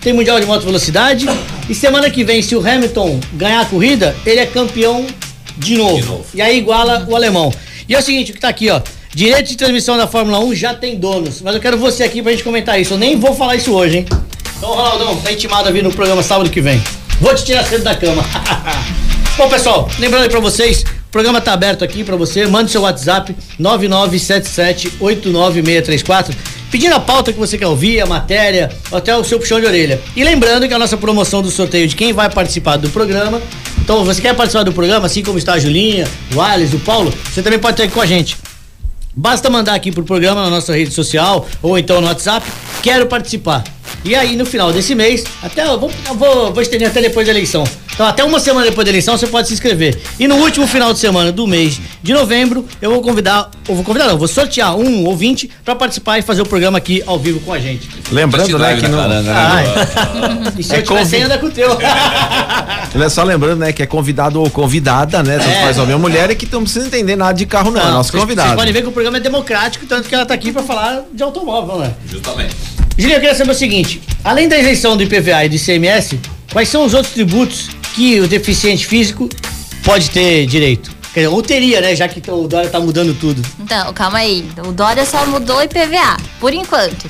tem 0.01 0.13
Mundial 0.13 0.39
de 0.39 0.47
Moto 0.47 0.63
Velocidade. 0.63 1.27
E 1.69 1.75
semana 1.75 2.11
que 2.11 2.23
vem, 2.23 2.43
se 2.43 2.55
o 2.55 2.61
Hamilton 2.61 3.19
ganhar 3.33 3.63
a 3.63 3.65
corrida, 3.65 4.15
ele 4.27 4.41
é 4.41 4.47
campeão 4.47 5.07
de 5.57 5.77
novo. 5.77 6.25
E 6.35 6.43
aí 6.43 6.59
iguala 6.59 7.07
o 7.09 7.17
alemão. 7.17 7.53
E 7.89 7.95
é 7.95 7.99
o 7.99 8.03
seguinte, 8.03 8.31
o 8.31 8.35
que 8.35 8.41
tá 8.41 8.49
aqui, 8.49 8.71
ó. 8.71 8.81
Direito 9.15 9.49
de 9.49 9.57
transmissão 9.57 9.97
da 9.97 10.07
Fórmula 10.09 10.41
1 10.41 10.57
já 10.57 10.75
tem 10.75 10.99
donos. 10.99 11.41
Mas 11.41 11.55
eu 11.55 11.61
quero 11.61 11.79
você 11.79 12.03
aqui 12.03 12.21
pra 12.21 12.33
gente 12.33 12.43
comentar 12.43 12.81
isso. 12.81 12.95
Eu 12.95 12.99
nem 12.99 13.17
vou 13.17 13.33
falar 13.33 13.55
isso 13.55 13.73
hoje, 13.73 13.99
hein? 13.99 14.07
Então, 14.59 14.71
Ronaldão, 14.71 15.15
tá 15.21 15.31
intimado 15.31 15.69
a 15.69 15.73
vir 15.73 15.85
no 15.85 15.93
programa 15.93 16.21
sábado 16.21 16.51
que 16.51 16.61
vem. 16.61 16.83
Vou 17.21 17.33
te 17.33 17.45
tirar 17.45 17.63
cedo 17.65 17.85
da 17.85 17.95
cama. 17.95 18.25
Bom, 19.39 19.49
pessoal, 19.49 19.89
lembrando 20.01 20.25
aí 20.25 20.29
pra 20.29 20.41
vocês, 20.41 20.83
o 20.83 21.13
programa 21.13 21.41
tá 21.41 21.53
aberto 21.53 21.85
aqui 21.85 22.03
pra 22.03 22.17
você. 22.17 22.45
Mande 22.49 22.73
seu 22.73 22.83
WhatsApp 22.83 23.37
9977-89634. 23.61 26.35
Pedindo 26.69 26.97
a 26.97 27.01
pauta 27.01 27.33
que 27.33 27.39
você 27.39 27.57
quer 27.57 27.69
ouvir, 27.69 28.01
a 28.01 28.07
matéria, 28.07 28.69
até 28.91 29.17
o 29.17 29.23
seu 29.23 29.39
puxão 29.39 29.61
de 29.61 29.67
orelha. 29.67 30.01
E 30.17 30.25
lembrando 30.25 30.67
que 30.67 30.75
a 30.75 30.79
nossa 30.79 30.97
promoção 30.97 31.41
do 31.41 31.53
sorteio 31.53 31.87
de 31.87 31.95
quem 31.95 32.13
vai 32.13 32.29
participar 32.29 32.79
do 32.79 32.91
programa. 32.91 33.41
Então, 33.81 34.05
você 34.05 34.21
quer 34.21 34.35
participar 34.35 34.65
do 34.65 34.73
programa, 34.73 35.07
assim 35.07 35.23
como 35.23 35.39
está 35.39 35.53
a 35.53 35.59
Julinha, 35.61 36.09
o 36.35 36.41
Ales, 36.41 36.75
o 36.75 36.81
Paulo, 36.81 37.15
você 37.33 37.43
também 37.43 37.61
pode 37.61 37.75
estar 37.75 37.85
aqui 37.85 37.95
com 37.95 38.01
a 38.01 38.07
gente. 38.07 38.37
Basta 39.17 39.49
mandar 39.49 39.75
aqui 39.75 39.93
pro 39.93 40.03
programa 40.03 40.43
na 40.43 40.51
nossa 40.51 40.75
rede 40.75 40.93
social 40.93 41.47
ou 41.63 41.79
então 41.79 42.01
no 42.01 42.07
WhatsApp, 42.09 42.47
quero 42.83 43.07
participar. 43.07 43.63
E 44.05 44.15
aí 44.15 44.37
no 44.37 44.45
final 44.45 44.73
desse 44.73 44.95
mês, 44.95 45.25
até 45.43 45.65
eu 45.67 45.79
vou, 45.79 45.91
eu 46.09 46.15
vou, 46.15 46.53
vou 46.53 46.63
estender 46.63 46.89
até 46.89 47.01
depois 47.01 47.27
da 47.27 47.33
eleição. 47.33 47.65
Então 47.95 48.05
até 48.07 48.25
uma 48.25 48.41
semana 48.41 48.67
depois 48.67 48.85
da 48.85 48.91
eleição 48.91 49.17
você 49.17 49.27
pode 49.27 49.47
se 49.49 49.55
inscrever. 49.55 49.97
E 50.19 50.27
no 50.27 50.35
último 50.37 50.67
final 50.67 50.93
de 50.93 50.99
semana 50.99 51.31
do 51.31 51.47
mês 51.47 51.81
de 52.03 52.13
novembro, 52.13 52.67
eu 52.83 52.91
vou 52.91 53.01
convidar, 53.01 53.51
eu 53.69 53.75
vou 53.77 53.85
convidar 53.85 54.09
não, 54.09 54.19
vou 54.19 54.27
sortear 54.27 54.75
um 54.77 55.05
ouvinte 55.07 55.49
para 55.65 55.77
participar 55.77 56.19
e 56.19 56.23
fazer 56.23 56.43
o 56.43 56.47
programa 56.47 56.77
aqui 56.77 57.03
ao 57.07 57.19
vivo 57.19 57.39
com 57.41 57.53
a 57.53 57.59
gente. 57.59 57.89
Lembrando, 58.11 58.59
né, 58.59 58.77
que 58.77 58.89
não, 58.89 58.99
Ai. 59.01 59.65
E 60.59 60.63
se 60.63 60.75
É 60.75 60.79
eu 60.79 60.83
tiver 60.83 60.99
convi- 60.99 61.11
senha, 61.11 61.27
anda 61.27 61.39
com 61.39 61.47
o 61.47 61.51
teu. 61.51 61.71
é 63.01 63.09
só 63.09 63.23
lembrando, 63.23 63.61
né, 63.61 63.73
que 63.73 63.83
é 63.83 63.87
convidado 63.87 64.41
ou 64.43 64.51
convidada, 64.51 65.23
né, 65.23 65.39
tanto 65.39 65.51
É. 65.51 65.63
faz 65.63 65.79
homem 65.79 65.95
ou 65.95 66.01
mulher, 66.01 66.31
e 66.31 66.35
que 66.35 66.49
não 66.53 66.63
precisa 66.65 66.87
entender 66.87 67.17
nada 67.17 67.33
de 67.33 67.47
carro 67.47 67.71
não, 67.71 67.81
é 67.81 67.85
nosso 67.91 68.11
vocês- 68.11 68.21
convidado. 68.23 68.49
Vocês 68.49 68.59
podem 68.61 68.73
ver 68.73 68.83
que 68.83 68.89
o 68.89 68.93
programa 68.93 69.04
é 69.13 69.21
democrático, 69.21 69.87
tanto 69.87 70.09
que 70.09 70.15
ela 70.15 70.25
tá 70.25 70.35
aqui 70.35 70.53
para 70.53 70.63
falar 70.63 71.05
de 71.13 71.23
automóvel, 71.23 71.79
né? 71.79 71.95
Justamente. 72.07 72.55
Julinho, 72.97 73.17
eu 73.17 73.21
queria 73.21 73.35
saber 73.35 73.51
o 73.51 73.55
seguinte: 73.55 74.01
além 74.23 74.49
da 74.49 74.59
isenção 74.59 74.97
do 74.97 75.03
IPVA 75.03 75.45
e 75.45 75.49
do 75.49 75.57
ICMS, 75.57 76.21
quais 76.53 76.69
são 76.69 76.85
os 76.85 76.95
outros 76.95 77.13
tributos 77.13 77.71
que 77.95 78.21
o 78.21 78.29
deficiente 78.29 78.87
físico 78.87 79.29
pode 79.85 80.11
ter 80.11 80.47
direito? 80.47 80.95
Quer 81.13 81.21
dizer, 81.21 81.33
ou 81.33 81.43
teria, 81.43 81.81
né? 81.81 81.95
Já 81.95 82.09
que 82.09 82.29
o 82.31 82.49
Dória 82.49 82.69
tá 82.69 82.81
mudando 82.81 83.15
tudo. 83.19 83.41
Então, 83.61 83.93
calma 83.93 84.19
aí. 84.19 84.49
O 84.67 84.73
Dória 84.73 85.05
só 85.07 85.25
mudou 85.27 85.59
o 85.59 85.63
IPVA, 85.63 86.17
por 86.41 86.53
enquanto. 86.53 87.09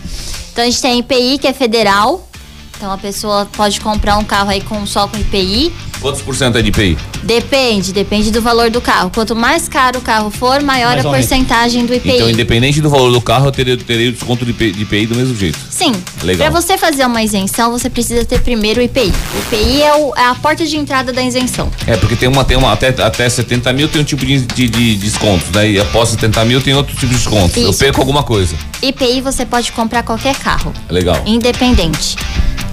Então 0.52 0.62
a 0.62 0.66
gente 0.66 0.80
tem 0.80 0.98
IPI, 0.98 1.38
que 1.38 1.48
é 1.48 1.52
federal. 1.52 2.28
Então 2.76 2.90
a 2.92 2.98
pessoa 2.98 3.46
pode 3.56 3.80
comprar 3.80 4.16
um 4.18 4.24
carro 4.24 4.50
aí 4.50 4.60
com 4.60 4.84
só 4.86 5.06
com 5.06 5.16
IPI. 5.16 5.72
Quantos 6.00 6.20
por 6.20 6.36
cento 6.36 6.58
é 6.58 6.62
de 6.62 6.68
IPI? 6.68 6.98
Depende, 7.22 7.92
depende 7.92 8.30
do 8.30 8.42
valor 8.42 8.68
do 8.68 8.80
carro. 8.80 9.10
Quanto 9.14 9.34
mais 9.34 9.68
caro 9.68 10.00
o 10.00 10.02
carro 10.02 10.30
for, 10.30 10.60
maior 10.62 10.92
Mais 10.94 11.06
a 11.06 11.08
porcentagem 11.08 11.86
do 11.86 11.94
IPI. 11.94 12.10
Então, 12.16 12.28
independente 12.30 12.80
do 12.82 12.90
valor 12.90 13.10
do 13.10 13.20
carro, 13.22 13.46
eu 13.46 13.52
terei, 13.52 13.76
terei 13.78 14.08
o 14.08 14.12
desconto 14.12 14.44
de 14.44 14.50
IPI, 14.50 14.72
de 14.72 14.82
IPI 14.82 15.06
do 15.06 15.14
mesmo 15.14 15.34
jeito. 15.34 15.58
Sim. 15.70 15.92
Legal. 16.22 16.50
Para 16.50 16.60
você 16.60 16.76
fazer 16.76 17.06
uma 17.06 17.22
isenção, 17.22 17.70
você 17.70 17.88
precisa 17.88 18.24
ter 18.24 18.40
primeiro 18.40 18.80
o 18.80 18.82
IPI. 18.82 19.10
O 19.34 19.38
IPI 19.54 19.82
é, 19.82 19.94
o- 19.94 20.14
é 20.14 20.24
a 20.26 20.34
porta 20.34 20.66
de 20.66 20.76
entrada 20.76 21.10
da 21.12 21.22
isenção. 21.22 21.70
É, 21.86 21.96
porque 21.96 22.16
tem 22.16 22.28
uma, 22.28 22.44
tem 22.44 22.56
uma 22.58 22.72
até, 22.72 22.88
até 22.88 23.26
70 23.26 23.72
mil 23.72 23.88
tem 23.88 24.02
um 24.02 24.04
tipo 24.04 24.26
de, 24.26 24.40
de, 24.40 24.68
de 24.68 24.96
descontos, 24.96 25.48
né? 25.52 25.70
E 25.70 25.80
após 25.80 26.10
70 26.10 26.44
mil 26.44 26.60
tem 26.60 26.74
outro 26.74 26.92
tipo 26.94 27.06
de 27.06 27.14
desconto. 27.14 27.58
Eu 27.58 27.70
Isso. 27.70 27.78
perco 27.78 28.00
alguma 28.00 28.22
coisa. 28.22 28.54
IPI 28.82 29.22
você 29.22 29.46
pode 29.46 29.72
comprar 29.72 30.02
qualquer 30.02 30.36
carro, 30.36 30.70
Legal. 30.90 31.22
independente. 31.24 32.16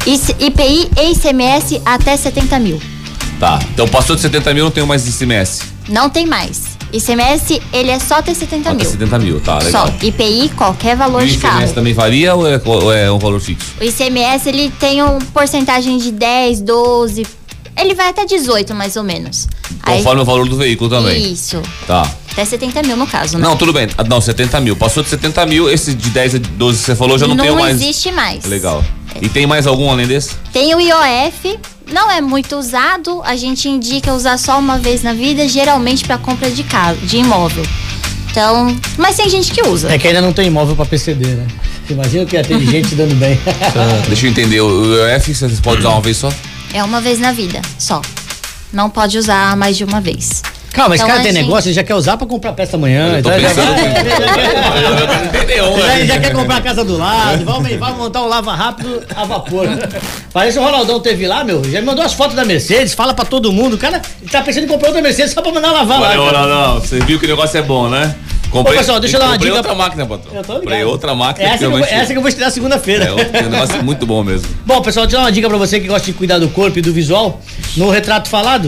IPI 0.06 0.90
e 1.00 1.12
ICMS 1.12 1.82
até 1.86 2.18
70 2.18 2.60
mil. 2.60 2.82
Tá. 3.40 3.60
Então 3.74 3.88
passou 3.88 4.16
de 4.16 4.22
70 4.22 4.54
mil, 4.54 4.64
não 4.66 4.72
tenho 4.72 4.88
mais 4.88 5.08
ICMS. 5.08 5.62
Não 5.90 6.10
tem 6.10 6.26
mais. 6.26 6.72
ICMS, 6.94 7.62
ele 7.72 7.90
é 7.90 8.00
só 8.00 8.16
até 8.16 8.34
70 8.34 8.70
Até 8.70 8.84
mil. 8.84 8.92
70 8.92 9.20
mil, 9.20 9.40
tá, 9.40 9.60
legal. 9.60 9.88
Só. 9.88 9.94
IPI, 10.06 10.50
qualquer 10.56 10.96
valor 10.98 11.24
o 11.24 11.26
de 11.26 11.38
carro. 11.38 11.56
ICMS 11.60 11.74
também 11.74 11.94
varia 11.94 12.36
ou 12.36 12.46
é, 12.48 12.62
ou 12.66 12.94
é 12.94 13.12
um 13.12 13.18
valor 13.18 13.40
fixo? 13.40 13.74
O 13.80 13.84
ICMS, 13.84 14.50
ele 14.50 14.70
tem 14.80 15.02
uma 15.02 15.18
porcentagem 15.34 15.98
de 15.98 16.12
10, 16.12 16.62
12, 16.62 17.26
ele 17.78 17.96
vai 17.96 18.10
até 18.10 18.26
18 18.26 18.76
mais 18.76 18.96
ou 18.98 19.04
menos. 19.04 19.48
Aí- 19.84 19.98
Conforme 19.98 20.22
o 20.22 20.26
valor 20.26 20.50
do 20.50 20.58
veículo 20.58 20.90
também. 20.90 21.32
Isso. 21.32 21.62
Tá. 21.88 22.10
Até 22.32 22.44
70 22.46 22.84
mil 22.84 22.98
no 22.98 23.08
caso, 23.08 23.38
né? 23.38 23.44
Não, 23.44 23.56
tudo 23.56 23.72
bem. 23.74 23.88
Ah, 23.98 24.04
Não, 24.04 24.20
70 24.22 24.60
mil. 24.60 24.76
Passou 24.76 25.02
de 25.04 25.10
70 25.10 25.46
mil, 25.46 25.70
esse 25.70 25.94
de 25.94 26.10
10 26.10 26.36
a 26.36 26.38
12 26.38 26.80
que 26.80 26.86
você 26.86 26.96
falou, 26.96 27.18
já 27.18 27.28
não, 27.28 27.38
tenho 27.38 27.56
mais. 27.56 27.76
existe 27.82 28.12
mais. 28.12 28.46
Legal. 28.46 28.84
E 29.20 29.28
tem 29.28 29.48
mais 29.48 29.66
algum 29.68 29.90
além 29.90 30.08
desse? 30.08 30.36
Tem 30.54 30.74
o 30.76 30.80
IOF, 30.80 31.60
não 31.92 32.10
é 32.10 32.22
muito 32.22 32.56
usado, 32.56 33.22
a 33.24 33.36
gente 33.36 33.68
indica 33.68 34.14
usar 34.14 34.38
só 34.38 34.58
uma 34.60 34.78
vez 34.78 35.04
na 35.04 35.14
vida, 35.14 35.48
geralmente 35.48 36.06
para 36.06 36.18
compra 36.18 36.50
de 36.50 36.64
casa, 36.64 36.98
de 37.02 37.18
imóvel. 37.18 37.64
Então, 38.30 38.74
mas 38.98 39.18
tem 39.18 39.30
gente 39.30 39.52
que 39.52 39.62
usa. 39.68 39.92
É 39.92 39.98
que 39.98 40.08
ainda 40.08 40.22
não 40.22 40.32
tem 40.32 40.48
imóvel 40.48 40.76
pra 40.76 40.86
PCD, 40.86 41.28
né? 41.28 41.48
Imagina 41.90 42.26
que 42.26 42.38
ia 42.38 42.44
ter 42.44 42.58
gente 42.66 42.96
dando 42.96 43.14
bem. 43.16 43.38
Deixa 44.08 44.26
eu 44.26 44.32
entender. 44.32 44.62
O 44.62 45.06
EF 45.08 45.34
você 45.36 45.50
pode 45.62 45.82
usar 45.82 45.90
uma 45.90 46.02
vez 46.02 46.18
só? 46.18 46.32
É 46.74 46.82
uma 46.82 47.02
vez 47.02 47.20
na 47.20 47.34
vida, 47.34 47.62
só. 47.78 48.02
Não 48.72 48.90
pode 48.90 49.18
usar 49.18 49.58
mais 49.58 49.76
de 49.76 49.84
uma 49.84 50.00
vez. 50.00 50.42
Calma, 50.74 50.96
esse 50.96 51.04
Então, 51.04 51.08
cara 51.10 51.20
a 51.20 51.24
tem 51.24 51.34
gente- 51.34 51.44
negócio, 51.44 51.68
ele 51.68 51.74
já 51.76 51.84
quer 51.84 51.96
usar 51.96 52.16
pra 52.18 52.26
comprar 52.26 52.54
peça 52.54 52.78
amanhã. 52.78 53.18
Eu 53.18 53.24
tô 53.24 53.30
então 53.30 53.40
já- 53.42 53.48
pensando. 53.50 55.36
Entendeu? 55.36 55.78
Já, 55.80 56.06
já 56.06 56.20
quer 56.20 56.34
comprar 56.34 56.58
a 56.58 56.62
casa 56.62 56.84
do 56.86 56.98
lado, 56.98 57.44
vai, 57.46 57.78
vai 57.78 57.94
montar 57.94 58.22
um 58.22 58.28
lava 58.28 58.54
rápido 58.56 59.04
a 59.16 59.26
vapor. 59.26 59.68
Parece 60.34 60.58
o 60.60 60.64
Ronaldão 60.64 61.00
teve 61.00 61.28
lá, 61.28 61.44
meu. 61.44 61.62
Já 61.70 61.80
me 61.82 61.86
mandou 61.86 62.04
as 62.06 62.14
fotos 62.14 62.36
da 62.36 62.46
Mercedes, 62.46 62.94
fala 62.94 63.14
pra 63.14 63.26
todo 63.26 63.52
mundo. 63.52 63.74
O 63.74 63.78
cara 63.78 64.02
tá 64.32 64.42
pensando 64.42 64.64
em 64.64 64.68
comprar 64.68 64.88
outra 64.90 65.02
Mercedes 65.02 65.34
só 65.34 65.42
pra 65.42 65.52
mandar 65.52 65.72
lavar 65.72 66.00
lá. 66.00 66.10
Olha, 66.12 66.32
cara. 66.32 66.48
não, 66.48 66.74
não. 66.76 66.80
Você 66.80 67.00
viu 67.02 67.20
que 67.20 67.26
o 67.26 67.30
negócio 67.30 67.58
é 67.58 67.62
bom, 67.62 67.90
né? 67.90 68.16
Comprei, 68.50 68.76
Ô, 68.76 68.80
pessoal, 68.80 69.00
deixa 69.00 69.16
eu 69.16 69.20
dar 69.20 69.28
uma 69.28 69.34
comprei 69.34 69.50
dica- 69.52 69.60
outra 69.70 69.76
máquina, 69.76 70.06
patrão. 70.06 70.36
Eu 70.36 70.42
tô 70.44 70.54
ligado. 70.54 70.60
Comprei 70.62 70.84
outra 70.84 71.16
máquina. 71.16 71.48
Essa 71.50 71.58
que, 71.60 71.64
eu, 71.66 71.78
essa 71.86 72.12
que 72.12 72.18
eu 72.18 72.22
vou 72.22 72.28
estrear 72.30 72.52
segunda-feira. 72.52 73.06
É, 73.06 73.12
o- 73.12 73.16
o 73.16 73.50
negócio 73.50 73.76
é 73.78 73.82
muito 73.82 74.06
bom 74.06 74.24
mesmo. 74.24 74.46
Bom, 74.66 74.82
pessoal, 74.82 75.06
deixa 75.06 75.18
eu 75.18 75.22
dar 75.22 75.26
uma 75.28 75.32
dica 75.32 75.48
pra 75.48 75.58
você 75.58 75.80
que 75.80 75.88
gosta 75.88 76.06
de 76.06 76.14
cuidar 76.14 76.38
do 76.38 76.50
corpo 76.50 76.78
e 76.78 76.82
do 76.82 76.92
visual. 76.92 77.42
No 77.78 77.90
retrato 77.90 78.28
falado, 78.28 78.68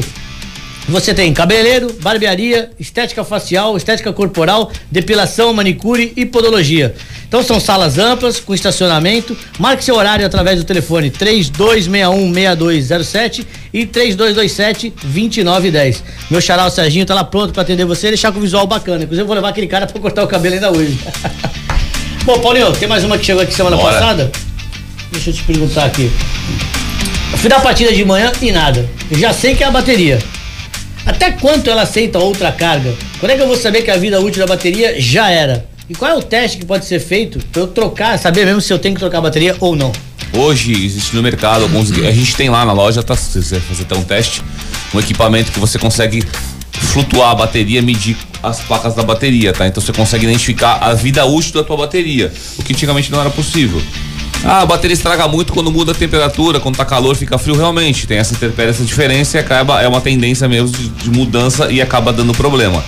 você 0.87 1.13
tem 1.13 1.31
cabeleireiro, 1.33 1.93
barbearia, 2.01 2.71
estética 2.79 3.23
facial, 3.23 3.77
estética 3.77 4.11
corporal, 4.11 4.71
depilação, 4.91 5.53
manicure 5.53 6.11
e 6.15 6.25
podologia. 6.25 6.95
Então 7.27 7.41
são 7.41 7.59
salas 7.59 7.97
amplas, 7.97 8.39
com 8.39 8.53
estacionamento. 8.53 9.35
Marque 9.57 9.83
seu 9.83 9.95
horário 9.95 10.23
através 10.25 10.59
do 10.59 10.65
telefone 10.65 11.09
3261-6207 11.09 13.45
e 13.73 13.87
3227-2910. 13.87 16.01
Meu 16.29 16.41
xará, 16.41 16.65
o 16.65 16.69
Serginho, 16.69 17.05
tá 17.05 17.15
lá 17.15 17.23
pronto 17.23 17.53
pra 17.53 17.61
atender 17.63 17.85
você 17.85 18.07
e 18.07 18.11
deixar 18.11 18.31
com 18.31 18.39
o 18.39 18.41
visual 18.41 18.67
bacana. 18.67 19.03
Inclusive, 19.03 19.23
eu 19.23 19.27
vou 19.27 19.35
levar 19.35 19.49
aquele 19.49 19.67
cara 19.67 19.87
pra 19.87 19.99
cortar 19.99 20.23
o 20.23 20.27
cabelo 20.27 20.55
ainda 20.55 20.71
hoje. 20.71 20.97
Bom, 22.25 22.39
Paulinho, 22.39 22.71
tem 22.73 22.87
mais 22.87 23.03
uma 23.03 23.17
que 23.17 23.25
chegou 23.25 23.41
aqui 23.41 23.53
semana 23.53 23.75
Bora. 23.77 23.93
passada? 23.93 24.31
Deixa 25.11 25.29
eu 25.29 25.33
te 25.33 25.43
perguntar 25.43 25.85
aqui. 25.85 26.11
Eu 27.31 27.37
fui 27.37 27.49
dar 27.49 27.61
partida 27.61 27.91
de 27.91 28.05
manhã 28.05 28.31
e 28.41 28.51
nada. 28.51 28.87
Eu 29.09 29.17
já 29.17 29.33
sei 29.33 29.55
que 29.55 29.63
é 29.63 29.67
a 29.67 29.71
bateria. 29.71 30.19
Até 31.05 31.31
quanto 31.31 31.69
ela 31.69 31.81
aceita 31.81 32.19
outra 32.19 32.51
carga? 32.51 32.93
Quando 33.19 33.31
é 33.31 33.35
que 33.35 33.41
eu 33.41 33.47
vou 33.47 33.57
saber 33.57 33.81
que 33.81 33.91
a 33.91 33.97
vida 33.97 34.19
útil 34.21 34.39
da 34.39 34.47
bateria 34.47 34.99
já 34.99 35.29
era? 35.29 35.65
E 35.89 35.93
qual 35.93 36.11
é 36.11 36.15
o 36.15 36.21
teste 36.21 36.57
que 36.57 36.65
pode 36.65 36.85
ser 36.85 36.99
feito 36.99 37.39
pra 37.51 37.61
eu 37.61 37.67
trocar, 37.67 38.17
saber 38.17 38.45
mesmo 38.45 38.61
se 38.61 38.71
eu 38.71 38.79
tenho 38.79 38.95
que 38.95 38.99
trocar 38.99 39.17
a 39.17 39.21
bateria 39.21 39.55
ou 39.59 39.75
não? 39.75 39.91
Hoje 40.35 40.71
existe 40.71 41.15
no 41.15 41.21
mercado 41.21 41.63
alguns. 41.63 41.91
A 41.91 42.11
gente 42.11 42.35
tem 42.35 42.49
lá 42.49 42.65
na 42.65 42.71
loja, 42.71 43.03
tá? 43.03 43.15
Se 43.15 43.43
você 43.43 43.59
fazer 43.59 43.83
até 43.83 43.95
um 43.95 44.03
teste, 44.03 44.41
um 44.93 44.99
equipamento 44.99 45.51
que 45.51 45.59
você 45.59 45.77
consegue 45.77 46.23
flutuar 46.71 47.31
a 47.31 47.35
bateria, 47.35 47.81
medir 47.81 48.17
as 48.41 48.61
placas 48.61 48.95
da 48.95 49.03
bateria, 49.03 49.51
tá? 49.51 49.67
Então 49.67 49.83
você 49.83 49.91
consegue 49.91 50.25
identificar 50.25 50.75
a 50.75 50.93
vida 50.93 51.25
útil 51.25 51.53
da 51.53 51.63
tua 51.63 51.77
bateria, 51.77 52.31
o 52.57 52.63
que 52.63 52.73
antigamente 52.73 53.11
não 53.11 53.19
era 53.19 53.29
possível. 53.29 53.81
Ah, 54.43 54.61
a 54.61 54.65
bateria 54.65 54.93
estraga 54.93 55.27
muito 55.27 55.53
quando 55.53 55.71
muda 55.71 55.93
a 55.93 55.95
temperatura, 55.95 56.59
quando 56.59 56.75
tá 56.75 56.83
calor, 56.83 57.15
fica 57.15 57.37
frio, 57.37 57.55
realmente. 57.55 58.05
Tem 58.05 58.17
essa 58.17 58.35
essa 58.57 58.83
diferença 58.83 59.37
e 59.37 59.39
acaba, 59.39 59.81
é 59.81 59.87
uma 59.87 60.01
tendência 60.01 60.47
mesmo 60.47 60.69
de, 60.69 60.89
de 60.89 61.09
mudança 61.09 61.71
e 61.71 61.81
acaba 61.81 62.11
dando 62.11 62.33
problema. 62.33 62.83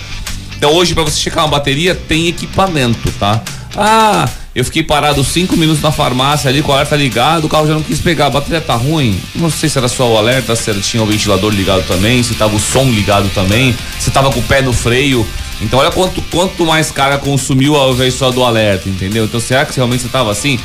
Então 0.56 0.72
hoje, 0.72 0.94
para 0.94 1.04
você 1.04 1.18
checar 1.18 1.44
uma 1.44 1.50
bateria, 1.50 1.94
tem 1.94 2.28
equipamento, 2.28 3.10
tá? 3.12 3.42
Ah, 3.76 4.28
eu 4.54 4.64
fiquei 4.64 4.82
parado 4.82 5.22
cinco 5.22 5.54
minutos 5.54 5.82
na 5.82 5.92
farmácia 5.92 6.48
ali 6.48 6.62
com 6.62 6.72
o 6.72 6.74
alerta 6.74 6.96
ligado, 6.96 7.44
o 7.44 7.48
carro 7.48 7.66
já 7.66 7.74
não 7.74 7.82
quis 7.82 8.00
pegar, 8.00 8.26
a 8.26 8.30
bateria 8.30 8.60
tá 8.60 8.74
ruim. 8.74 9.20
Não 9.34 9.50
sei 9.50 9.68
se 9.68 9.76
era 9.76 9.86
só 9.86 10.10
o 10.10 10.16
alerta, 10.16 10.56
se 10.56 10.72
tinha 10.80 11.02
o 11.02 11.06
ventilador 11.06 11.52
ligado 11.52 11.86
também, 11.86 12.22
se 12.22 12.34
tava 12.34 12.56
o 12.56 12.58
som 12.58 12.84
ligado 12.84 13.28
também, 13.34 13.76
se 14.00 14.10
tava 14.10 14.30
com 14.30 14.40
o 14.40 14.42
pé 14.42 14.62
no 14.62 14.72
freio. 14.72 15.26
Então 15.60 15.78
olha 15.78 15.90
quanto, 15.90 16.22
quanto 16.30 16.64
mais 16.64 16.90
carga 16.90 17.18
consumiu 17.18 17.76
ao 17.76 17.92
invés 17.92 18.14
só 18.14 18.30
do 18.30 18.42
alerta, 18.42 18.88
entendeu? 18.88 19.26
Então 19.26 19.38
será 19.40 19.66
que 19.66 19.76
realmente 19.76 20.02
você 20.02 20.08
tava 20.08 20.32
assim? 20.32 20.58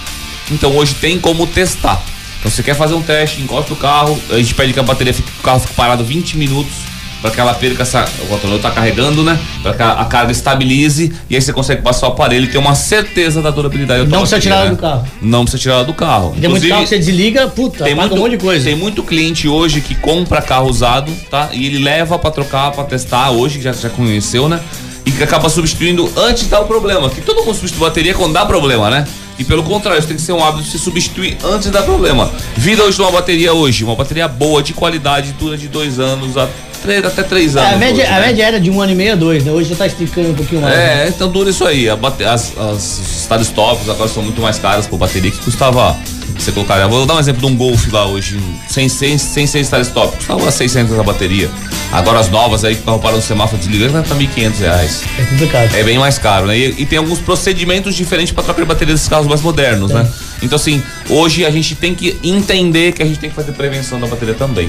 Então 0.51 0.75
hoje 0.75 0.95
tem 0.95 1.19
como 1.19 1.47
testar. 1.47 2.01
Então 2.39 2.51
você 2.51 2.63
quer 2.63 2.75
fazer 2.75 2.95
um 2.95 3.01
teste, 3.01 3.41
encosta 3.41 3.71
o 3.73 3.75
carro, 3.75 4.19
a 4.29 4.37
gente 4.37 4.53
pede 4.55 4.73
que 4.73 4.79
a 4.79 4.83
bateria 4.83 5.13
fique, 5.13 5.29
o 5.39 5.43
carro 5.43 5.59
fique 5.59 5.73
parado 5.73 6.03
20 6.03 6.37
minutos 6.37 6.91
para 7.21 7.29
que 7.29 7.39
ela 7.39 7.53
perca 7.53 7.83
essa. 7.83 8.03
O 8.23 8.25
controlador 8.25 8.59
tá 8.59 8.71
carregando, 8.71 9.23
né? 9.23 9.39
Para 9.61 9.73
que 9.73 9.83
a, 9.83 9.91
a 9.91 10.05
carga 10.05 10.31
estabilize 10.31 11.13
e 11.29 11.35
aí 11.35 11.41
você 11.41 11.53
consegue 11.53 11.81
passar 11.81 12.07
o 12.07 12.11
aparelho 12.11 12.45
e 12.45 12.47
ter 12.47 12.57
uma 12.57 12.73
certeza 12.73 13.41
da 13.41 13.51
durabilidade 13.51 14.07
Não 14.07 14.19
precisa 14.19 14.41
tirar 14.41 14.55
ela 14.55 14.65
né? 14.65 14.71
do 14.71 14.77
carro. 14.77 15.07
Não 15.21 15.43
precisa 15.43 15.61
tirar 15.61 15.75
ela 15.75 15.83
do 15.83 15.93
carro. 15.93 16.35
Tem 16.39 16.49
muito 16.49 16.67
carro 16.67 16.81
que 16.81 16.89
você 16.89 16.97
desliga, 16.97 17.47
puta, 17.47 17.83
tem 17.83 17.93
muito, 17.93 18.15
um 18.15 18.17
monte 18.17 18.31
de 18.31 18.37
coisa. 18.37 18.65
tem 18.65 18.75
muito 18.75 19.03
cliente 19.03 19.47
hoje 19.47 19.81
que 19.81 19.93
compra 19.93 20.41
carro 20.41 20.67
usado, 20.67 21.11
tá? 21.29 21.49
E 21.53 21.67
ele 21.67 21.77
leva 21.77 22.17
pra 22.17 22.31
trocar, 22.31 22.71
pra 22.71 22.83
testar 22.83 23.29
hoje, 23.29 23.59
que 23.59 23.63
já, 23.63 23.71
já 23.71 23.89
conheceu, 23.89 24.49
né? 24.49 24.59
E 25.05 25.11
que 25.11 25.23
acaba 25.23 25.49
substituindo 25.49 26.11
antes 26.17 26.43
de 26.43 26.49
dar 26.49 26.61
o 26.61 26.65
problema. 26.65 27.09
Que 27.09 27.21
todo 27.21 27.43
mundo 27.43 27.55
substitui 27.55 27.81
bateria 27.81 28.13
quando 28.13 28.33
dá 28.33 28.45
problema, 28.45 28.89
né? 28.89 29.07
E 29.39 29.43
pelo 29.43 29.63
contrário, 29.63 29.97
isso 29.99 30.07
tem 30.07 30.17
que 30.17 30.21
ser 30.23 30.33
um 30.33 30.43
hábito 30.43 30.63
de 30.63 30.69
se 30.71 30.77
substituir 30.79 31.37
antes 31.43 31.65
de 31.67 31.71
dar 31.71 31.83
problema. 31.83 32.31
Vida 32.55 32.83
hoje 32.83 32.97
de 32.97 33.01
uma 33.01 33.11
bateria 33.11 33.53
hoje, 33.53 33.83
uma 33.83 33.95
bateria 33.95 34.27
boa, 34.27 34.61
de 34.61 34.73
qualidade, 34.73 35.31
dura 35.39 35.57
de 35.57 35.67
dois 35.67 35.99
anos 35.99 36.37
a 36.37 36.47
três, 36.81 37.03
até 37.05 37.23
três 37.23 37.55
É, 37.55 37.59
anos. 37.59 37.73
a, 37.73 37.77
média, 37.77 38.03
hoje, 38.03 38.11
a 38.13 38.19
né? 38.19 38.25
média 38.27 38.43
era 38.43 38.59
de 38.59 38.69
um 38.69 38.81
ano 38.81 38.91
e 38.91 38.95
meio 38.95 39.13
a 39.13 39.15
dois, 39.15 39.43
né? 39.43 39.51
Hoje 39.51 39.69
já 39.69 39.75
tá 39.75 39.87
esticando 39.87 40.29
um 40.29 40.33
pouquinho 40.35 40.61
mais. 40.61 40.75
né? 40.75 41.05
É, 41.05 41.07
então 41.09 41.29
dura 41.29 41.49
isso 41.49 41.63
aí. 41.65 41.89
A 41.89 41.95
bate- 41.95 42.23
as, 42.23 42.55
as 42.57 42.99
start 43.23 43.41
stops 43.43 43.87
agora 43.89 44.09
são 44.09 44.21
muito 44.23 44.41
mais 44.41 44.57
caras 44.59 44.85
por 44.87 44.97
bateria 44.97 45.31
que 45.31 45.37
custava. 45.39 45.95
Você 46.37 46.51
colocar. 46.51 46.87
Vou 46.87 47.05
dar 47.05 47.15
um 47.15 47.19
exemplo 47.19 47.41
de 47.41 47.45
um 47.45 47.55
Golf 47.55 47.91
lá 47.91 48.05
hoje, 48.05 48.39
sem, 48.67 48.89
sem, 48.89 49.17
sem 49.17 49.45
ser 49.45 49.59
start 49.59 49.85
stop. 49.85 50.15
Custava 50.17 50.49
600 50.49 50.97
a 50.97 51.03
bateria. 51.03 51.49
Agora 51.91 52.19
as 52.19 52.29
novas 52.29 52.63
aí 52.63 52.75
que 52.75 52.81
o 52.81 52.85
carro 52.85 52.99
para 52.99 53.17
no 53.17 53.21
semáforo 53.21 53.57
desligando 53.57 53.93
vai 53.93 54.03
pra 54.03 54.15
1.500 54.15 54.57
reais. 54.59 55.03
É 55.19 55.23
complicado. 55.23 55.75
É 55.75 55.83
bem 55.83 55.99
mais 55.99 56.17
caro, 56.17 56.47
né? 56.47 56.57
E, 56.57 56.81
e 56.81 56.85
tem 56.85 56.97
alguns 56.97 57.19
procedimentos 57.19 57.93
diferentes 57.95 58.33
para 58.33 58.43
trocar 58.43 58.61
de 58.61 58.67
bateria 58.67 58.93
desses 58.93 59.07
carros 59.07 59.27
mais 59.27 59.41
modernos, 59.41 59.91
né? 59.91 60.07
Então, 60.41 60.55
assim, 60.55 60.81
hoje 61.09 61.45
a 61.45 61.51
gente 61.51 61.75
tem 61.75 61.93
que 61.93 62.17
entender 62.23 62.93
que 62.93 63.03
a 63.03 63.05
gente 63.05 63.19
tem 63.19 63.29
que 63.29 63.35
fazer 63.35 63.51
prevenção 63.51 63.99
da 63.99 64.07
bateria 64.07 64.33
também. 64.33 64.67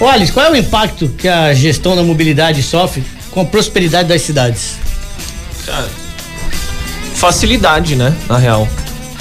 Ô, 0.00 0.06
Alice, 0.06 0.32
qual 0.32 0.46
é 0.46 0.50
o 0.50 0.56
impacto 0.56 1.08
que 1.16 1.28
a 1.28 1.52
gestão 1.54 1.94
da 1.94 2.02
mobilidade 2.02 2.62
sofre 2.62 3.04
com 3.30 3.42
a 3.42 3.44
prosperidade 3.44 4.08
das 4.08 4.22
cidades? 4.22 4.76
Cara, 5.66 5.88
facilidade, 7.14 7.94
né? 7.94 8.12
Na 8.28 8.38
real. 8.38 8.66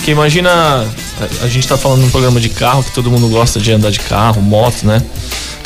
Porque 0.01 0.09
imagina. 0.09 0.49
A, 0.51 1.45
a 1.45 1.47
gente 1.47 1.67
tá 1.67 1.77
falando 1.77 2.01
num 2.01 2.09
programa 2.09 2.39
de 2.39 2.49
carro 2.49 2.83
que 2.83 2.91
todo 2.91 3.11
mundo 3.11 3.27
gosta 3.29 3.59
de 3.59 3.71
andar 3.71 3.91
de 3.91 3.99
carro, 3.99 4.41
moto, 4.41 4.83
né? 4.83 4.99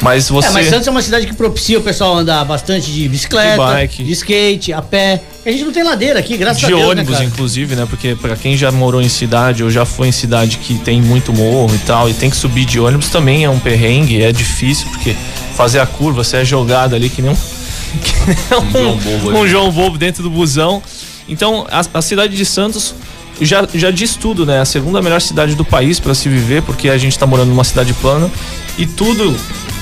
Mas 0.01 0.27
você. 0.27 0.49
É, 0.49 0.51
mas 0.51 0.67
Santos 0.67 0.85
é 0.85 0.91
uma 0.91 1.01
cidade 1.01 1.25
que 1.25 1.33
propicia 1.33 1.79
o 1.79 1.81
pessoal 1.81 2.17
andar 2.17 2.43
bastante 2.43 2.91
de 2.91 3.07
bicicleta, 3.07 3.65
De 3.65 3.73
bike. 3.73 4.03
de 4.03 4.11
skate, 4.11 4.73
a 4.73 4.81
pé. 4.81 5.21
A 5.45 5.49
gente 5.49 5.63
não 5.63 5.71
tem 5.71 5.83
ladeira 5.83 6.19
aqui, 6.19 6.35
graças 6.35 6.61
a 6.65 6.67
de 6.67 6.73
Deus, 6.73 6.81
né, 6.81 6.91
ônibus, 6.91 7.13
cara? 7.13 7.25
inclusive, 7.25 7.75
né? 7.77 7.87
Porque 7.89 8.13
pra 8.13 8.35
quem 8.35 8.57
já 8.57 8.69
morou 8.73 9.01
em 9.01 9.07
cidade 9.07 9.63
ou 9.63 9.69
já 9.69 9.85
foi 9.85 10.09
em 10.09 10.11
cidade 10.11 10.57
que 10.57 10.77
tem 10.79 11.01
muito 11.01 11.31
morro 11.31 11.73
e 11.73 11.79
tal, 11.79 12.09
e 12.09 12.13
tem 12.13 12.29
que 12.29 12.35
subir 12.35 12.65
de 12.65 12.77
ônibus 12.77 13.07
também 13.07 13.45
é 13.45 13.49
um 13.49 13.59
perrengue, 13.59 14.21
é 14.21 14.33
difícil, 14.33 14.87
porque 14.89 15.15
fazer 15.55 15.79
a 15.79 15.85
curva, 15.85 16.25
você 16.25 16.37
é 16.37 16.45
jogado 16.45 16.93
ali 16.93 17.09
que 17.09 17.21
nem 17.21 17.31
um, 17.31 17.35
que 18.03 18.13
nem 18.27 18.59
um, 18.59 18.71
João 18.71 18.97
Bobo 18.97 19.29
ali. 19.29 19.39
um 19.39 19.47
João 19.47 19.71
Bobo 19.71 19.97
dentro 19.97 20.21
do 20.23 20.29
busão. 20.29 20.83
Então, 21.29 21.65
a, 21.71 21.85
a 21.93 22.01
cidade 22.01 22.35
de 22.35 22.45
Santos 22.45 22.93
já, 23.41 23.67
já 23.73 23.91
diz 23.91 24.15
tudo, 24.15 24.45
né? 24.45 24.59
A 24.61 24.65
segunda 24.65 25.01
melhor 25.01 25.21
cidade 25.21 25.55
do 25.55 25.65
país 25.65 25.99
para 25.99 26.13
se 26.13 26.29
viver, 26.29 26.61
porque 26.63 26.89
a 26.89 26.97
gente 26.97 27.17
tá 27.17 27.25
morando 27.25 27.49
numa 27.49 27.63
cidade 27.63 27.93
plana 27.95 28.29
e 28.77 28.85
tudo 28.85 29.35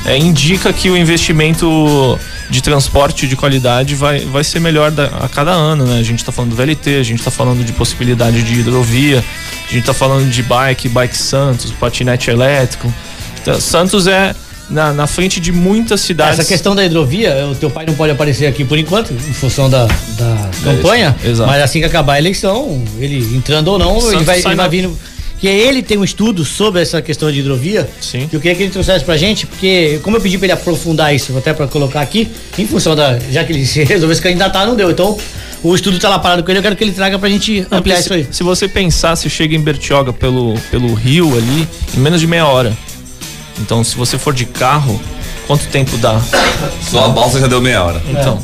é, 0.05 0.17
indica 0.17 0.71
que 0.73 0.89
o 0.89 0.97
investimento 0.97 2.19
de 2.49 2.61
transporte 2.61 3.27
de 3.27 3.35
qualidade 3.35 3.95
vai, 3.95 4.19
vai 4.19 4.43
ser 4.43 4.59
melhor 4.59 4.91
da- 4.91 5.05
a 5.21 5.29
cada 5.29 5.51
ano, 5.51 5.85
né? 5.85 5.99
A 5.99 6.03
gente 6.03 6.23
tá 6.25 6.31
falando 6.31 6.51
do 6.51 6.55
VLT, 6.55 6.97
a 6.99 7.03
gente 7.03 7.23
tá 7.23 7.31
falando 7.31 7.63
de 7.63 7.71
possibilidade 7.73 8.43
de 8.43 8.59
hidrovia, 8.59 9.23
a 9.69 9.73
gente 9.73 9.85
tá 9.85 9.93
falando 9.93 10.29
de 10.29 10.43
bike, 10.43 10.89
bike 10.89 11.17
Santos, 11.17 11.71
patinete 11.71 12.29
elétrico. 12.29 12.93
Então, 13.41 13.59
Santos 13.59 14.07
é 14.07 14.35
na, 14.73 14.91
na 14.91 15.07
frente 15.07 15.39
de 15.39 15.51
muitas 15.51 16.01
cidades. 16.01 16.39
Essa 16.39 16.47
questão 16.47 16.75
da 16.75 16.83
hidrovia, 16.85 17.47
o 17.51 17.55
teu 17.55 17.69
pai 17.69 17.85
não 17.85 17.93
pode 17.93 18.11
aparecer 18.11 18.47
aqui 18.47 18.65
por 18.65 18.77
enquanto, 18.77 19.13
em 19.13 19.33
função 19.33 19.69
da, 19.69 19.85
da 19.85 20.49
campanha. 20.63 21.15
exato. 21.23 21.49
Mas 21.49 21.61
assim 21.61 21.79
que 21.79 21.85
acabar 21.85 22.13
a 22.13 22.19
eleição, 22.19 22.83
ele 22.99 23.17
entrando 23.35 23.67
ou 23.69 23.79
não, 23.79 23.97
ele 23.97 24.11
Santos 24.11 24.25
vai, 24.25 24.39
ele 24.39 24.55
vai 24.55 24.69
vir 24.69 24.83
no- 24.83 24.97
que 25.39 25.47
ele 25.47 25.83
tem 25.83 25.97
um 25.97 26.05
estudo 26.05 26.45
sobre 26.45 26.81
essa 26.81 27.01
questão 27.01 27.29
de 27.29 27.39
hidrovia. 27.39 27.87
Sim. 27.99 28.27
Que 28.29 28.35
eu 28.37 28.39
queria 28.39 28.55
que 28.55 28.63
ele 28.63 28.71
trouxesse 28.71 29.03
pra 29.03 29.17
gente, 29.17 29.45
porque 29.45 29.99
como 30.01 30.15
eu 30.15 30.21
pedi 30.21 30.37
pra 30.37 30.45
ele 30.45 30.53
aprofundar 30.53 31.13
isso, 31.13 31.37
até 31.37 31.53
pra 31.53 31.67
colocar 31.67 31.99
aqui, 31.99 32.29
em 32.57 32.65
função 32.65 32.95
da. 32.95 33.19
Já 33.29 33.43
que 33.43 33.51
ele 33.51 33.65
se 33.67 33.83
resolveu 33.83 34.15
se 34.15 34.21
candidatar, 34.21 34.65
não 34.65 34.73
deu. 34.73 34.89
Então, 34.89 35.17
o 35.61 35.75
estudo 35.75 35.99
tá 35.99 36.07
lá 36.07 36.17
parado 36.17 36.43
com 36.45 36.49
ele, 36.51 36.59
eu 36.59 36.63
quero 36.63 36.77
que 36.77 36.83
ele 36.85 36.93
traga 36.93 37.19
pra 37.19 37.27
gente 37.27 37.65
ampliar 37.69 37.97
se, 37.97 38.01
isso 38.03 38.13
aí. 38.13 38.27
se 38.31 38.41
você 38.41 38.69
pensar, 38.69 39.17
se 39.17 39.29
chega 39.29 39.53
em 39.53 39.59
Bertioga 39.59 40.13
pelo, 40.13 40.53
pelo 40.71 40.93
rio 40.93 41.35
ali, 41.37 41.67
em 41.93 41.99
menos 41.99 42.21
de 42.21 42.27
meia 42.27 42.47
hora. 42.47 42.71
Então, 43.59 43.83
se 43.83 43.95
você 43.95 44.17
for 44.17 44.33
de 44.33 44.45
carro, 44.45 44.99
quanto 45.47 45.67
tempo 45.67 45.95
dá? 45.97 46.19
Só 46.81 47.05
a 47.05 47.09
balsa 47.09 47.39
já 47.39 47.47
deu 47.47 47.61
meia 47.61 47.83
hora. 47.83 48.01
Então. 48.09 48.39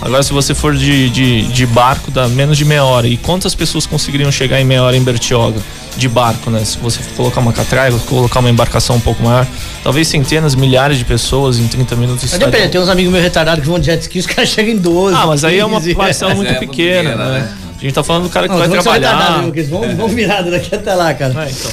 Agora, 0.00 0.22
se 0.22 0.32
você 0.32 0.54
for 0.54 0.74
de, 0.74 1.10
de, 1.10 1.42
de 1.48 1.66
barco, 1.66 2.10
dá 2.10 2.26
menos 2.28 2.56
de 2.56 2.64
meia 2.64 2.84
hora. 2.84 3.06
E 3.06 3.16
quantas 3.16 3.54
pessoas 3.54 3.86
conseguiriam 3.86 4.32
chegar 4.32 4.60
em 4.60 4.64
meia 4.64 4.82
hora 4.82 4.96
em 4.96 5.02
Bertioga? 5.02 5.60
De 5.96 6.08
barco, 6.08 6.50
né? 6.50 6.62
Se 6.64 6.76
você 6.78 7.00
colocar 7.16 7.40
uma 7.40 7.52
catraia, 7.52 7.90
colocar 8.06 8.40
uma 8.40 8.50
embarcação 8.50 8.96
um 8.96 9.00
pouco 9.00 9.22
maior, 9.22 9.46
talvez 9.82 10.08
centenas, 10.08 10.54
milhares 10.54 10.98
de 10.98 11.04
pessoas 11.04 11.58
em 11.58 11.66
30 11.66 11.96
minutos. 11.96 12.30
Mas 12.30 12.38
depende, 12.38 12.68
tem 12.68 12.80
uns 12.80 12.88
amigos 12.88 13.10
meus 13.10 13.24
retardados 13.24 13.62
que 13.62 13.68
vão 13.68 13.78
de 13.78 13.86
jet 13.86 14.02
ski, 14.02 14.18
os 14.18 14.26
caras 14.26 14.50
chegam 14.50 14.74
em 14.74 14.78
12. 14.78 15.16
Ah, 15.16 15.26
mas 15.26 15.42
aí 15.42 15.58
é 15.58 15.64
uma 15.64 15.80
15. 15.80 15.94
parcela 15.94 16.34
muito 16.34 16.50
é 16.50 16.54
pequena, 16.54 17.10
pequena, 17.10 17.24
né? 17.32 17.38
né? 17.40 17.56
A 17.78 17.82
gente 17.82 17.94
tá 17.94 18.02
falando 18.02 18.24
do 18.24 18.28
cara 18.30 18.46
que 18.46 18.52
Não, 18.52 18.58
vai 18.58 18.68
trabalhar. 18.68 19.42
vão, 19.68 19.96
vão 19.96 20.08
virado 20.08 20.50
daqui 20.50 20.74
até 20.74 20.94
lá, 20.94 21.12
cara. 21.14 21.46
É, 21.46 21.50
então. 21.50 21.70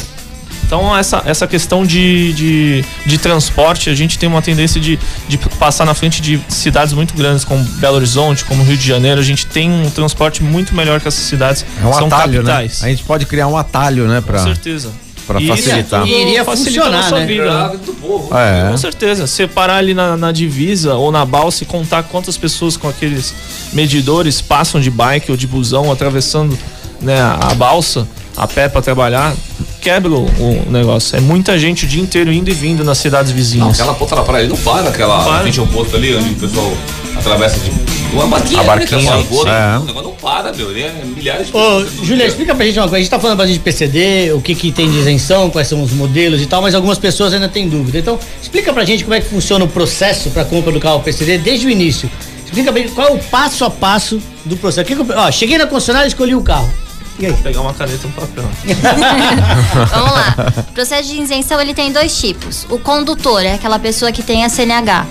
Então, 0.75 0.97
essa, 0.97 1.21
essa 1.27 1.45
questão 1.45 1.85
de, 1.85 2.33
de, 2.33 2.85
de 3.05 3.17
transporte, 3.19 3.91
a 3.91 3.95
gente 3.95 4.17
tem 4.17 4.27
uma 4.27 4.41
tendência 4.41 4.81
de, 4.81 4.97
de 5.27 5.37
passar 5.37 5.85
na 5.85 5.93
frente 5.93 6.19
de 6.19 6.41
cidades 6.49 6.95
muito 6.95 7.13
grandes, 7.13 7.45
como 7.45 7.63
Belo 7.63 7.97
Horizonte, 7.97 8.43
como 8.43 8.63
Rio 8.63 8.75
de 8.75 8.87
Janeiro. 8.87 9.21
A 9.21 9.23
gente 9.23 9.45
tem 9.45 9.69
um 9.69 9.87
transporte 9.91 10.41
muito 10.41 10.73
melhor 10.73 10.99
que 10.99 11.07
essas 11.07 11.25
cidades. 11.25 11.63
É 11.79 11.85
um 11.85 11.91
que 11.91 11.95
são 11.97 12.07
atalho, 12.07 12.41
capitais. 12.43 12.81
né? 12.81 12.87
A 12.87 12.89
gente 12.89 13.03
pode 13.03 13.27
criar 13.27 13.45
um 13.47 13.55
atalho, 13.55 14.07
né? 14.07 14.15
Com 14.19 14.25
Pra, 14.25 14.39
certeza. 14.39 14.91
pra 15.27 15.39
E 15.39 15.43
isso 15.43 15.55
facilitar. 15.57 16.01
tudo 16.01 16.11
E 16.11 16.21
iria 16.23 16.43
facilita 16.43 16.71
funcionar, 16.81 16.97
a 16.97 17.01
nossa 17.03 17.19
né? 17.19 17.25
vida, 17.27 17.67
né? 17.69 17.77
do 17.85 17.93
povo. 17.93 18.35
É. 18.35 18.71
Com 18.71 18.77
certeza. 18.77 19.27
Você 19.27 19.45
parar 19.47 19.75
ali 19.75 19.93
na, 19.93 20.17
na 20.17 20.31
divisa 20.31 20.95
ou 20.95 21.11
na 21.11 21.23
balsa 21.23 21.61
e 21.61 21.67
contar 21.67 22.01
quantas 22.01 22.35
pessoas 22.35 22.75
com 22.75 22.89
aqueles 22.89 23.31
medidores 23.71 24.41
passam 24.41 24.81
de 24.81 24.89
bike 24.89 25.29
ou 25.29 25.37
de 25.37 25.45
busão 25.45 25.91
atravessando 25.91 26.57
né, 26.99 27.21
a 27.21 27.53
balsa 27.53 28.07
a 28.35 28.47
pé 28.47 28.67
para 28.69 28.81
trabalhar, 28.81 29.33
quebra 29.81 30.11
o, 30.11 30.25
o 30.25 30.65
negócio. 30.71 31.15
É 31.15 31.19
muita 31.19 31.57
gente 31.59 31.85
o 31.85 31.87
dia 31.87 32.01
inteiro 32.01 32.31
indo 32.31 32.49
e 32.49 32.53
vindo 32.53 32.83
nas 32.83 32.97
cidades 32.97 33.31
Não, 33.31 33.37
vizinhas. 33.37 33.79
aquela 33.79 33.93
ponta 33.93 34.15
da 34.15 34.23
praia 34.23 34.47
não 34.47 34.57
para, 34.57 34.89
aquela 34.89 35.17
Não 35.19 35.25
para. 35.25 35.41
frente 35.41 35.59
ao 35.59 35.67
posto 35.67 35.95
ali, 35.95 36.15
onde 36.15 36.29
o 36.31 36.35
pessoal 36.35 36.71
atravessa 37.17 37.59
de 37.59 37.71
uma 38.13 38.27
barquinha. 38.27 38.59
A 38.59 38.63
barquinha, 38.63 39.01
né, 39.01 39.07
cara? 39.09 39.23
Boa, 39.23 39.49
é. 39.49 39.77
O 39.77 39.83
negócio 39.85 40.09
não 40.09 40.15
para, 40.15 40.53
meu. 40.53 40.69
Ele 40.71 40.81
é 40.83 40.93
milhares 41.15 41.47
de 41.47 41.55
Ô, 41.55 41.59
pessoas. 41.81 42.07
Julia, 42.07 42.25
explica 42.27 42.53
pra 42.55 42.65
gente 42.65 42.77
uma 42.79 42.83
coisa. 42.87 42.97
A 42.97 42.99
gente 42.99 43.09
tá 43.09 43.19
falando 43.19 43.37
bastante 43.37 43.57
de 43.57 43.63
PCD, 43.63 44.31
o 44.33 44.41
que 44.41 44.55
que 44.55 44.71
tem 44.71 44.89
de 44.89 44.97
isenção, 44.99 45.49
quais 45.49 45.67
são 45.67 45.81
os 45.81 45.91
modelos 45.91 46.41
e 46.41 46.45
tal, 46.45 46.61
mas 46.61 46.73
algumas 46.75 46.97
pessoas 46.97 47.33
ainda 47.33 47.49
têm 47.49 47.67
dúvida. 47.67 47.97
Então, 47.99 48.17
explica 48.41 48.71
pra 48.73 48.85
gente 48.85 49.03
como 49.03 49.15
é 49.15 49.21
que 49.21 49.27
funciona 49.29 49.63
o 49.65 49.67
processo 49.67 50.29
pra 50.31 50.45
compra 50.45 50.71
do 50.71 50.79
carro 50.79 50.99
PCD 51.01 51.37
desde 51.39 51.65
o 51.67 51.69
início. 51.69 52.09
Explica 52.45 52.71
pra 52.71 52.81
gente 52.81 52.93
qual 52.93 53.07
é 53.07 53.11
o 53.11 53.17
passo 53.17 53.65
a 53.65 53.69
passo 53.69 54.21
do 54.45 54.55
processo. 54.57 54.87
Que 54.87 54.95
que 54.95 55.01
eu- 55.01 55.17
ó, 55.17 55.31
cheguei 55.31 55.57
na 55.57 55.65
concessionária 55.65 56.05
e 56.05 56.09
escolhi 56.09 56.35
o 56.35 56.41
carro. 56.41 56.71
E 57.19 57.25
aí? 57.25 57.31
Vou 57.31 57.41
pegar 57.41 57.61
uma 57.61 57.73
caneta 57.73 58.05
e 58.05 58.07
um 58.07 58.11
papel. 58.11 58.43
Vamos 59.91 60.11
lá. 60.11 60.35
O 60.57 60.63
processo 60.73 61.09
de 61.09 61.21
isenção 61.21 61.61
ele 61.61 61.73
tem 61.73 61.91
dois 61.91 62.19
tipos. 62.19 62.65
O 62.69 62.79
condutor 62.79 63.43
é 63.43 63.53
aquela 63.53 63.77
pessoa 63.79 64.11
que 64.11 64.23
tem 64.23 64.43
a 64.43 64.49
CNH. 64.49 65.05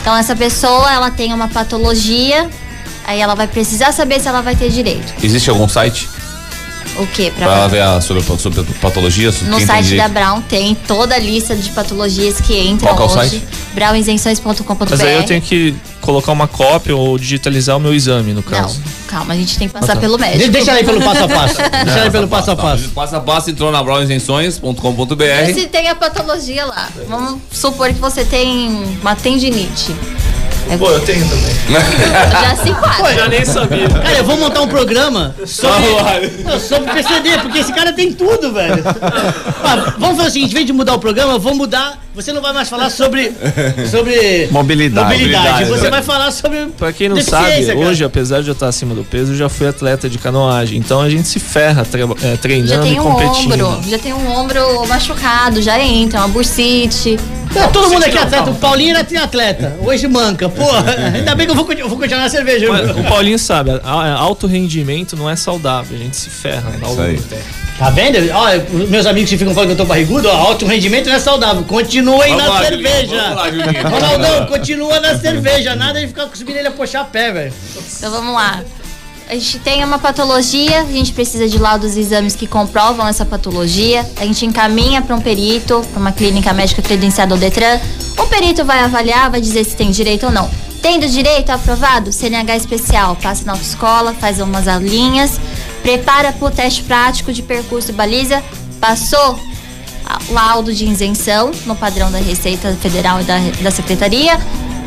Então 0.00 0.16
essa 0.16 0.34
pessoa 0.34 0.92
ela 0.92 1.10
tem 1.10 1.32
uma 1.32 1.48
patologia, 1.48 2.48
aí 3.06 3.20
ela 3.20 3.34
vai 3.34 3.46
precisar 3.46 3.92
saber 3.92 4.20
se 4.20 4.28
ela 4.28 4.40
vai 4.40 4.56
ter 4.56 4.70
direito. 4.70 5.14
Existe 5.22 5.50
algum 5.50 5.68
site 5.68 6.08
O 6.98 7.06
quê? 7.08 7.32
Pra- 7.36 7.46
pra 7.46 7.68
ver 7.68 7.80
a, 7.82 8.00
sobre, 8.00 8.22
sobre 8.38 8.62
patologia? 8.80 9.30
Sobre 9.32 9.50
no 9.50 9.60
site 9.66 9.96
da? 9.96 10.08
Brown 10.08 10.40
tem 10.42 10.74
toda 10.86 11.14
a 11.14 11.18
lista 11.18 11.54
de 11.54 11.68
patologias 11.70 12.40
que 12.40 12.58
entram 12.58 12.94
Qual 12.94 13.08
que 13.08 13.14
é 13.14 13.16
o 13.16 13.20
hoje. 13.22 13.30
site? 13.30 13.44
Brownisenções.com.br. 13.74 14.86
Mas 14.90 15.00
aí 15.00 15.14
eu 15.14 15.24
tenho 15.24 15.42
que 15.42 15.74
colocar 16.00 16.32
uma 16.32 16.46
cópia 16.48 16.94
ou 16.96 17.18
digitalizar 17.18 17.76
o 17.76 17.80
meu 17.80 17.92
exame, 17.92 18.30
no 18.30 18.36
Não, 18.36 18.42
caso. 18.42 18.80
calma, 19.08 19.34
a 19.34 19.36
gente 19.36 19.58
tem 19.58 19.66
que 19.68 19.74
passar 19.74 19.92
Ah, 19.92 19.94
tá. 19.96 20.00
pelo 20.00 20.16
médico. 20.18 20.44
De- 20.44 20.50
Deixa 20.50 20.72
aí 20.72 20.84
pelo 20.84 21.00
passo 21.02 21.24
a 21.24 21.28
passo. 21.28 21.54
Deixa 21.84 22.02
aí 22.02 22.10
pelo 22.10 22.28
passo 22.28 22.50
a 22.52 22.56
passo. 22.56 22.88
Passo 22.90 23.16
a 23.16 23.20
passo, 23.20 23.50
entrou 23.50 23.70
na 23.72 23.82
browisenções.com.br. 23.82 25.14
Vê 25.46 25.54
se 25.54 25.66
tem 25.66 25.88
a 25.88 25.94
patologia 25.94 26.64
lá. 26.64 26.88
Vamos 27.08 27.40
supor 27.52 27.88
que 27.88 28.00
você 28.00 28.24
tem 28.24 28.68
uma 29.02 29.14
tendinite. 29.16 29.94
É, 30.68 30.76
Pô, 30.76 30.90
eu 30.90 31.00
tenho 31.00 31.24
também. 31.28 31.54
já 32.30 32.56
se 32.56 32.68
enquadra. 32.70 33.14
Já 33.14 33.28
nem 33.28 33.44
sabia. 33.44 33.88
Cara, 33.88 34.18
eu 34.18 34.24
vou 34.24 34.36
montar 34.36 34.62
um 34.62 34.68
programa 34.68 35.34
sobre, 35.46 36.42
Não, 36.44 36.58
sobre 36.58 36.92
PCD, 36.92 37.38
porque 37.42 37.58
esse 37.58 37.72
cara 37.72 37.92
tem 37.92 38.12
tudo, 38.12 38.52
velho. 38.52 38.82
Ah, 39.64 39.94
vamos 39.98 40.16
fazer 40.16 40.28
o 40.28 40.32
seguinte, 40.32 40.50
em 40.50 40.54
vez 40.54 40.66
de 40.66 40.72
mudar 40.72 40.94
o 40.94 40.98
programa, 40.98 41.34
eu 41.34 41.40
vou 41.40 41.54
mudar. 41.54 42.02
Você 42.14 42.32
não 42.32 42.40
vai 42.40 42.52
mais 42.52 42.68
falar 42.68 42.88
sobre. 42.90 43.30
sobre 43.90 44.48
Mobilidade. 44.50 45.12
mobilidade. 45.18 45.64
Você 45.66 45.82
né? 45.84 45.90
vai 45.90 46.02
falar 46.02 46.30
sobre. 46.32 46.66
Pra 46.78 46.92
quem 46.92 47.08
não 47.10 47.20
sabe, 47.20 47.66
cara. 47.66 47.78
hoje, 47.78 48.02
apesar 48.04 48.42
de 48.42 48.48
eu 48.48 48.52
estar 48.54 48.68
acima 48.68 48.94
do 48.94 49.04
peso, 49.04 49.32
eu 49.32 49.36
já 49.36 49.48
fui 49.48 49.68
atleta 49.68 50.08
de 50.08 50.16
canoagem. 50.18 50.78
Então 50.78 51.00
a 51.00 51.10
gente 51.10 51.28
se 51.28 51.38
ferra 51.38 51.84
tre- 51.84 52.02
é, 52.02 52.30
Já 52.30 52.36
treinando 52.38 52.82
tem 52.82 52.94
e 52.94 53.00
um 53.00 53.02
competindo. 53.02 53.66
ombro, 53.66 53.90
já 53.90 53.98
tem 53.98 54.14
um 54.14 54.30
ombro 54.34 54.86
machucado, 54.88 55.60
já 55.60 55.78
entra, 55.78 56.20
uma 56.20 56.28
bursite. 56.28 57.18
É, 57.54 57.66
todo 57.68 57.90
mundo 57.90 58.04
aqui 58.04 58.16
é 58.16 58.22
atleta. 58.22 58.50
O 58.50 58.54
Paulinho 58.54 58.90
era 58.90 59.04
triatleta. 59.04 59.76
Hoje 59.80 60.06
manca. 60.08 60.48
Porra, 60.48 60.84
ainda 61.14 61.34
bem 61.34 61.46
que 61.46 61.52
eu 61.52 61.56
vou, 61.56 61.72
eu 61.72 61.88
vou 61.88 61.98
continuar 61.98 62.22
na 62.22 62.28
cerveja. 62.28 62.66
Mas 62.68 62.90
o 62.90 63.04
Paulinho 63.04 63.38
sabe, 63.38 63.70
alto 63.82 64.46
rendimento 64.46 65.16
não 65.16 65.28
é 65.28 65.36
saudável, 65.36 65.96
a 65.96 66.00
gente 66.02 66.16
se 66.16 66.30
ferra 66.30 66.72
ao 66.82 66.90
longo 66.90 67.02
aí. 67.02 67.16
do 67.16 67.22
tempo. 67.22 67.66
Tá 67.78 67.90
vendo? 67.90 68.16
Ó, 68.32 68.86
meus 68.88 69.04
amigos 69.04 69.28
que 69.28 69.36
ficam 69.36 69.52
falando 69.52 69.68
que 69.68 69.72
eu 69.74 69.76
tô 69.76 69.84
barrigudo, 69.84 70.28
ó, 70.28 70.32
alto 70.32 70.64
rendimento 70.64 71.08
não 71.08 71.14
é 71.14 71.18
saudável. 71.18 71.62
Continuem 71.64 72.30
Vamos 72.30 72.44
na 72.44 72.50
lá, 72.50 72.64
cerveja. 72.64 73.06
Julinho, 73.06 73.22
vamos 73.22 73.36
lá, 73.36 73.50
Julinho. 73.50 73.88
Ronaldão, 73.88 74.46
continua 74.46 75.00
na 75.00 75.18
cerveja. 75.18 75.76
Nada 75.76 76.00
de 76.00 76.06
ficar 76.06 76.28
subindo 76.32 76.56
ele 76.56 76.68
a 76.68 76.70
puxar 76.70 77.02
a 77.02 77.04
pé, 77.04 77.32
velho. 77.32 77.52
Então 77.98 78.10
vamos 78.10 78.34
lá. 78.34 78.62
A 79.28 79.34
gente 79.34 79.58
tem 79.58 79.82
uma 79.82 79.98
patologia, 79.98 80.82
a 80.82 80.84
gente 80.84 81.12
precisa 81.12 81.48
de 81.48 81.58
laudos 81.58 81.96
e 81.96 82.00
exames 82.00 82.36
que 82.36 82.46
comprovam 82.46 83.08
essa 83.08 83.24
patologia. 83.24 84.08
A 84.20 84.24
gente 84.24 84.46
encaminha 84.46 85.02
para 85.02 85.16
um 85.16 85.20
perito, 85.20 85.84
para 85.90 86.00
uma 86.00 86.12
clínica 86.12 86.52
médica 86.52 86.80
credenciada 86.80 87.34
ao 87.34 87.38
Detran. 87.38 87.80
O 88.16 88.26
perito 88.28 88.64
vai 88.64 88.78
avaliar, 88.78 89.28
vai 89.28 89.40
dizer 89.40 89.64
se 89.64 89.74
tem 89.74 89.90
direito 89.90 90.26
ou 90.26 90.32
não. 90.32 90.48
Tendo 90.80 91.08
direito, 91.08 91.50
aprovado, 91.50 92.12
CNH 92.12 92.56
especial, 92.56 93.16
passa 93.16 93.44
na 93.44 93.52
autoescola, 93.52 94.14
faz 94.14 94.38
umas 94.38 94.68
aulinhas, 94.68 95.40
prepara 95.82 96.32
para 96.32 96.46
o 96.46 96.50
teste 96.50 96.84
prático 96.84 97.32
de 97.32 97.42
percurso 97.42 97.90
e 97.90 97.94
baliza, 97.94 98.40
passou 98.80 99.40
laudo 100.30 100.72
de 100.72 100.84
isenção 100.84 101.50
no 101.66 101.74
padrão 101.74 102.12
da 102.12 102.18
Receita 102.18 102.72
Federal 102.80 103.20
e 103.20 103.24
da, 103.24 103.38
da 103.60 103.72
Secretaria, 103.72 104.38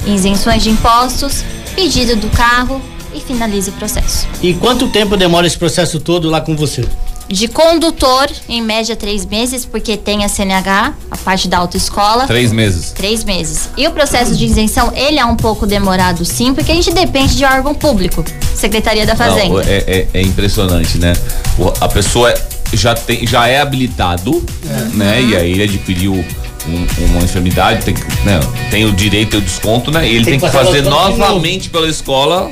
isenções 0.05 0.63
de 0.63 0.69
impostos, 0.69 1.43
pedido 1.75 2.15
do 2.15 2.29
carro 2.29 2.81
e 3.13 3.19
finaliza 3.19 3.71
o 3.71 3.73
processo. 3.73 4.27
E 4.41 4.53
quanto 4.53 4.87
tempo 4.87 5.15
demora 5.17 5.45
esse 5.47 5.57
processo 5.57 5.99
todo 5.99 6.29
lá 6.29 6.41
com 6.41 6.55
você? 6.55 6.85
De 7.31 7.47
condutor, 7.47 8.27
em 8.47 8.59
média, 8.59 8.95
três 8.95 9.23
meses, 9.23 9.63
porque 9.63 9.95
tem 9.95 10.25
a 10.25 10.27
CNH, 10.27 10.93
a 11.11 11.17
parte 11.17 11.47
da 11.47 11.59
autoescola. 11.59 12.25
Três 12.25 12.51
meses. 12.51 12.91
Três 12.91 13.23
meses. 13.23 13.69
E 13.77 13.87
o 13.87 13.91
processo 13.91 14.35
de 14.35 14.43
isenção, 14.45 14.91
ele 14.95 15.19
é 15.19 15.25
um 15.25 15.35
pouco 15.35 15.67
demorado 15.67 16.25
sim, 16.25 16.55
porque 16.55 16.71
a 16.71 16.75
gente 16.75 16.91
depende 16.91 17.35
de 17.37 17.45
órgão 17.45 17.75
público, 17.75 18.25
Secretaria 18.55 19.05
da 19.05 19.15
Fazenda. 19.15 19.47
Não, 19.47 19.59
é, 19.61 19.83
é- 19.85 20.07
é 20.11 20.21
impressionante, 20.23 20.97
né? 20.97 21.13
A 21.79 21.87
pessoa 21.87 22.33
já, 22.73 22.95
tem, 22.95 23.27
já 23.27 23.47
é 23.47 23.61
habilitado, 23.61 24.43
né? 24.95 25.21
E 25.21 25.35
aí 25.35 25.51
ele 25.51 25.63
adquiriu 25.65 26.13
um- 26.15 27.05
uma 27.11 27.21
enfermidade, 27.23 27.85
tem, 27.85 27.93
né? 28.25 28.39
tem 28.71 28.85
o 28.85 28.91
direito 28.91 29.35
ao 29.35 29.41
desconto, 29.41 29.91
né? 29.91 30.03
E 30.07 30.15
ele 30.15 30.25
tem, 30.25 30.39
Tem 30.39 30.49
que 30.49 30.55
fazer 30.55 30.81
novamente 30.81 31.69
pela 31.69 31.87
escola 31.87 32.49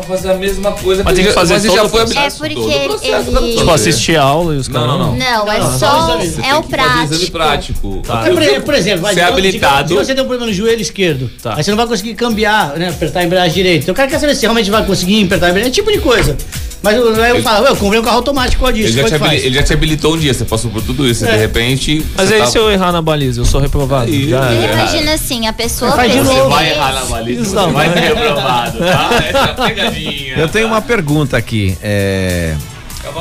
pra 0.00 0.16
fazer 0.16 0.30
a 0.30 0.34
mesma 0.34 0.72
coisa. 0.72 1.02
Mas 1.04 1.14
tem 1.14 1.24
que 1.24 1.32
fazer 1.32 1.54
mas 1.54 1.64
todo 1.64 1.74
já 1.76 1.82
o 1.84 1.88
foi. 1.88 2.00
É 2.02 2.04
porque 2.30 2.52
ele- 2.54 3.10
dá 3.10 3.22
pra 3.22 3.40
Tipo, 3.42 3.70
assistir 3.70 4.16
a 4.16 4.22
aula 4.22 4.54
e 4.54 4.58
os 4.58 4.68
Não, 4.68 4.80
caras. 4.80 4.98
não, 4.98 5.06
não. 5.06 5.16
Não, 5.16 5.52
é 5.52 5.58
Não, 5.60 5.78
só. 5.78 6.08
não, 6.08 6.20
Você 6.20 6.40
É 6.42 6.54
o 6.54 6.62
que 6.62 6.68
prático. 6.70 7.30
prático. 7.32 8.02
Tá. 8.06 8.26
É, 8.26 8.60
por, 8.60 8.74
exemplo, 8.74 9.02
vai, 9.02 9.14
Ser 9.14 9.20
digamos- 9.20 9.38
habilitado. 9.38 9.88
que 9.88 10.04
você 10.04 10.14
tem 10.14 10.22
um 10.24 10.26
problema 10.26 10.46
no 10.50 10.52
joelho 10.56 10.80
esquerdo. 10.80 11.30
Tá. 11.42 11.54
Aí 11.56 11.62
você 11.64 11.70
não 11.70 11.76
vai 11.78 11.86
conseguir 11.86 12.14
cambiar, 12.14 12.76
né? 12.76 12.88
Apertar 12.88 13.20
a 13.20 13.24
embreagem 13.24 13.52
direito. 13.54 13.82
Então 13.82 13.92
o 13.92 13.96
cara 13.96 14.08
quer 14.08 14.18
saber 14.18 14.34
se 14.34 14.42
realmente 14.42 14.70
vai 14.70 14.84
conseguir 14.84 15.24
apertar 15.24 15.46
a 15.46 15.50
embreagem, 15.50 15.70
esse 15.70 15.80
tipo 15.80 15.92
de 15.92 15.98
coisa. 16.00 16.36
Mas 16.82 16.96
eu- 16.96 17.14
eu 17.14 17.42
falo, 17.42 17.66
eu 17.66 17.76
comprei 17.76 18.00
um 18.00 18.02
carro 18.02 18.16
automático 18.16 18.62
com 18.62 18.68
Ele 18.70 18.78
disso. 18.84 18.94
já, 18.94 19.18
Como 19.18 19.30
te 19.30 19.36
é 19.36 19.38
ele 19.46 19.54
já 19.54 19.62
te 19.62 19.72
habilitou 19.72 20.14
um 20.14 20.18
dia, 20.18 20.32
você 20.32 20.44
passou 20.44 20.70
por 20.70 20.82
tudo 20.82 21.06
isso. 21.06 21.24
e 21.24 21.28
É. 21.28 21.32
De 21.32 21.36
repente. 21.38 22.06
Mas 22.16 22.28
você 22.28 22.34
aí 22.34 22.40
tá- 22.40 22.46
se 22.46 22.58
eu 22.58 22.70
errar 22.70 22.90
na 22.92 23.02
baliza, 23.02 23.40
eu 23.40 23.44
sou 23.44 23.60
reprovado. 23.60 24.10
Já 24.28 24.44
era. 24.46 24.72
Imagina 24.82 25.12
assim, 25.14 25.46
a 25.46 25.52
pessoa 25.52 25.92
Faz 25.92 26.10
de 26.12 26.20
novo. 26.22 26.46
um 26.46 26.48
Vai 26.48 26.70
errar 26.70 26.92
na 26.94 27.04
baliza, 27.04 27.42
Isso 27.42 27.50
você 27.50 27.56
não, 27.56 27.72
vai 27.72 27.92
ser 27.92 27.98
reprovado, 28.00 28.78
tá? 28.78 29.10
Essa 29.28 29.38
é 29.38 29.42
a 29.42 29.54
pegadinha. 29.54 30.34
Eu 30.38 30.48
tenho 30.48 30.66
uma 30.68 30.80
pergunta 30.80 31.36
aqui. 31.36 31.76
É... 31.82 32.54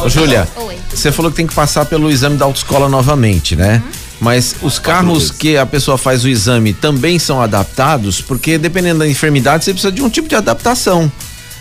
Ô, 0.03 0.07
Júlia, 0.09 0.47
Oi. 0.57 0.75
você 0.93 1.11
falou 1.11 1.29
que 1.31 1.37
tem 1.37 1.47
que 1.47 1.53
passar 1.53 1.85
pelo 1.85 2.09
exame 2.11 2.37
da 2.37 2.45
autoescola 2.45 2.87
novamente, 2.89 3.55
né? 3.55 3.81
Mas 4.21 4.55
os 4.61 4.77
carros 4.79 5.19
vezes. 5.23 5.31
que 5.31 5.55
a 5.57 5.65
pessoa 5.65 5.97
faz 5.97 6.25
o 6.25 6.27
exame 6.27 6.73
também 6.73 7.17
são 7.17 7.41
adaptados, 7.41 8.21
porque 8.21 8.57
dependendo 8.57 8.99
da 8.99 9.07
enfermidade, 9.07 9.63
você 9.63 9.71
precisa 9.71 9.91
de 9.91 10.01
um 10.01 10.09
tipo 10.09 10.27
de 10.27 10.35
adaptação. 10.35 11.09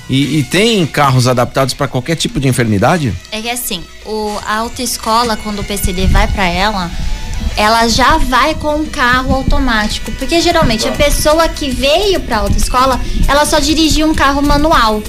E, 0.08 0.38
e 0.38 0.42
tem 0.42 0.86
carros 0.86 1.26
adaptados 1.26 1.74
para 1.74 1.86
qualquer 1.86 2.16
tipo 2.16 2.40
de 2.40 2.48
enfermidade? 2.48 3.14
É 3.30 3.42
que 3.42 3.50
assim, 3.50 3.84
o, 4.06 4.36
a 4.46 4.56
autoescola, 4.56 5.36
quando 5.36 5.60
o 5.60 5.64
PCD 5.64 6.06
vai 6.06 6.26
pra 6.26 6.46
ela, 6.46 6.90
ela 7.56 7.88
já 7.88 8.18
vai 8.18 8.54
com 8.54 8.76
um 8.76 8.86
carro 8.86 9.34
automático. 9.34 10.10
Porque 10.12 10.40
geralmente 10.40 10.88
a 10.88 10.92
pessoa 10.92 11.48
que 11.48 11.70
veio 11.70 12.20
pra 12.20 12.38
autoescola, 12.38 13.00
ela 13.26 13.44
só 13.44 13.58
dirigia 13.58 14.06
um 14.06 14.14
carro 14.14 14.40
manual. 14.40 15.02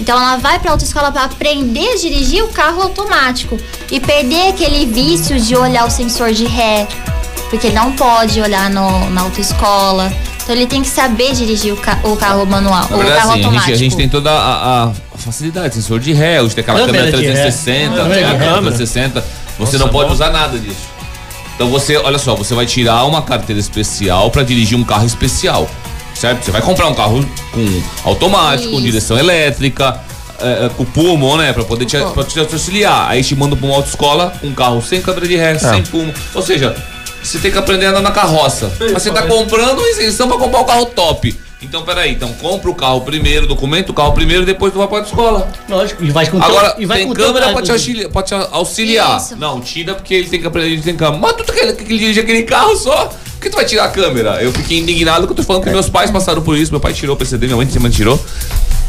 Então 0.00 0.18
ela 0.18 0.36
vai 0.36 0.58
pra 0.58 0.72
autoescola 0.72 1.12
para 1.12 1.24
aprender 1.24 1.92
a 1.92 1.96
dirigir 1.96 2.42
o 2.42 2.48
carro 2.48 2.82
automático 2.82 3.56
e 3.90 4.00
perder 4.00 4.48
aquele 4.48 4.84
vício 4.84 5.38
de 5.40 5.54
olhar 5.54 5.86
o 5.86 5.90
sensor 5.90 6.32
de 6.32 6.44
ré, 6.44 6.88
porque 7.48 7.70
não 7.70 7.92
pode 7.92 8.40
olhar 8.40 8.68
no, 8.68 9.08
na 9.10 9.20
autoescola. 9.20 10.12
Então 10.42 10.54
ele 10.56 10.66
tem 10.66 10.82
que 10.82 10.88
saber 10.88 11.32
dirigir 11.34 11.72
o, 11.72 11.76
ca- 11.76 12.00
o 12.04 12.16
carro 12.16 12.44
manual, 12.44 12.86
Na 12.90 12.96
o 12.96 12.98
verdade, 12.98 13.16
carro 13.20 13.30
assim, 13.32 13.42
a 13.42 13.44
automático. 13.46 13.66
gente, 13.68 13.72
a 13.72 13.78
gente 13.78 13.96
tem 13.96 14.08
toda 14.08 14.30
a, 14.30 14.84
a 14.84 14.92
facilidade, 15.16 15.74
sensor 15.74 16.00
de 16.00 16.12
ré, 16.12 16.42
hoje 16.42 16.54
tem 16.54 16.62
aquela 16.62 16.80
Câmera 16.80 17.04
câmera 17.10 17.18
de 17.18 17.26
ré. 17.26 17.32
360, 17.32 17.96
Câmera 17.96 18.26
a 18.26 18.30
ré. 18.32 18.38
câmera 18.38 18.60
360, 18.76 19.24
você 19.58 19.78
não 19.78 19.88
pode 19.88 20.12
usar 20.12 20.30
nada 20.30 20.58
disso. 20.58 20.90
Então 21.54 21.68
você, 21.70 21.96
olha 21.96 22.18
só, 22.18 22.34
você 22.34 22.54
vai 22.54 22.66
tirar 22.66 23.04
uma 23.04 23.22
carteira 23.22 23.60
especial 23.60 24.30
para 24.30 24.42
dirigir 24.42 24.76
um 24.76 24.82
carro 24.82 25.06
especial, 25.06 25.70
certo? 26.14 26.44
Você 26.44 26.50
vai 26.50 26.60
comprar 26.62 26.88
um 26.88 26.94
carro 26.94 27.24
com 27.52 27.82
automático, 28.08 28.72
Isso. 28.72 28.82
direção 28.82 29.18
elétrica, 29.18 30.00
é, 30.40 30.66
é, 30.66 30.68
com 30.70 30.84
pulmon, 30.84 31.36
né, 31.36 31.52
para 31.52 31.62
poder 31.62 31.84
te, 31.84 31.96
pra 31.98 32.24
te 32.24 32.40
auxiliar. 32.40 33.08
Aí 33.08 33.22
te 33.22 33.36
manda 33.36 33.54
para 33.54 33.64
uma 33.66 33.76
autoescola, 33.76 34.32
um 34.42 34.52
carro 34.52 34.82
sem 34.82 35.00
câmera 35.00 35.28
de 35.28 35.36
ré, 35.36 35.56
sem 35.58 35.82
pulmon. 35.84 36.12
Ou 36.34 36.42
seja, 36.42 36.74
você 37.22 37.38
tem 37.38 37.50
que 37.50 37.58
aprender 37.58 37.86
a 37.86 37.90
andar 37.90 38.02
na 38.02 38.10
carroça. 38.10 38.72
Mas 38.78 39.02
você 39.02 39.10
tá 39.10 39.22
comprando 39.22 39.78
uma 39.78 39.88
isenção 39.88 40.28
para 40.28 40.38
comprar 40.38 40.60
o 40.60 40.64
carro 40.64 40.86
top. 40.86 41.36
Então, 41.62 41.84
peraí, 41.84 42.12
então 42.12 42.32
compra 42.34 42.68
o 42.68 42.74
carro 42.74 43.02
primeiro, 43.02 43.46
documenta 43.46 43.92
o 43.92 43.94
carro 43.94 44.12
primeiro, 44.12 44.44
depois 44.44 44.72
tu 44.72 44.78
vai 44.78 44.88
pra 44.88 44.98
autoescola. 44.98 45.48
Lógico, 45.68 46.04
e 46.04 46.10
vai 46.10 46.26
com 46.26 46.42
Agora, 46.42 46.74
e 46.76 46.84
vai 46.84 46.98
tem 46.98 47.06
com 47.06 47.14
câmera 47.14 47.52
pra 47.52 47.62
te, 47.62 47.70
auxiliar, 47.70 48.10
pra 48.10 48.22
te 48.22 48.34
auxiliar. 48.34 49.16
Isso. 49.16 49.36
Não, 49.36 49.60
tira 49.60 49.94
porque 49.94 50.12
ele 50.12 50.28
tem 50.28 50.40
que 50.40 50.46
aprender, 50.46 50.72
ele 50.72 50.82
tem 50.82 50.96
câmera. 50.96 51.20
Mas 51.20 51.36
tu 51.36 51.44
quer 51.44 51.72
que 51.76 51.84
ele 51.84 51.98
dirige 51.98 52.18
aquele 52.18 52.42
carro 52.42 52.76
só? 52.76 53.06
Por 53.06 53.40
que 53.40 53.50
tu 53.50 53.56
vai 53.56 53.64
tirar 53.64 53.84
a 53.84 53.88
câmera? 53.88 54.42
Eu 54.42 54.52
fiquei 54.52 54.78
indignado 54.78 55.26
que 55.26 55.32
eu 55.32 55.36
tô 55.36 55.42
falando 55.44 55.62
que 55.62 55.70
meus 55.70 55.88
pais 55.88 56.10
passaram 56.10 56.42
por 56.42 56.56
isso. 56.56 56.72
Meu 56.72 56.80
pai 56.80 56.92
tirou 56.92 57.14
o 57.14 57.18
PCD, 57.18 57.46
minha 57.46 57.56
mãe 57.56 57.66
também 57.66 57.90
tirou. 57.90 58.20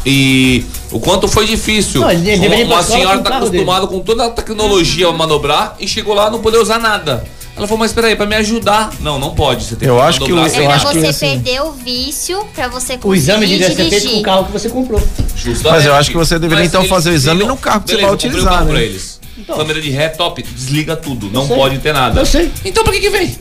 E 0.04 0.64
o 0.90 1.00
quanto 1.00 1.26
foi 1.28 1.46
difícil. 1.46 2.00
Não, 2.00 2.10
ele 2.10 2.46
uma 2.46 2.80
escola 2.80 2.82
senhora 2.82 3.18
tá 3.20 3.36
acostumada 3.36 3.86
com 3.86 4.00
toda 4.00 4.26
a 4.26 4.30
tecnologia 4.30 5.08
a 5.08 5.12
manobrar 5.12 5.76
e 5.78 5.88
chegou 5.88 6.14
lá 6.14 6.28
não 6.28 6.40
poder 6.40 6.58
usar 6.58 6.78
nada. 6.78 7.24
Ela 7.56 7.68
falou, 7.68 7.78
mas 7.78 7.92
peraí, 7.92 8.16
pra 8.16 8.26
me 8.26 8.34
ajudar. 8.34 8.92
Não, 9.00 9.18
não 9.18 9.30
pode. 9.34 9.64
Você 9.64 9.76
tem 9.76 9.88
Eu 9.88 9.96
que 9.96 10.02
acho 10.02 10.20
que 10.20 10.32
o- 10.32 10.36
eu 10.36 10.42
É 10.42 10.66
acho 10.66 10.88
que, 10.88 10.98
você 11.00 11.06
assim, 11.06 11.26
perder 11.40 11.62
o 11.62 11.72
vício, 11.72 12.44
pra 12.54 12.66
você 12.66 12.96
conseguir 12.98 13.08
O 13.08 13.14
exame 13.14 13.46
devia 13.46 13.72
ser 13.72 13.88
feito 13.88 14.10
com 14.10 14.18
o 14.18 14.22
carro 14.22 14.44
que 14.46 14.52
você 14.52 14.68
comprou. 14.68 15.00
Justamente. 15.36 15.62
Mas 15.76 15.86
eu 15.86 15.94
acho 15.94 16.10
que 16.10 16.16
você 16.16 16.38
deveria, 16.38 16.64
então, 16.64 16.80
eles 16.80 16.90
fazer 16.90 17.10
o 17.10 17.14
exame 17.14 17.44
no 17.44 17.56
carro 17.56 17.82
que 17.82 17.90
você 17.90 17.96
Beleza, 17.96 18.06
vai 18.08 18.14
eu 18.14 18.18
comprei 18.18 18.30
utilizar, 18.30 18.52
o 18.52 18.56
carro 18.56 18.66
né? 18.66 18.72
pra 18.72 18.82
eles. 18.82 19.20
Câmera 19.46 19.80
de 19.80 19.90
ré 19.90 20.08
top, 20.08 20.42
desliga 20.42 20.96
tudo, 20.96 21.28
não 21.30 21.46
sei. 21.46 21.56
pode 21.56 21.78
ter 21.78 21.92
nada. 21.92 22.20
Eu 22.20 22.26
sei. 22.26 22.50
Então 22.64 22.82
pra 22.82 22.92
que 22.92 23.00
que 23.00 23.10
vem? 23.10 23.36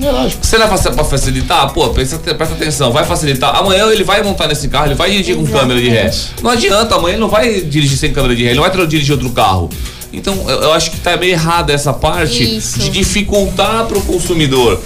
É 0.00 0.10
lógico. 0.12 0.46
Você 0.46 0.56
não 0.58 0.66
é 0.66 0.68
pra, 0.68 1.04
facilitar? 1.04 1.72
Pô, 1.72 1.88
presta, 1.88 2.18
presta 2.18 2.54
atenção, 2.54 2.92
vai 2.92 3.04
facilitar. 3.04 3.56
Amanhã 3.56 3.86
ele 3.90 4.04
vai 4.04 4.22
montar 4.22 4.46
nesse 4.46 4.68
carro, 4.68 4.86
ele 4.86 4.94
vai 4.94 5.10
dirigir 5.10 5.36
com 5.36 5.46
câmera 5.46 5.80
de 5.80 5.88
ré. 5.88 6.10
Não 6.42 6.50
adianta, 6.50 6.94
amanhã 6.94 7.14
ele 7.14 7.20
não 7.20 7.28
vai 7.28 7.60
dirigir 7.62 7.98
sem 7.98 8.12
câmera 8.12 8.34
de 8.36 8.42
ré, 8.44 8.50
ele 8.50 8.60
não 8.60 8.68
vai 8.70 8.86
dirigir 8.86 9.12
outro 9.12 9.30
carro. 9.30 9.68
Então 10.12 10.34
eu, 10.48 10.62
eu 10.62 10.72
acho 10.72 10.90
que 10.90 10.98
tá 11.00 11.16
meio 11.16 11.32
errada 11.32 11.72
essa 11.72 11.92
parte 11.92 12.56
Isso. 12.56 12.78
de 12.78 12.88
dificultar 12.90 13.84
pro 13.86 14.00
consumidor. 14.02 14.80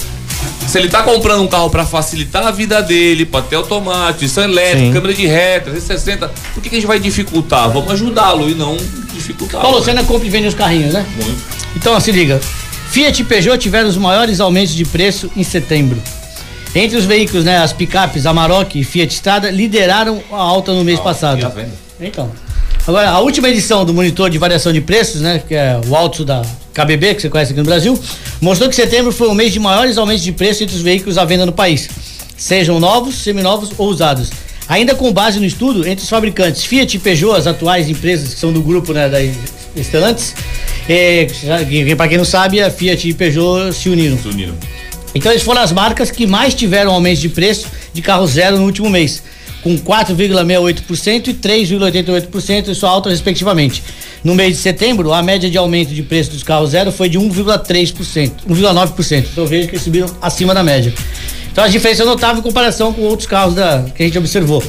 Se 0.67 0.79
ele 0.79 0.89
tá 0.89 1.03
comprando 1.03 1.43
um 1.43 1.47
carro 1.49 1.69
pra 1.71 1.85
facilitar 1.85 2.47
a 2.47 2.51
vida 2.51 2.81
dele, 2.83 3.25
pra 3.27 3.43
ter 3.43 3.57
automático, 3.57 4.21
direção 4.21 4.45
elétrica, 4.45 4.87
Sim. 4.87 4.93
câmera 4.93 5.15
de 5.15 5.27
ré, 5.27 5.61
360, 5.61 6.31
por 6.55 6.63
que, 6.63 6.69
que 6.71 6.77
a 6.77 6.79
gente 6.79 6.87
vai 6.89 6.99
dificultar? 6.99 7.71
Vamos 7.71 7.91
ajudá-lo 7.93 8.49
e 8.49 8.55
não 8.55 8.77
dificultar. 9.13 9.61
Paulo, 9.61 9.83
você 9.83 9.93
não 9.93 10.05
compra 10.05 10.27
e 10.27 10.31
vende 10.31 10.49
os 10.49 10.55
carrinhos, 10.55 10.93
né? 10.95 11.05
Muito. 11.17 11.41
Então, 11.77 11.99
se 12.01 12.11
liga. 12.13 12.41
Fiat 12.91 13.21
e 13.23 13.25
Peugeot 13.25 13.59
tiveram 13.59 13.89
os 13.89 13.97
maiores 13.97 14.41
aumentos 14.41 14.75
de 14.75 14.85
preço 14.85 15.31
em 15.37 15.43
setembro. 15.43 16.01
Entre 16.75 16.97
os 16.97 17.05
veículos, 17.05 17.45
né, 17.45 17.59
as 17.59 17.73
picapes 17.73 18.25
Amarok 18.25 18.79
e 18.79 18.85
Fiat 18.85 19.13
Strada 19.15 19.51
lideraram 19.51 20.23
a 20.33 20.37
alta 20.37 20.73
no 20.73 20.83
mês 20.85 20.99
E 20.99 21.01
a 21.01 21.05
passado. 21.05 21.39
venda? 21.51 21.71
Então. 22.01 22.31
Agora, 22.85 23.11
a 23.11 23.21
última 23.21 23.49
edição 23.49 23.85
do 23.85 23.95
monitor 23.95 24.29
de 24.29 24.39
variação 24.39 24.73
de 24.73 24.81
preços, 24.81 25.21
né, 25.21 25.41
que 25.47 25.55
é 25.55 25.81
o 25.87 25.95
Alto 25.95 26.25
da 26.25 26.43
KBB, 26.75 27.15
que 27.15 27.23
você 27.23 27.29
conhece 27.29 27.53
aqui 27.53 27.61
no 27.61 27.67
Brasil, 27.67 27.97
mostrou 28.41 28.69
que 28.69 28.75
setembro 28.75 29.13
foi 29.13 29.29
o 29.29 29.35
mês 29.35 29.53
de 29.53 29.61
maiores 29.61 29.97
aumentos 29.97 30.25
de 30.25 30.33
preço 30.33 30.65
entre 30.65 30.75
os 30.75 30.83
veículos 30.83 31.17
à 31.17 31.25
venda 31.25 31.47
no 31.47 31.53
país, 31.53 31.89
sejam 32.37 32.81
novos, 32.81 33.15
seminovos 33.23 33.71
ou 33.79 33.89
usados. 33.89 34.31
Ainda 34.69 34.97
com 34.97 35.13
base 35.13 35.39
no 35.39 35.47
estudo, 35.47 35.87
entre 35.87 36.03
os 36.03 36.09
fabricantes 36.09 36.65
Fiat 36.65 36.97
e 36.97 36.99
Peugeot, 36.99 37.37
as 37.37 37.47
atuais 37.47 37.89
empresas 37.89 38.35
que 38.35 38.41
são 38.41 38.53
do 38.53 38.61
grupo 38.61 38.93
né, 38.93 39.09
da 39.09 39.19
Stellantis, 39.81 40.35
é, 40.89 41.29
para 41.97 42.09
quem 42.09 42.19
não 42.19 42.25
sabe, 42.25 42.61
a 42.61 42.69
Fiat 42.69 43.09
e 43.09 43.15
Peugeot 43.15 43.73
se 43.73 43.89
uniram. 43.91 44.19
Se 44.19 44.27
uniram. 44.27 44.55
Então 45.15 45.31
eles 45.31 45.45
foram 45.45 45.63
as 45.63 45.71
marcas 45.71 46.11
que 46.11 46.27
mais 46.27 46.53
tiveram 46.53 46.93
aumento 46.93 47.21
de 47.21 47.29
preço 47.29 47.69
de 47.93 48.03
carro 48.03 48.27
zero 48.27 48.57
no 48.57 48.65
último 48.65 48.91
mês, 48.91 49.23
com 49.63 49.77
4,68% 49.79 51.29
e 51.29 51.35
3,88% 51.35 52.69
em 52.69 52.75
sua 52.75 52.91
alta 52.91 53.09
respectivamente. 53.09 53.83
No 54.25 54.35
mês 54.35 54.57
de 54.57 54.63
setembro, 54.63 55.13
a 55.13 55.23
média 55.23 55.51
de 55.51 55.57
aumento 55.57 55.95
de 55.95 56.03
preço 56.03 56.31
dos 56.31 56.43
carros 56.43 56.71
zero 56.71 56.91
foi 56.93 57.09
de 57.09 57.19
1,3%, 57.19 58.33
1,9%. 58.49 59.27
Então 59.33 59.47
veja 59.47 59.69
que 59.69 59.79
subiram 59.79 60.09
acima 60.21 60.53
da 60.53 60.63
média. 60.63 60.93
Então 61.51 61.65
a 61.65 61.69
diferença 61.69 62.03
é 62.03 62.07
notável 62.07 62.41
em 62.41 62.43
comparação 62.43 62.93
com 62.93 63.03
outros 63.03 63.29
carros 63.29 63.55
da, 63.55 63.85
que 63.95 64.03
a 64.03 64.07
gente 64.07 64.19
observou. 64.19 64.63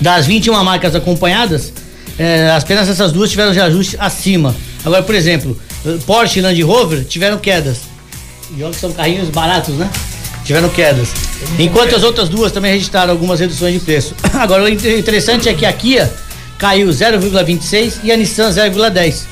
Das 0.00 0.26
21 0.26 0.62
marcas 0.64 0.94
acompanhadas, 0.94 1.72
eh, 2.18 2.50
apenas 2.56 2.88
essas 2.88 3.12
duas 3.12 3.30
tiveram 3.30 3.52
de 3.52 3.60
ajuste 3.60 3.96
acima. 3.98 4.54
Agora, 4.84 5.02
por 5.02 5.14
exemplo, 5.14 5.58
eh, 5.86 5.96
Porsche 6.04 6.40
e 6.40 6.42
Land 6.42 6.60
Rover 6.62 7.04
tiveram 7.04 7.38
quedas. 7.38 7.78
E 8.56 8.62
olha 8.62 8.74
que 8.74 8.80
são 8.80 8.92
carrinhos 8.92 9.30
baratos, 9.30 9.74
né? 9.74 9.88
Tiveram 10.44 10.68
quedas. 10.68 11.08
Enquanto 11.58 11.94
as 11.96 12.02
outras 12.02 12.28
duas 12.28 12.52
também 12.52 12.72
registraram 12.72 13.12
algumas 13.12 13.40
reduções 13.40 13.72
de 13.74 13.80
preço. 13.80 14.14
Agora, 14.34 14.62
o 14.64 14.68
inter- 14.68 14.98
interessante 14.98 15.48
é 15.48 15.54
que 15.54 15.64
a 15.64 15.72
Kia 15.72 16.12
caiu 16.58 16.88
0,26 16.88 17.94
e 18.04 18.12
a 18.12 18.16
Nissan 18.16 18.50
0,10. 18.50 19.22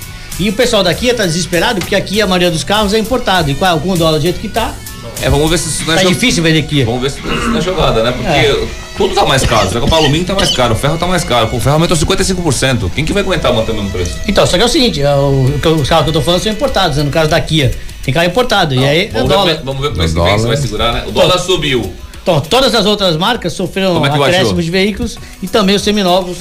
E 0.41 0.49
o 0.49 0.53
pessoal 0.55 0.83
da 0.83 0.95
Kia 0.95 1.15
tá 1.15 1.27
desesperado 1.27 1.81
porque 1.81 1.95
aqui 1.95 2.23
a 2.23 2.27
maioria 2.27 2.51
dos 2.51 2.65
carros 2.65 2.95
é 2.95 2.99
importado. 2.99 3.51
E 3.51 3.55
qual, 3.55 3.79
com 3.81 3.91
o 3.91 3.97
dólar 3.97 4.19
do 4.19 4.23
jeito 4.23 4.41
que 4.41 4.49
tá, 4.49 4.75
É, 5.21 5.29
vamos 5.29 5.51
ver 5.51 5.59
se 5.59 5.69
isso 5.69 5.85
não 5.87 5.93
é 5.95 6.03
tá 6.03 6.09
difícil 6.09 6.43
vender 6.43 6.63
Kia. 6.63 6.85
Vamos 6.87 7.03
ver 7.03 7.11
se 7.11 7.19
isso 7.19 7.49
não 7.51 7.59
é 7.59 7.61
jogada, 7.61 8.03
né? 8.03 8.13
Porque 8.13 8.29
É. 8.29 8.67
tudo 8.97 9.15
tá 9.15 9.27
mais 9.27 9.45
caro. 9.45 9.67
Você 9.69 9.75
vai 9.75 9.83
comprar 9.83 9.99
alumínio 9.99 10.27
tá 10.27 10.35
mais 10.35 10.51
caro, 10.51 10.73
o 10.73 10.77
ferro 10.77 10.97
tá 10.97 11.07
mais 11.07 11.23
caro. 11.25 11.49
O 11.55 11.61
ferro 11.61 11.75
aumentou 11.75 11.97
55%. 11.97 12.91
Quem 12.95 13.05
que 13.05 13.13
vai 13.13 13.23
aguentar 13.23 13.53
manter 13.53 13.73
o 13.73 13.75
mesmo 13.75 13.91
preço? 13.91 14.17
Então, 14.27 14.47
só 14.47 14.57
que 14.57 14.63
é 14.63 14.67
o 14.67 14.69
seguinte, 14.69 15.03
é 15.03 15.15
o- 15.15 15.53
o- 15.65 15.69
os 15.75 15.89
carros 15.89 16.05
que 16.05 16.09
eu 16.11 16.15
tô 16.15 16.23
falando 16.23 16.43
são 16.43 16.51
importados, 16.51 16.97
né? 16.97 17.03
no 17.05 17.11
caso 17.11 17.29
da 17.29 17.41
Kia. 17.41 17.71
Tem 18.03 18.13
carro 18.13 18.27
importado. 18.27 18.75
e 18.75 18.85
aí 18.85 19.07
é 19.07 19.11
Vamos 19.11 19.29
dólar. 19.29 19.55
ver, 19.55 19.63
vamos 19.63 19.81
ver 19.81 19.91
como 19.91 20.03
é 20.03 20.37
que 20.37 20.43
vai 20.43 20.57
segurar, 20.57 20.93
né? 20.93 21.05
O 21.07 21.11
dólar 21.13 21.39
subiu. 21.39 21.93
Então, 22.23 22.41
todas 22.41 22.75
as 22.75 22.87
outras 22.87 23.17
marcas 23.17 23.53
sofreram 23.53 24.05
é 24.05 24.09
acréscimos 24.09 24.65
de 24.65 24.71
veículos 24.71 25.19
e 25.43 25.49
também 25.49 25.75
os 25.75 25.83
seminovos 25.83 26.39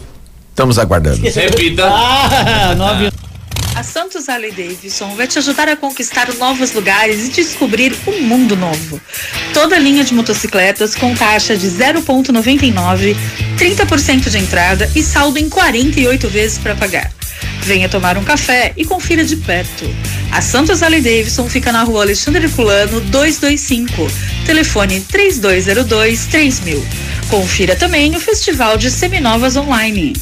Estamos 0.56 0.80
aguardando. 0.80 1.20
Repita. 1.28 1.84
Ah, 1.86 2.74
nove... 2.78 3.12
A 3.76 3.84
Santos 3.84 4.30
Harley 4.30 4.52
Davidson 4.52 5.14
vai 5.14 5.28
te 5.28 5.38
ajudar 5.38 5.68
a 5.68 5.76
conquistar 5.76 6.34
novos 6.36 6.72
lugares 6.72 7.28
e 7.28 7.30
descobrir 7.30 7.94
um 8.08 8.22
mundo 8.22 8.56
novo. 8.56 9.02
Toda 9.54 9.78
linha 9.78 10.06
de 10.06 10.14
motocicletas 10.14 10.96
com 10.96 11.14
taxa 11.14 11.58
de 11.58 11.68
0,99, 11.68 13.18
30% 13.60 14.30
de 14.30 14.38
entrada 14.38 14.90
e 14.96 15.04
saldo 15.04 15.38
em 15.38 15.50
48 15.50 16.30
vezes 16.30 16.58
para 16.58 16.74
pagar. 16.74 17.12
Venha 17.64 17.90
tomar 17.90 18.18
um 18.18 18.24
café 18.24 18.72
e 18.78 18.86
confira 18.86 19.26
de 19.26 19.36
perto. 19.36 19.94
A 20.32 20.42
Santos 20.42 20.82
Harley 20.82 21.02
Davidson 21.02 21.50
fica 21.50 21.70
na 21.74 21.84
rua 21.84 22.04
Alexandre 22.04 22.46
Herculano 22.46 23.02
225, 23.02 24.08
telefone 24.46 25.02
3202 25.02 26.28
3000. 26.28 26.86
Confira 27.30 27.76
também 27.76 28.16
o 28.16 28.22
Festival 28.22 28.78
de 28.78 28.90
Seminovas 28.90 29.58
Online. 29.58 30.14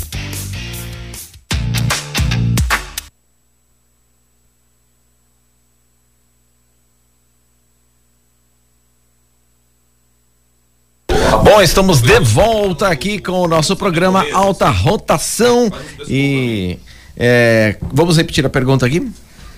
Bom, 11.53 11.61
estamos 11.61 12.01
de 12.01 12.19
volta 12.19 12.87
aqui 12.87 13.19
com 13.19 13.33
o 13.33 13.47
nosso 13.47 13.75
programa 13.75 14.25
Alta 14.33 14.71
Rotação 14.71 15.71
e 16.09 16.79
é, 17.15 17.77
vamos 17.91 18.17
repetir 18.17 18.43
a 18.43 18.49
pergunta 18.49 18.87
aqui? 18.87 19.01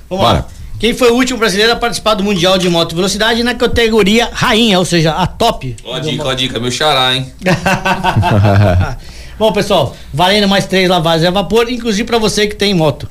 Vamos 0.10 0.26
Bora. 0.26 0.40
lá. 0.40 0.48
Quem 0.78 0.94
foi 0.94 1.12
o 1.12 1.16
último 1.16 1.40
brasileiro 1.40 1.72
a 1.72 1.76
participar 1.78 2.16
do 2.16 2.22
Mundial 2.22 2.58
de 2.58 2.68
Moto 2.68 2.98
Velocidade 2.98 3.42
na 3.44 3.56
categoria 3.56 4.30
rainha, 4.30 4.78
ou 4.78 4.84
seja, 4.84 5.14
a 5.14 5.26
top? 5.26 5.74
Ó 5.86 5.94
a 5.94 6.00
dica, 6.00 6.26
ó 6.26 6.30
a 6.32 6.36
dica, 6.36 6.60
meu 6.60 6.70
xará, 6.70 7.16
hein? 7.16 7.32
Bom, 9.40 9.54
pessoal, 9.54 9.96
valendo 10.14 10.50
mais 10.50 10.66
três 10.66 10.90
lavagens 10.90 11.26
a 11.26 11.32
vapor, 11.32 11.72
inclusive 11.72 12.04
pra 12.04 12.18
você 12.18 12.46
que 12.46 12.58
tem 12.58 12.74
moto. 12.74 13.08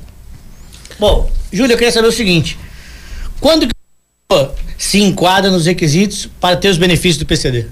Bom, 0.99 1.27
Júlio, 1.51 1.73
eu 1.73 1.77
queria 1.79 1.91
saber 1.91 2.09
o 2.09 2.11
seguinte: 2.11 2.55
quando 3.41 3.65
que 3.65 3.73
se 4.77 5.01
enquadra 5.01 5.49
nos 5.49 5.65
requisitos 5.65 6.29
para 6.39 6.55
ter 6.55 6.69
os 6.69 6.77
benefícios 6.77 7.17
do 7.17 7.25
PCD? 7.25 7.65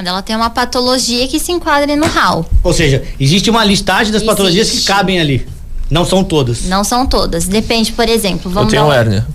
Quando 0.00 0.06
ela 0.08 0.22
tem 0.22 0.34
uma 0.34 0.48
patologia 0.48 1.28
que 1.28 1.38
se 1.38 1.52
enquadre 1.52 1.94
no 1.94 2.06
RAL. 2.06 2.48
Ou 2.64 2.72
seja, 2.72 3.02
existe 3.20 3.50
uma 3.50 3.62
listagem 3.62 4.06
das 4.10 4.22
Existe. 4.22 4.26
patologias 4.30 4.70
que 4.70 4.82
cabem 4.84 5.20
ali. 5.20 5.46
Não 5.90 6.06
são 6.06 6.24
todas. 6.24 6.64
Não 6.64 6.82
são 6.82 7.04
todas. 7.04 7.46
Depende, 7.46 7.92
por 7.92 8.08
exemplo, 8.08 8.50
Eu 8.50 8.54
vamos 8.54 8.70
tenho 8.72 8.82
dar 8.84 8.88
um- 8.88 8.92
hérnia. 8.94 9.26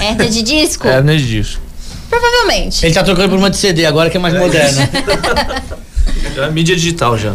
Hérnia 0.00 0.30
de 0.30 0.40
disco? 0.40 0.88
Hérnia 0.88 1.18
de 1.18 1.28
disco. 1.28 1.60
Provavelmente. 2.08 2.86
Ele 2.86 2.94
tá 2.94 3.02
trocando 3.02 3.28
por 3.28 3.38
uma 3.38 3.50
de 3.50 3.58
CD 3.58 3.84
agora 3.84 4.08
que 4.08 4.16
é 4.16 4.20
mais 4.20 4.32
moderna. 4.32 4.88
É 6.34 6.48
mídia 6.50 6.74
digital 6.74 7.18
já. 7.18 7.34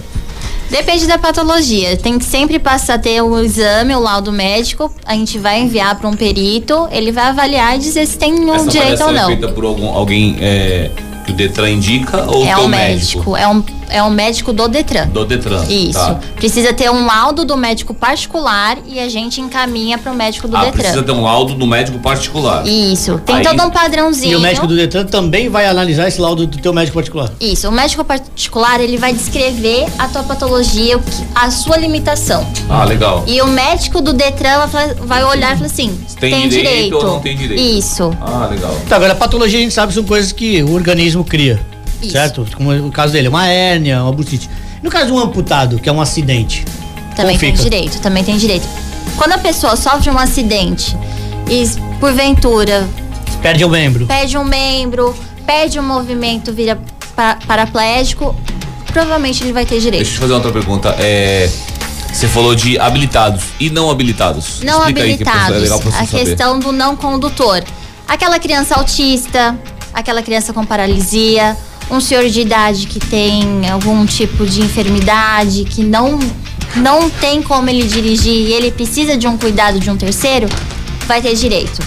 Depende 0.71 1.05
da 1.05 1.19
patologia. 1.19 1.95
Tem 1.97 2.17
que 2.17 2.25
sempre 2.25 2.57
passar 2.57 2.95
a 2.95 2.97
ter 2.97 3.21
o 3.21 3.39
exame, 3.43 3.95
o 3.95 3.99
laudo 3.99 4.31
médico. 4.31 4.91
A 5.05 5.13
gente 5.13 5.37
vai 5.37 5.59
enviar 5.61 5.93
para 5.99 6.09
um 6.09 6.15
perito. 6.15 6.87
Ele 6.91 7.11
vai 7.11 7.25
avaliar 7.25 7.75
e 7.75 7.79
dizer 7.79 8.07
se 8.07 8.17
tem 8.17 8.33
um 8.33 8.51
Essa 8.55 8.65
direito 8.71 9.03
ou 9.03 9.11
não. 9.11 9.23
é 9.25 9.27
feita 9.27 9.49
por 9.49 9.65
algum, 9.65 9.89
alguém 9.89 10.35
é, 10.41 10.89
que 11.25 11.31
o 11.31 11.35
Detran 11.35 11.69
indica 11.69 12.23
ou 12.29 12.45
É 12.45 12.53
teu 12.55 12.63
um 12.63 12.67
médico? 12.67 13.31
médico. 13.31 13.37
É 13.37 13.47
um, 13.47 13.63
é 13.89 14.03
um 14.03 14.09
médico 14.09 14.53
do 14.53 14.67
Detran. 14.67 15.07
Do 15.07 15.25
Detran. 15.25 15.63
Isso. 15.69 15.93
Tá. 15.99 16.19
Precisa 16.35 16.73
ter 16.73 16.89
um 16.89 17.05
laudo 17.05 17.43
do 17.45 17.55
médico 17.57 17.93
particular 17.93 18.77
e 18.87 18.99
a 18.99 19.07
gente 19.09 19.39
encaminha 19.41 19.97
para 19.97 20.11
o 20.11 20.15
médico 20.15 20.47
do 20.47 20.55
Ah, 20.55 20.65
Detran. 20.65 20.79
precisa 20.81 21.03
ter 21.03 21.11
um 21.11 21.23
laudo 21.23 21.53
do 21.55 21.67
médico 21.67 21.99
particular. 21.99 22.65
Isso. 22.67 23.19
Tem 23.25 23.37
Aí- 23.37 23.43
todo 23.43 23.61
um 23.63 23.69
padrãozinho. 23.69 24.33
e 24.33 24.35
o 24.35 24.39
médico 24.39 24.65
do 24.67 24.75
Detran 24.75 25.05
também 25.05 25.49
vai 25.49 25.65
analisar 25.67 26.07
esse 26.07 26.19
laudo 26.21 26.45
do 26.47 26.57
teu 26.57 26.73
médico 26.73 26.95
particular. 26.95 27.31
Isso, 27.39 27.67
o 27.67 27.71
médico 27.71 28.03
particular 28.03 28.79
ele 28.79 28.97
vai 28.97 29.13
descrever 29.13 29.85
a 29.99 30.07
tua 30.07 30.23
patologia, 30.23 30.97
o 30.97 31.01
que- 31.01 31.11
a 31.35 31.51
sua 31.51 31.77
limitação. 31.77 32.45
Ah, 32.69 32.85
legal. 32.85 33.23
E 33.27 33.41
o 33.41 33.47
médico 33.47 34.01
do 34.01 34.13
Detran 34.13 34.57
vai, 34.59 34.67
falar- 34.67 34.93
vai 34.95 35.23
olhar 35.23 35.53
e 35.53 35.55
falar 35.57 35.65
assim: 35.67 35.99
Tem 36.19 36.47
direito 36.47 36.95
ou 36.95 37.03
não 37.03 37.19
tem 37.19 37.35
direito? 37.35 37.61
Isso. 37.61 38.15
Ah, 38.21 38.47
legal. 38.49 38.73
Tá, 38.87 38.95
agora 38.95 39.11
a 39.13 39.15
patologia 39.15 39.59
a 39.59 39.61
gente 39.61 39.73
sabe 39.73 39.93
são 39.93 40.03
coisas 40.03 40.31
que 40.31 40.63
o 40.63 40.73
organismo 40.73 41.10
cria. 41.23 41.59
Isso. 42.01 42.11
Certo? 42.11 42.45
Como 42.55 42.71
o 42.87 42.91
caso 42.91 43.13
dele, 43.13 43.27
uma 43.27 43.47
hérnia, 43.47 44.01
uma 44.01 44.11
bucite. 44.11 44.49
No 44.81 44.89
caso 44.89 45.07
de 45.07 45.11
um 45.13 45.19
amputado, 45.19 45.77
que 45.79 45.87
é 45.87 45.91
um 45.91 46.01
acidente. 46.01 46.65
Também 47.15 47.37
tem 47.37 47.51
fica? 47.51 47.63
direito, 47.69 47.99
também 48.01 48.23
tem 48.23 48.37
direito. 48.37 48.67
Quando 49.17 49.33
a 49.33 49.37
pessoa 49.37 49.75
sofre 49.75 50.09
um 50.09 50.17
acidente 50.17 50.97
e, 51.49 51.63
porventura, 51.99 52.87
Perde 53.41 53.63
o 53.65 53.69
membro. 53.69 54.05
perde 54.07 54.37
um 54.37 54.43
membro, 54.43 55.15
perde 55.45 55.79
um 55.79 55.83
movimento, 55.83 56.51
vira 56.53 56.79
pa- 57.15 57.37
paraplégico, 57.45 58.35
provavelmente 58.87 59.43
ele 59.43 59.53
vai 59.53 59.65
ter 59.65 59.79
direito. 59.79 60.03
Deixa 60.03 60.17
eu 60.17 60.21
fazer 60.21 60.33
outra 60.33 60.51
pergunta. 60.51 60.95
É, 60.99 61.49
você 62.11 62.27
falou 62.27 62.55
de 62.55 62.79
habilitados 62.79 63.43
e 63.59 63.69
não 63.69 63.89
habilitados. 63.91 64.61
Não 64.63 64.79
Explica 64.79 65.01
aí 65.03 65.17
que 65.17 65.23
habilitados. 65.23 65.55
é 65.57 65.59
legal 65.59 65.79
pra 65.79 65.91
você 65.91 65.97
a 66.03 66.05
saber. 66.07 66.25
questão 66.25 66.59
do 66.59 66.71
não 66.71 66.95
condutor. 66.95 67.63
Aquela 68.07 68.39
criança 68.39 68.75
autista, 68.75 69.57
aquela 69.93 70.21
criança 70.21 70.53
com 70.53 70.65
paralisia, 70.65 71.57
um 71.89 71.99
senhor 71.99 72.27
de 72.29 72.41
idade 72.41 72.87
que 72.87 72.99
tem 72.99 73.69
algum 73.69 74.05
tipo 74.05 74.45
de 74.45 74.61
enfermidade, 74.61 75.65
que 75.65 75.83
não, 75.83 76.17
não 76.75 77.09
tem 77.09 77.41
como 77.41 77.69
ele 77.69 77.83
dirigir 77.87 78.33
e 78.33 78.53
ele 78.53 78.71
precisa 78.71 79.17
de 79.17 79.27
um 79.27 79.37
cuidado 79.37 79.79
de 79.79 79.89
um 79.89 79.97
terceiro, 79.97 80.47
vai 81.05 81.21
ter 81.21 81.35
direito. 81.35 81.81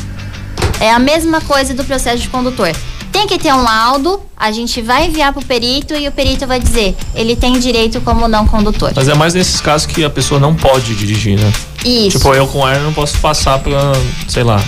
É 0.81 0.91
a 0.91 0.99
mesma 0.99 1.41
coisa 1.41 1.73
do 1.73 1.85
processo 1.85 2.23
de 2.23 2.29
condutor. 2.29 2.71
Tem 3.11 3.29
que 3.29 3.39
ter 3.39 3.53
um 3.55 3.63
laudo, 3.63 4.21
a 4.37 4.51
gente 4.51 4.83
vai 4.83 5.07
enviar 5.07 5.33
pro 5.33 5.41
perito 5.45 5.95
e 5.95 6.09
o 6.09 6.13
perito 6.13 6.47
vai 6.49 6.59
dizer, 6.59 6.97
ele 7.15 7.37
tem 7.37 7.59
direito 7.61 8.01
como 8.01 8.27
não 8.27 8.45
condutor. 8.45 8.93
Mas 8.95 9.09
é 9.09 9.15
mais 9.15 9.33
nesses 9.35 9.61
casos 9.61 9.87
que 9.87 10.05
a 10.05 10.11
pessoa 10.11 10.41
não 10.41 10.55
pode 10.55 10.95
dirigir, 10.97 11.39
né? 11.39 11.53
Isso. 11.85 12.19
Tipo, 12.19 12.35
eu 12.35 12.47
com 12.49 12.67
hérnia 12.67 12.83
não 12.83 12.93
posso 12.93 13.17
passar 13.19 13.61
pra, 13.61 13.93
sei 14.27 14.43
lá, 14.43 14.61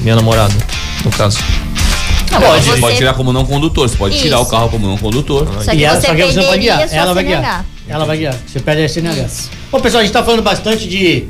minha 0.00 0.16
namorada, 0.16 0.54
no 1.04 1.10
caso. 1.10 1.38
Não, 2.32 2.40
Pode, 2.40 2.64
você- 2.64 2.80
pode 2.80 2.96
tirar 2.96 3.14
como 3.14 3.32
não 3.32 3.44
condutor. 3.44 3.88
Você 3.88 3.96
pode 3.96 4.18
tirar 4.18 4.36
Isso. 4.38 4.46
o 4.46 4.50
carro 4.50 4.68
como 4.70 4.86
não 4.86 4.96
condutor. 4.96 5.46
Só 5.62 5.70
que 5.70 5.76
E 5.76 5.84
ela, 5.84 6.00
você 6.00 6.06
só 6.06 6.14
que 6.14 6.22
você 6.24 6.40
não 6.40 6.48
vai 6.48 6.58
guiar. 6.58 6.88
Ela 6.92 7.14
vai 7.14 7.24
guiar. 7.24 7.64
Ela 7.88 8.04
vai 8.04 8.16
guiar. 8.16 8.34
Você 8.46 8.60
perde 8.60 8.82
a 8.84 8.88
CNH. 8.88 9.26
Bom, 9.70 9.80
pessoal, 9.80 10.00
a 10.00 10.04
gente 10.04 10.12
tá 10.12 10.22
falando 10.24 10.42
bastante 10.42 10.88
de, 10.88 11.24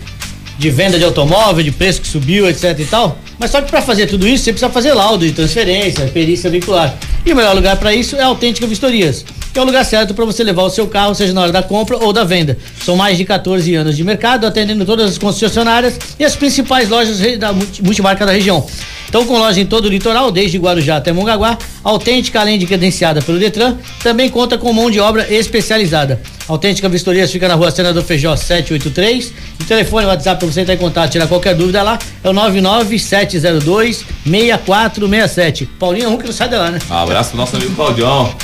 de 0.59 0.71
venda 0.71 0.99
de 0.99 1.05
automóvel, 1.05 1.63
de 1.65 1.73
preço 1.73 2.01
que 2.01 2.07
subiu, 2.09 2.49
etc 2.49 2.79
e 2.79 2.85
tal. 2.85 3.19
Mas 3.39 3.51
só 3.51 3.61
que 3.61 3.69
pra 3.71 3.83
fazer 3.83 4.07
tudo 4.07 4.29
isso, 4.29 4.45
você 4.45 4.53
precisa 4.53 4.71
fazer 4.71 4.93
laudo 4.93 5.27
de 5.27 5.33
transferência, 5.33 6.07
perícia 6.07 6.49
veicular. 6.49 6.95
E 7.27 7.33
o 7.33 7.37
melhor 7.37 7.55
lugar 7.55 7.77
pra 7.77 7.93
isso 7.93 8.15
é 8.17 8.21
a 8.23 8.27
Autêntica 8.27 8.67
Vistorias, 8.67 9.25
que 9.53 9.59
é 9.59 9.63
o 9.63 9.65
lugar 9.65 9.85
certo 9.85 10.15
pra 10.15 10.25
você 10.25 10.45
levar 10.45 10.63
o 10.63 10.71
seu 10.71 10.87
carro, 10.87 11.15
seja 11.15 11.33
na 11.33 11.41
hora 11.41 11.53
da 11.53 11.63
compra 11.63 11.97
ou 11.97 12.13
da 12.13 12.23
venda. 12.23 12.57
São 12.85 12.95
mais 12.95 13.17
de 13.19 13.25
14 13.25 13.75
anos 13.75 13.97
de 13.97 14.05
mercado, 14.05 14.47
atendendo 14.47 14.85
todas 14.85 15.11
as 15.13 15.19
concessionárias 15.19 15.99
e 16.19 16.25
as 16.25 16.37
principais 16.37 16.89
lojas 16.89 17.19
da 17.39 17.53
multi- 17.53 17.83
multimarca 17.83 18.25
da 18.25 18.33
região. 18.33 18.65
Então, 19.13 19.27
com 19.27 19.37
loja 19.37 19.61
em 19.61 19.67
todo 19.67 19.85
o 19.85 19.89
litoral, 19.91 20.33
desde 20.33 20.57
Guarujá 20.57 20.97
até 20.97 21.13
Mongaguá, 21.13 21.59
Autêntica, 21.85 22.41
além 22.41 22.59
de 22.59 22.65
credenciada 22.65 23.21
pelo 23.21 23.39
Detran, 23.39 23.77
também 24.03 24.31
conta 24.31 24.57
com 24.57 24.73
mão 24.73 24.91
de 24.91 25.01
obra 25.01 25.31
especializada. 25.31 26.19
Autêntica 26.49 26.89
Vistorias 26.89 27.31
fica 27.31 27.47
na 27.47 27.55
rua 27.55 27.71
Senador 27.71 28.03
Feijó 28.05 28.35
783. 28.35 29.35
O 29.61 29.65
telefone, 29.65 30.07
o 30.07 30.09
WhatsApp 30.09 30.39
para 30.39 30.51
você 30.51 30.63
entrar 30.63 30.73
em 30.73 30.79
contato, 30.79 31.13
tirar 31.13 31.27
qualquer 31.27 31.55
dúvida 31.55 31.83
lá, 31.83 31.99
é 32.25 32.31
o 32.31 32.33
99702 32.33 34.03
6467. 34.25 35.67
Paulinho 35.79 36.09
Rum 36.09 36.17
que 36.17 36.25
não 36.25 36.33
sai 36.33 36.49
de 36.49 36.57
lá, 36.57 36.71
né? 36.71 36.79
Um 36.91 36.95
abraço 36.95 37.29
pro 37.33 37.39
nosso 37.39 37.55
amigo 37.55 37.75
Claudião. 37.75 38.35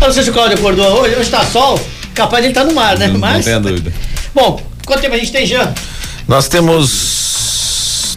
Eu 0.00 0.06
não 0.06 0.14
sei 0.14 0.22
se 0.22 0.30
o 0.30 0.32
Claudio 0.32 0.56
acordou 0.56 1.02
hoje, 1.02 1.14
hoje 1.14 1.28
tá 1.28 1.44
sol, 1.44 1.78
capaz 2.14 2.42
de 2.42 2.46
ele 2.46 2.58
estar 2.58 2.64
no 2.64 2.72
mar, 2.74 2.96
né? 2.96 3.08
Não, 3.08 3.12
não 3.12 3.20
Mas, 3.20 3.44
tenha 3.44 3.60
dúvida. 3.60 3.92
bom, 4.34 4.62
quanto 4.86 5.02
tempo 5.02 5.14
a 5.14 5.18
gente 5.18 5.30
tem, 5.30 5.44
Jean? 5.44 5.74
Nós 6.26 6.48
temos 6.48 7.07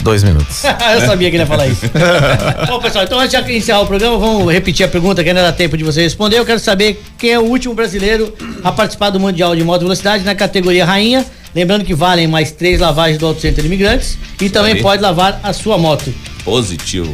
dois 0.01 0.23
minutos. 0.23 0.63
eu 0.65 1.01
sabia 1.01 1.29
que 1.29 1.35
ele 1.35 1.43
ia 1.43 1.47
falar 1.47 1.67
isso. 1.67 1.81
Bom, 2.67 2.79
pessoal, 2.79 3.05
então 3.05 3.19
antes 3.19 3.43
de 3.43 3.57
encerrar 3.57 3.81
o 3.81 3.87
programa, 3.87 4.17
vamos 4.17 4.51
repetir 4.51 4.85
a 4.85 4.89
pergunta 4.89 5.23
que 5.23 5.29
ainda 5.29 5.41
dá 5.41 5.51
tempo 5.51 5.77
de 5.77 5.83
você 5.83 6.01
responder. 6.01 6.39
Eu 6.39 6.45
quero 6.45 6.59
saber 6.59 7.01
quem 7.17 7.31
é 7.31 7.39
o 7.39 7.43
último 7.43 7.73
brasileiro 7.73 8.33
a 8.63 8.71
participar 8.71 9.09
do 9.09 9.19
Mundial 9.19 9.55
de 9.55 9.63
Moto 9.63 9.81
Velocidade 9.81 10.23
na 10.23 10.35
categoria 10.35 10.85
Rainha. 10.85 11.25
Lembrando 11.53 11.83
que 11.83 11.93
valem 11.93 12.27
mais 12.27 12.51
três 12.51 12.79
lavagens 12.79 13.17
do 13.17 13.25
Auto 13.25 13.41
Center 13.41 13.65
Imigrantes 13.65 14.17
e 14.39 14.49
também 14.49 14.73
aí. 14.73 14.81
pode 14.81 15.01
lavar 15.01 15.39
a 15.43 15.51
sua 15.51 15.77
moto. 15.77 16.13
Positivo. 16.43 17.13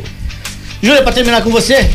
Júlia, 0.82 1.02
para 1.02 1.12
terminar 1.12 1.42
com 1.42 1.50
você, 1.50 1.90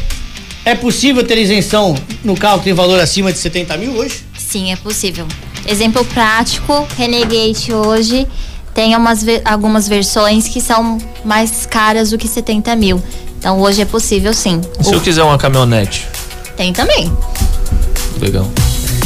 é 0.64 0.74
possível 0.74 1.24
ter 1.24 1.38
isenção 1.38 1.94
no 2.24 2.36
carro 2.36 2.58
que 2.58 2.64
tem 2.64 2.74
valor 2.74 2.98
acima 2.98 3.32
de 3.32 3.38
70 3.38 3.76
mil 3.76 3.96
hoje? 3.96 4.22
Sim, 4.36 4.72
é 4.72 4.76
possível. 4.76 5.26
Exemplo 5.66 6.04
prático, 6.04 6.86
Renegade 6.96 7.72
hoje 7.72 8.26
tem 8.74 8.96
umas, 8.96 9.24
algumas 9.44 9.86
versões 9.88 10.48
que 10.48 10.60
são 10.60 10.98
mais 11.24 11.66
caras 11.66 12.10
do 12.10 12.18
que 12.18 12.26
70 12.28 12.74
mil. 12.76 13.02
Então 13.38 13.60
hoje 13.60 13.82
é 13.82 13.84
possível 13.84 14.32
sim. 14.32 14.60
Se 14.80 14.90
O- 14.90 14.94
eu 14.94 15.00
quiser 15.00 15.22
uma 15.24 15.36
caminhonete, 15.38 16.06
Tem 16.56 16.72
também. 16.72 17.12
legal. 18.20 18.48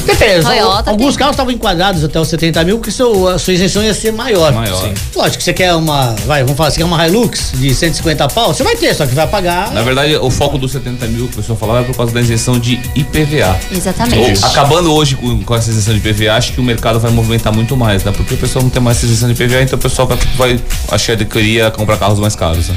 Depende, 0.04 0.42
Toyota 0.42 0.90
alguns 0.90 1.10
tem. 1.10 1.18
carros 1.18 1.34
estavam 1.34 1.52
enquadrados 1.52 2.04
até 2.04 2.20
os 2.20 2.28
70 2.28 2.64
mil, 2.64 2.78
porque 2.78 2.90
seu, 2.90 3.28
a 3.28 3.38
sua 3.38 3.54
isenção 3.54 3.82
ia 3.82 3.94
ser 3.94 4.12
maior. 4.12 4.52
Maior. 4.52 4.82
Sim. 4.82 4.94
Lógico 5.14 5.38
que 5.38 5.44
você 5.44 5.52
quer 5.52 5.74
uma, 5.74 6.14
vai, 6.26 6.42
vamos 6.42 6.56
falar, 6.56 6.70
você 6.70 6.78
quer 6.78 6.84
uma 6.84 7.06
Hilux 7.06 7.52
de 7.54 7.74
150 7.74 8.28
pau, 8.28 8.54
você 8.54 8.62
vai 8.62 8.76
ter, 8.76 8.94
só 8.94 9.06
que 9.06 9.14
vai 9.14 9.26
pagar. 9.26 9.72
Na 9.72 9.82
verdade, 9.82 10.16
o 10.16 10.30
foco 10.30 10.58
dos 10.58 10.72
70 10.72 11.06
mil 11.06 11.26
que 11.28 11.34
o 11.34 11.36
pessoal 11.36 11.58
falava 11.58 11.80
é 11.80 11.84
por 11.84 11.96
causa 11.96 12.12
da 12.12 12.20
isenção 12.20 12.58
de 12.58 12.80
IPVA. 12.94 13.58
Exatamente. 13.70 14.44
Acabando 14.44 14.92
hoje 14.92 15.16
com, 15.16 15.42
com 15.42 15.54
essa 15.54 15.70
isenção 15.70 15.94
de 15.94 16.00
IPVA, 16.00 16.34
acho 16.34 16.52
que 16.52 16.60
o 16.60 16.64
mercado 16.64 17.00
vai 17.00 17.10
movimentar 17.10 17.52
muito 17.52 17.76
mais, 17.76 18.04
né? 18.04 18.12
Porque 18.12 18.34
o 18.34 18.38
pessoal 18.38 18.62
não 18.62 18.70
tem 18.70 18.82
mais 18.82 18.98
essa 18.98 19.06
isenção 19.06 19.32
de 19.32 19.42
IPVA, 19.42 19.62
então 19.62 19.78
o 19.78 19.82
pessoal 19.82 20.08
vai, 20.08 20.18
vai 20.36 20.60
achar 20.90 21.16
que 21.16 21.24
queria 21.24 21.70
comprar 21.70 21.96
carros 21.96 22.18
mais 22.18 22.34
caros. 22.34 22.68
Né? 22.68 22.76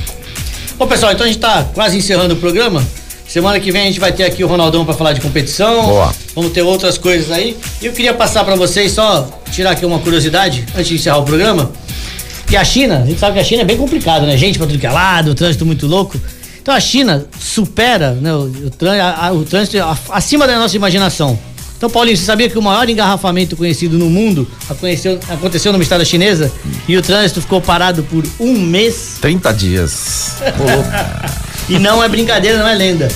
Bom, 0.78 0.88
pessoal, 0.88 1.12
então 1.12 1.26
a 1.26 1.28
gente 1.28 1.40
tá 1.40 1.66
quase 1.74 1.98
encerrando 1.98 2.34
o 2.34 2.38
programa. 2.38 2.84
Semana 3.30 3.60
que 3.60 3.72
vem 3.72 3.84
a 3.84 3.86
gente 3.86 4.00
vai 4.00 4.12
ter 4.12 4.24
aqui 4.24 4.44
o 4.44 4.48
Ronaldão 4.48 4.84
pra 4.84 4.96
falar 4.96 5.14
de 5.14 5.22
competição. 5.22 5.86
Boa. 5.86 6.12
Vamos 6.34 6.52
ter 6.52 6.64
outras 6.64 6.98
coisas 6.98 7.32
aí. 7.32 7.56
E 7.80 7.86
eu 7.86 7.94
queria 7.94 8.12
passar 8.12 8.44
pra 8.44 8.56
vocês 8.56 8.92
só 8.92 9.30
tirar 9.52 9.72
aqui 9.72 9.86
uma 9.86 10.00
curiosidade 10.00 10.66
antes 10.74 10.88
de 10.88 10.96
encerrar 10.96 11.20
o 11.20 11.24
programa. 11.24 11.72
Que 12.48 12.58
a 12.58 12.64
China, 12.64 13.04
a 13.04 13.06
gente 13.06 13.20
sabe 13.20 13.36
que 13.36 13.40
a 13.40 13.44
China 13.44 13.62
é 13.62 13.66
bem 13.66 13.78
complicado, 13.78 14.26
né? 14.26 14.36
Gente 14.36 14.58
pra 14.58 14.66
tudo 14.66 14.80
que 14.80 14.88
é 14.88 14.90
lado, 14.90 15.30
o 15.30 15.36
trânsito 15.36 15.64
muito 15.64 15.86
louco. 15.86 16.20
Então 16.60 16.74
a 16.74 16.80
China 16.80 17.28
supera 17.40 18.14
né, 18.14 18.34
o, 18.34 18.52
o, 18.52 19.38
o 19.38 19.46
trânsito 19.46 19.78
acima 20.10 20.48
da 20.48 20.58
nossa 20.58 20.76
imaginação. 20.76 21.38
Então, 21.78 21.88
Paulinho, 21.88 22.18
você 22.18 22.26
sabia 22.26 22.50
que 22.50 22.58
o 22.58 22.62
maior 22.64 22.90
engarrafamento 22.90 23.56
conhecido 23.56 23.96
no 23.96 24.10
mundo 24.10 24.48
aconteceu, 24.68 25.20
aconteceu 25.30 25.72
numa 25.72 25.84
estrada 25.84 26.04
chinesa 26.04 26.52
e 26.88 26.98
o 26.98 27.02
trânsito 27.02 27.42
ficou 27.42 27.62
parado 27.62 28.04
por 28.04 28.26
um 28.40 28.60
mês? 28.60 29.18
30 29.22 29.54
dias. 29.54 30.36
E 31.70 31.78
não 31.78 32.04
é 32.04 32.10
brincadeira, 32.10 32.58
não 32.58 32.68
é 32.68 32.74
lenda. 32.74 33.08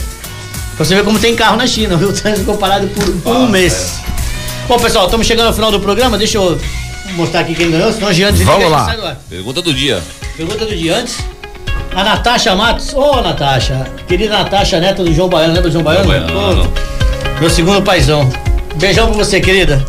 Pra 0.76 0.86
você 0.86 0.96
ver 0.96 1.04
como 1.04 1.20
tem 1.20 1.36
carro 1.36 1.58
na 1.58 1.68
China, 1.68 1.98
viu? 1.98 2.10
O 2.10 2.14
trânsito 2.14 2.42
ficou 2.42 2.58
parado 2.58 2.88
por 2.88 3.36
um 3.36 3.48
mês. 3.48 4.00
Bom, 4.68 4.78
pessoal, 4.80 5.06
estamos 5.06 5.26
chegando 5.28 5.48
ao 5.48 5.54
final 5.54 5.72
do 5.72 5.80
programa. 5.80 6.18
Deixa 6.18 6.38
eu 6.38 6.60
mostrar 7.16 7.42
aqui 7.42 7.56
quem 7.56 7.72
ganhou, 7.72 7.92
senão 7.92 8.14
Jean 8.14 8.32
desliga 8.32 8.52
Vamos 8.52 8.72
lá. 8.72 9.18
Pergunta 9.30 9.62
do 9.62 9.74
dia. 9.74 10.02
Pergunta 10.38 10.66
do 10.66 10.76
dia 10.76 10.98
antes. 10.98 11.18
A 11.96 12.04
Natasha 12.04 12.56
Matos. 12.56 12.94
Ô, 12.94 13.22
Natasha. 13.22 13.86
Querida 14.08 14.38
Natasha, 14.38 14.80
neta 14.80 15.04
do 15.04 15.14
João 15.14 15.30
Baiano. 15.30 15.54
Lembra 15.54 15.70
do 15.70 15.74
João 15.74 15.84
Baiano? 15.84 16.08
Baiano. 16.08 16.64
Ô, 16.64 17.40
meu 17.40 17.50
segundo 17.50 17.82
paizão. 17.82 18.28
Beijão 18.76 19.08
pra 19.08 19.18
você, 19.18 19.40
querida. 19.40 19.86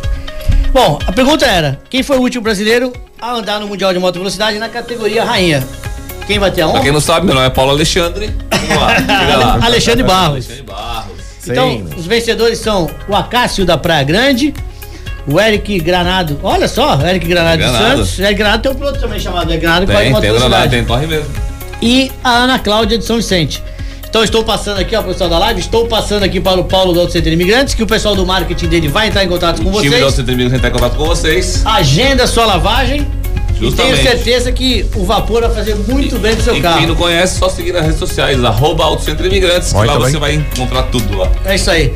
Bom, 0.71 0.99
a 1.07 1.11
pergunta 1.11 1.45
era: 1.45 1.79
quem 1.89 2.03
foi 2.03 2.17
o 2.17 2.21
último 2.21 2.43
brasileiro 2.43 2.91
a 3.19 3.31
andar 3.31 3.59
no 3.59 3.67
Mundial 3.67 3.93
de 3.93 3.99
Moto 3.99 4.15
Velocidade 4.15 4.59
na 4.59 4.69
categoria 4.69 5.23
rainha? 5.23 5.65
Quem 6.27 6.39
vai 6.39 6.51
ter 6.51 6.61
a 6.61 6.65
Pra 6.65 6.73
honra? 6.75 6.83
quem 6.83 6.91
não 6.91 6.99
sabe, 7.01 7.25
meu 7.25 7.35
nome 7.35 7.47
é 7.47 7.49
Paulo 7.49 7.71
Alexandre. 7.71 8.33
Vamos 8.51 8.77
lá, 8.83 9.37
lá. 9.37 9.65
Alexandre 9.65 10.03
Barros. 10.03 10.29
Alexandre 10.45 10.63
Barros. 10.63 11.15
Então, 11.47 11.69
Sim. 11.69 11.85
os 11.97 12.07
vencedores 12.07 12.57
são 12.59 12.89
o 13.07 13.15
Acácio 13.15 13.65
da 13.65 13.77
Praia 13.77 14.03
Grande, 14.03 14.53
o 15.27 15.39
Eric 15.39 15.79
Granado. 15.79 16.39
Olha 16.41 16.67
só, 16.67 16.97
o 16.97 17.05
Eric 17.05 17.27
Granado, 17.27 17.57
Granado. 17.59 17.83
de 17.85 17.91
Santos. 18.07 18.19
Eric 18.19 18.35
Granado 18.35 18.63
tem 18.63 18.71
um 18.71 18.75
piloto 18.75 18.99
também 18.99 19.19
chamado 19.19 19.51
Eric 19.51 19.61
Granado 19.61 19.85
que 19.85 19.91
corre 19.91 20.03
Tem, 20.05 20.11
moto 20.13 20.21
tem 20.21 20.69
tem, 20.69 20.85
corre 20.85 21.05
mesmo. 21.07 21.29
E 21.81 22.11
a 22.23 22.31
Ana 22.31 22.57
Cláudia 22.57 22.97
de 22.97 23.05
São 23.05 23.17
Vicente. 23.17 23.61
Então 24.09 24.23
estou 24.23 24.43
passando 24.45 24.79
aqui, 24.79 24.95
ó, 24.95 25.03
pessoal 25.03 25.29
da 25.29 25.37
live, 25.37 25.59
estou 25.59 25.87
passando 25.87 26.23
aqui 26.23 26.39
para 26.39 26.59
o 26.59 26.63
Paulo 26.63 26.93
do 26.93 27.01
Auto 27.01 27.11
Center 27.11 27.33
Imigrantes, 27.33 27.73
que 27.73 27.83
o 27.83 27.87
pessoal 27.87 28.15
do 28.15 28.25
marketing 28.25 28.67
dele 28.67 28.87
vai 28.87 29.09
entrar 29.09 29.23
em 29.25 29.27
contato 29.27 29.61
com 29.61 29.69
O 29.69 29.81
time 29.81 29.89
do 29.89 30.01
vocês. 30.01 30.13
Centro 30.15 30.33
Amigos 30.33 30.53
entrar 30.53 30.69
em 30.69 30.71
contato 30.71 30.95
com 30.95 31.05
vocês. 31.05 31.63
Agenda 31.65 32.25
sua 32.25 32.45
lavagem. 32.45 33.05
E 33.55 33.59
Justamente. 33.65 33.95
tenho 33.95 34.09
certeza 34.11 34.51
que 34.51 34.85
o 34.95 35.05
vapor 35.05 35.41
vai 35.41 35.53
fazer 35.55 35.75
muito 35.75 36.19
bem 36.19 36.35
pro 36.35 36.43
seu 36.43 36.55
e 36.57 36.61
carro. 36.61 36.77
quem 36.79 36.87
não 36.87 36.95
conhece, 36.95 37.39
só 37.39 37.47
seguir 37.47 37.71
nas 37.71 37.83
redes 37.83 37.99
sociais, 37.99 38.43
arroba 38.43 38.83
Autocentro 38.83 39.25
Imigrantes, 39.25 39.71
que 39.71 39.77
lá 39.77 39.97
bem. 39.97 40.11
você 40.11 40.17
vai 40.17 40.35
encontrar 40.35 40.83
tudo 40.83 41.17
lá. 41.17 41.31
É 41.45 41.55
isso 41.55 41.71
aí. 41.71 41.93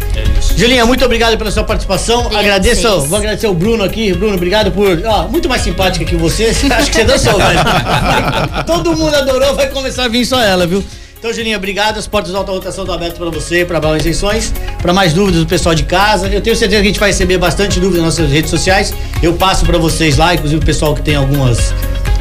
Julinha, 0.56 0.86
muito 0.86 1.04
obrigado 1.04 1.38
pela 1.38 1.52
sua 1.52 1.64
participação. 1.64 2.28
Agradeço, 2.36 2.82
vocês. 2.82 3.10
vou 3.10 3.20
agradecer 3.20 3.48
o 3.48 3.54
Bruno 3.54 3.84
aqui. 3.84 4.14
Bruno, 4.14 4.36
obrigado 4.36 4.72
por. 4.72 5.02
Ó, 5.06 5.28
muito 5.28 5.50
mais 5.50 5.62
simpática 5.62 6.06
que 6.06 6.16
você. 6.16 6.46
Acho 6.46 6.90
que 6.90 6.94
você 6.94 7.04
dançou, 7.04 7.38
velho. 7.38 7.60
Todo 8.66 8.96
mundo 8.96 9.16
adorou, 9.16 9.54
vai 9.56 9.68
começar 9.70 10.06
a 10.06 10.08
vir 10.08 10.26
só 10.26 10.42
ela, 10.42 10.66
viu? 10.66 10.84
Então, 11.20 11.34
Julinha, 11.34 11.58
obrigado. 11.58 11.98
As 11.98 12.08
portas 12.08 12.32
da 12.32 12.38
alta 12.40 12.54
rotação 12.54 12.86
estão 12.86 12.96
abertas 12.96 13.18
para 13.18 13.30
você, 13.30 13.66
para 13.66 13.78
Brau 13.78 13.94
Extensões. 13.96 14.54
Para 14.82 14.94
mais 14.94 15.12
dúvidas 15.12 15.42
do 15.42 15.46
pessoal 15.46 15.76
de 15.76 15.84
casa. 15.84 16.30
Eu 16.30 16.40
tenho 16.40 16.56
certeza 16.56 16.82
que 16.82 16.88
a 16.88 16.92
gente 16.92 17.00
vai 17.00 17.10
receber 17.10 17.38
bastante 17.38 17.78
dúvidas 17.78 18.04
nas 18.06 18.18
nossas 18.18 18.32
redes 18.32 18.50
sociais. 18.50 18.94
Eu 19.22 19.34
passo 19.34 19.66
para 19.66 19.78
vocês 19.78 20.16
lá, 20.16 20.34
inclusive 20.34 20.62
o 20.62 20.66
pessoal 20.66 20.96
que 20.96 21.02
tem 21.02 21.16
algumas 21.16 21.74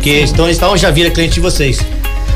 questões 0.03 0.57
e 0.57 0.61
tal, 0.61 0.77
já 0.77 0.91
vira 0.91 1.11
cliente 1.11 1.35
de 1.35 1.41
vocês. 1.41 1.79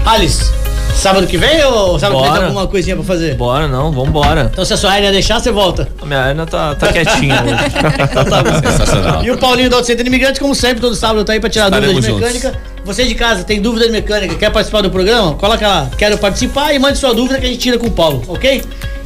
Alice, 0.07 0.53
sábado 0.95 1.27
que 1.27 1.37
vem 1.37 1.63
ou 1.65 1.99
sábado 1.99 2.19
que 2.19 2.23
vem 2.23 2.31
tem 2.31 2.33
Bora. 2.33 2.47
alguma 2.47 2.67
coisinha 2.67 2.95
para 2.97 3.05
fazer? 3.05 3.35
Bora, 3.35 3.67
não, 3.67 3.91
vambora. 3.91 4.49
Então, 4.53 4.65
se 4.65 4.73
a 4.73 4.77
sua 4.77 4.93
área 4.93 5.11
deixar, 5.11 5.41
você 5.41 5.51
volta. 5.51 5.89
A 6.01 6.07
minha 6.07 6.21
Ana 6.21 6.47
tá, 6.47 6.75
tá 6.75 6.93
quietinha 6.93 7.43
hoje. 7.43 7.53
Então 8.13 8.25
tá 8.25 8.43
bom. 8.43 8.55
Sensacional. 8.71 9.25
E 9.25 9.31
o 9.31 9.39
Paulinho 9.39 9.69
do 9.71 9.77
Auto 9.77 9.87
Center 9.87 10.07
Imigrante, 10.07 10.39
como 10.41 10.55
sempre, 10.55 10.81
todo 10.81 10.95
sábado 10.95 11.25
tá 11.25 11.33
aí 11.33 11.41
pra 11.41 11.51
tirar 11.51 11.67
Estaremos 11.67 11.95
dúvidas 12.05 12.05
de 12.05 12.11
juntos. 12.21 12.43
mecânica. 12.43 12.73
Você 12.85 13.05
de 13.05 13.15
casa 13.15 13.45
tem 13.45 13.61
dúvida 13.61 13.87
de 13.87 13.93
mecânica, 13.93 14.35
quer 14.35 14.51
participar 14.51 14.81
do 14.83 14.91
programa? 14.91 15.35
Coloca 15.35 15.67
lá, 15.67 15.91
quero 15.97 16.19
participar 16.19 16.73
e 16.75 16.79
mande 16.79 16.99
sua 16.99 17.15
dúvida 17.15 17.39
que 17.39 17.47
a 17.47 17.49
gente 17.49 17.59
tira 17.61 17.79
com 17.79 17.87
o 17.87 17.91
Paulo, 17.91 18.23
ok? 18.29 18.63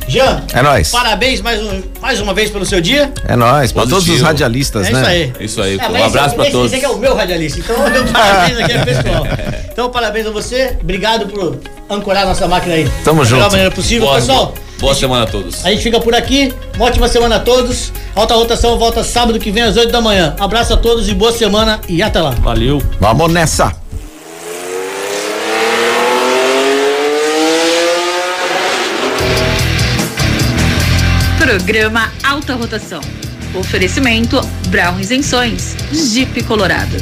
Jean, 0.08 0.42
É 0.52 0.62
nóis. 0.62 0.90
parabéns 0.90 1.40
mais, 1.40 1.60
um, 1.62 1.82
mais 2.00 2.20
uma 2.20 2.32
vez 2.32 2.50
pelo 2.50 2.64
seu 2.64 2.80
dia. 2.80 3.12
É 3.26 3.34
nóis. 3.34 3.72
Pra 3.72 3.82
todos 3.82 4.08
os 4.08 4.20
radialistas, 4.20 4.86
É 4.86 4.92
né? 4.92 5.00
isso 5.00 5.10
aí. 5.10 5.32
Isso 5.40 5.62
aí, 5.62 5.78
É, 5.80 5.88
um 5.88 6.04
abraço 6.04 6.40
esse, 6.42 6.50
todos. 6.52 6.66
Esse 6.72 6.76
aqui 6.76 6.84
é 6.84 6.88
o 6.88 6.98
meu 6.98 7.14
radialista, 7.16 7.58
então 7.60 7.76
eu 7.88 8.04
parabéns 8.12 8.58
aqui 8.60 8.72
ao 8.78 8.84
pessoal. 8.84 9.26
Então, 9.76 9.90
parabéns 9.90 10.26
a 10.26 10.30
você, 10.30 10.74
obrigado 10.80 11.26
por 11.26 11.58
ancorar 11.90 12.24
nossa 12.24 12.48
máquina 12.48 12.76
aí. 12.76 12.90
Tamo 13.04 13.22
da 13.22 13.28
melhor 13.30 13.40
junto. 13.42 13.50
maneira 13.50 13.70
possível. 13.70 14.06
Boa, 14.06 14.14
Pessoal, 14.18 14.54
boa 14.80 14.94
semana 14.94 15.24
a 15.24 15.26
todos. 15.26 15.62
a 15.66 15.70
gente 15.70 15.82
fica 15.82 16.00
por 16.00 16.14
aqui. 16.14 16.50
Uma 16.76 16.86
ótima 16.86 17.06
semana 17.08 17.36
a 17.36 17.40
todos. 17.40 17.92
Alta 18.14 18.34
Rotação 18.34 18.78
volta 18.78 19.04
sábado 19.04 19.38
que 19.38 19.50
vem 19.50 19.64
às 19.64 19.76
8 19.76 19.92
da 19.92 20.00
manhã. 20.00 20.34
Abraço 20.40 20.72
a 20.72 20.78
todos 20.78 21.10
e 21.10 21.14
boa 21.14 21.30
semana 21.30 21.78
e 21.90 22.02
até 22.02 22.22
lá. 22.22 22.30
Valeu. 22.30 22.82
Vamos 22.98 23.30
nessa. 23.30 23.70
Programa 31.46 32.12
Alta 32.24 32.56
Rotação. 32.56 33.00
Oferecimento 33.54 34.40
Brown 34.68 34.98
Isenções, 34.98 35.76
Jeep 35.92 36.42
Colorado. 36.42 36.96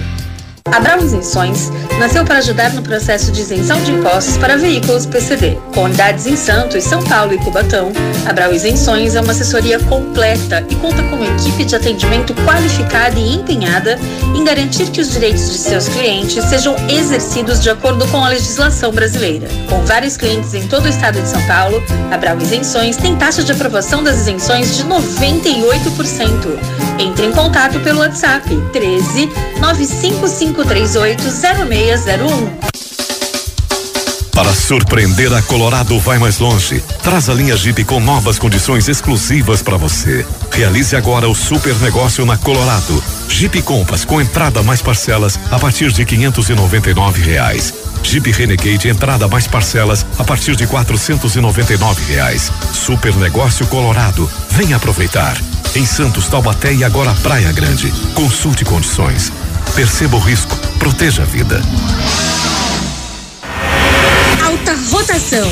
A 0.72 0.80
Brown 0.80 1.04
Isenções 1.04 1.70
nasceu 1.98 2.24
para 2.24 2.38
ajudar 2.38 2.72
no 2.72 2.80
processo 2.80 3.30
de 3.30 3.42
isenção 3.42 3.80
de 3.84 3.92
impostos 3.92 4.38
para 4.38 4.56
veículos 4.56 5.04
PCD. 5.04 5.58
Com 5.74 5.84
unidades 5.84 6.26
em 6.26 6.36
Santos, 6.36 6.82
São 6.84 7.02
Paulo 7.04 7.34
e 7.34 7.38
Cubatão, 7.38 7.92
a 8.26 8.32
Brown 8.32 8.50
Isenções 8.50 9.14
é 9.14 9.20
uma 9.20 9.32
assessoria 9.32 9.78
completa 9.80 10.64
e 10.70 10.74
conta 10.76 11.02
com 11.02 11.16
uma 11.16 11.26
equipe 11.26 11.66
de 11.66 11.76
atendimento 11.76 12.34
qualificada 12.46 13.20
e 13.20 13.34
empenhada 13.34 13.98
em 14.34 14.42
garantir 14.42 14.90
que 14.90 15.02
os 15.02 15.10
direitos 15.10 15.52
de 15.52 15.58
seus 15.58 15.86
clientes 15.86 16.42
sejam 16.44 16.74
exercidos 16.88 17.60
de 17.60 17.68
acordo 17.68 18.06
com 18.08 18.24
a 18.24 18.30
legislação 18.30 18.90
brasileira. 18.90 19.46
Com 19.68 19.84
vários 19.84 20.16
clientes 20.16 20.54
em 20.54 20.66
todo 20.66 20.86
o 20.86 20.88
estado 20.88 21.20
de 21.20 21.28
São 21.28 21.46
Paulo, 21.46 21.80
a 22.10 22.16
Brau 22.16 22.38
Isenções 22.40 22.96
tem 22.96 23.14
taxa 23.16 23.44
de 23.44 23.52
aprovação 23.52 24.02
das 24.02 24.16
isenções 24.16 24.76
de 24.78 24.84
98%. 24.84 26.58
Entre 26.98 27.26
em 27.26 27.32
contato 27.32 27.78
pelo 27.80 28.00
WhatsApp 28.00 28.48
13 28.72 29.28
95538 29.60 30.53
0601. 30.54 32.64
Para 34.34 34.52
surpreender 34.52 35.32
a 35.32 35.40
Colorado 35.42 35.98
vai 36.00 36.18
mais 36.18 36.40
longe. 36.40 36.82
Traz 37.02 37.28
a 37.28 37.34
linha 37.34 37.56
Jeep 37.56 37.84
com 37.84 38.00
novas 38.00 38.36
condições 38.36 38.88
exclusivas 38.88 39.62
para 39.62 39.76
você. 39.76 40.26
Realize 40.50 40.96
agora 40.96 41.28
o 41.28 41.34
super 41.36 41.74
negócio 41.76 42.26
na 42.26 42.36
Colorado. 42.36 43.02
Jeep 43.28 43.62
Compass 43.62 44.04
com 44.04 44.20
entrada 44.20 44.60
mais 44.62 44.82
parcelas 44.82 45.38
a 45.52 45.58
partir 45.58 45.92
de 45.92 46.04
599 46.04 47.22
reais. 47.22 47.72
Jeep 48.02 48.28
Renegade 48.32 48.88
entrada 48.88 49.28
mais 49.28 49.46
parcelas 49.46 50.04
a 50.18 50.24
partir 50.24 50.56
de 50.56 50.66
499 50.66 52.12
reais. 52.12 52.50
Super 52.72 53.14
negócio 53.16 53.66
Colorado. 53.68 54.28
Venha 54.50 54.76
aproveitar. 54.76 55.36
Em 55.76 55.86
Santos, 55.86 56.26
Taubaté 56.26 56.74
e 56.74 56.82
agora 56.82 57.14
Praia 57.22 57.52
Grande. 57.52 57.92
Consulte 58.14 58.64
condições. 58.64 59.32
Perceba 59.74 60.16
o 60.16 60.20
risco. 60.20 60.56
Proteja 60.78 61.22
a 61.22 61.24
vida. 61.24 61.60
Alta 64.40 64.76
rotação. 64.88 65.50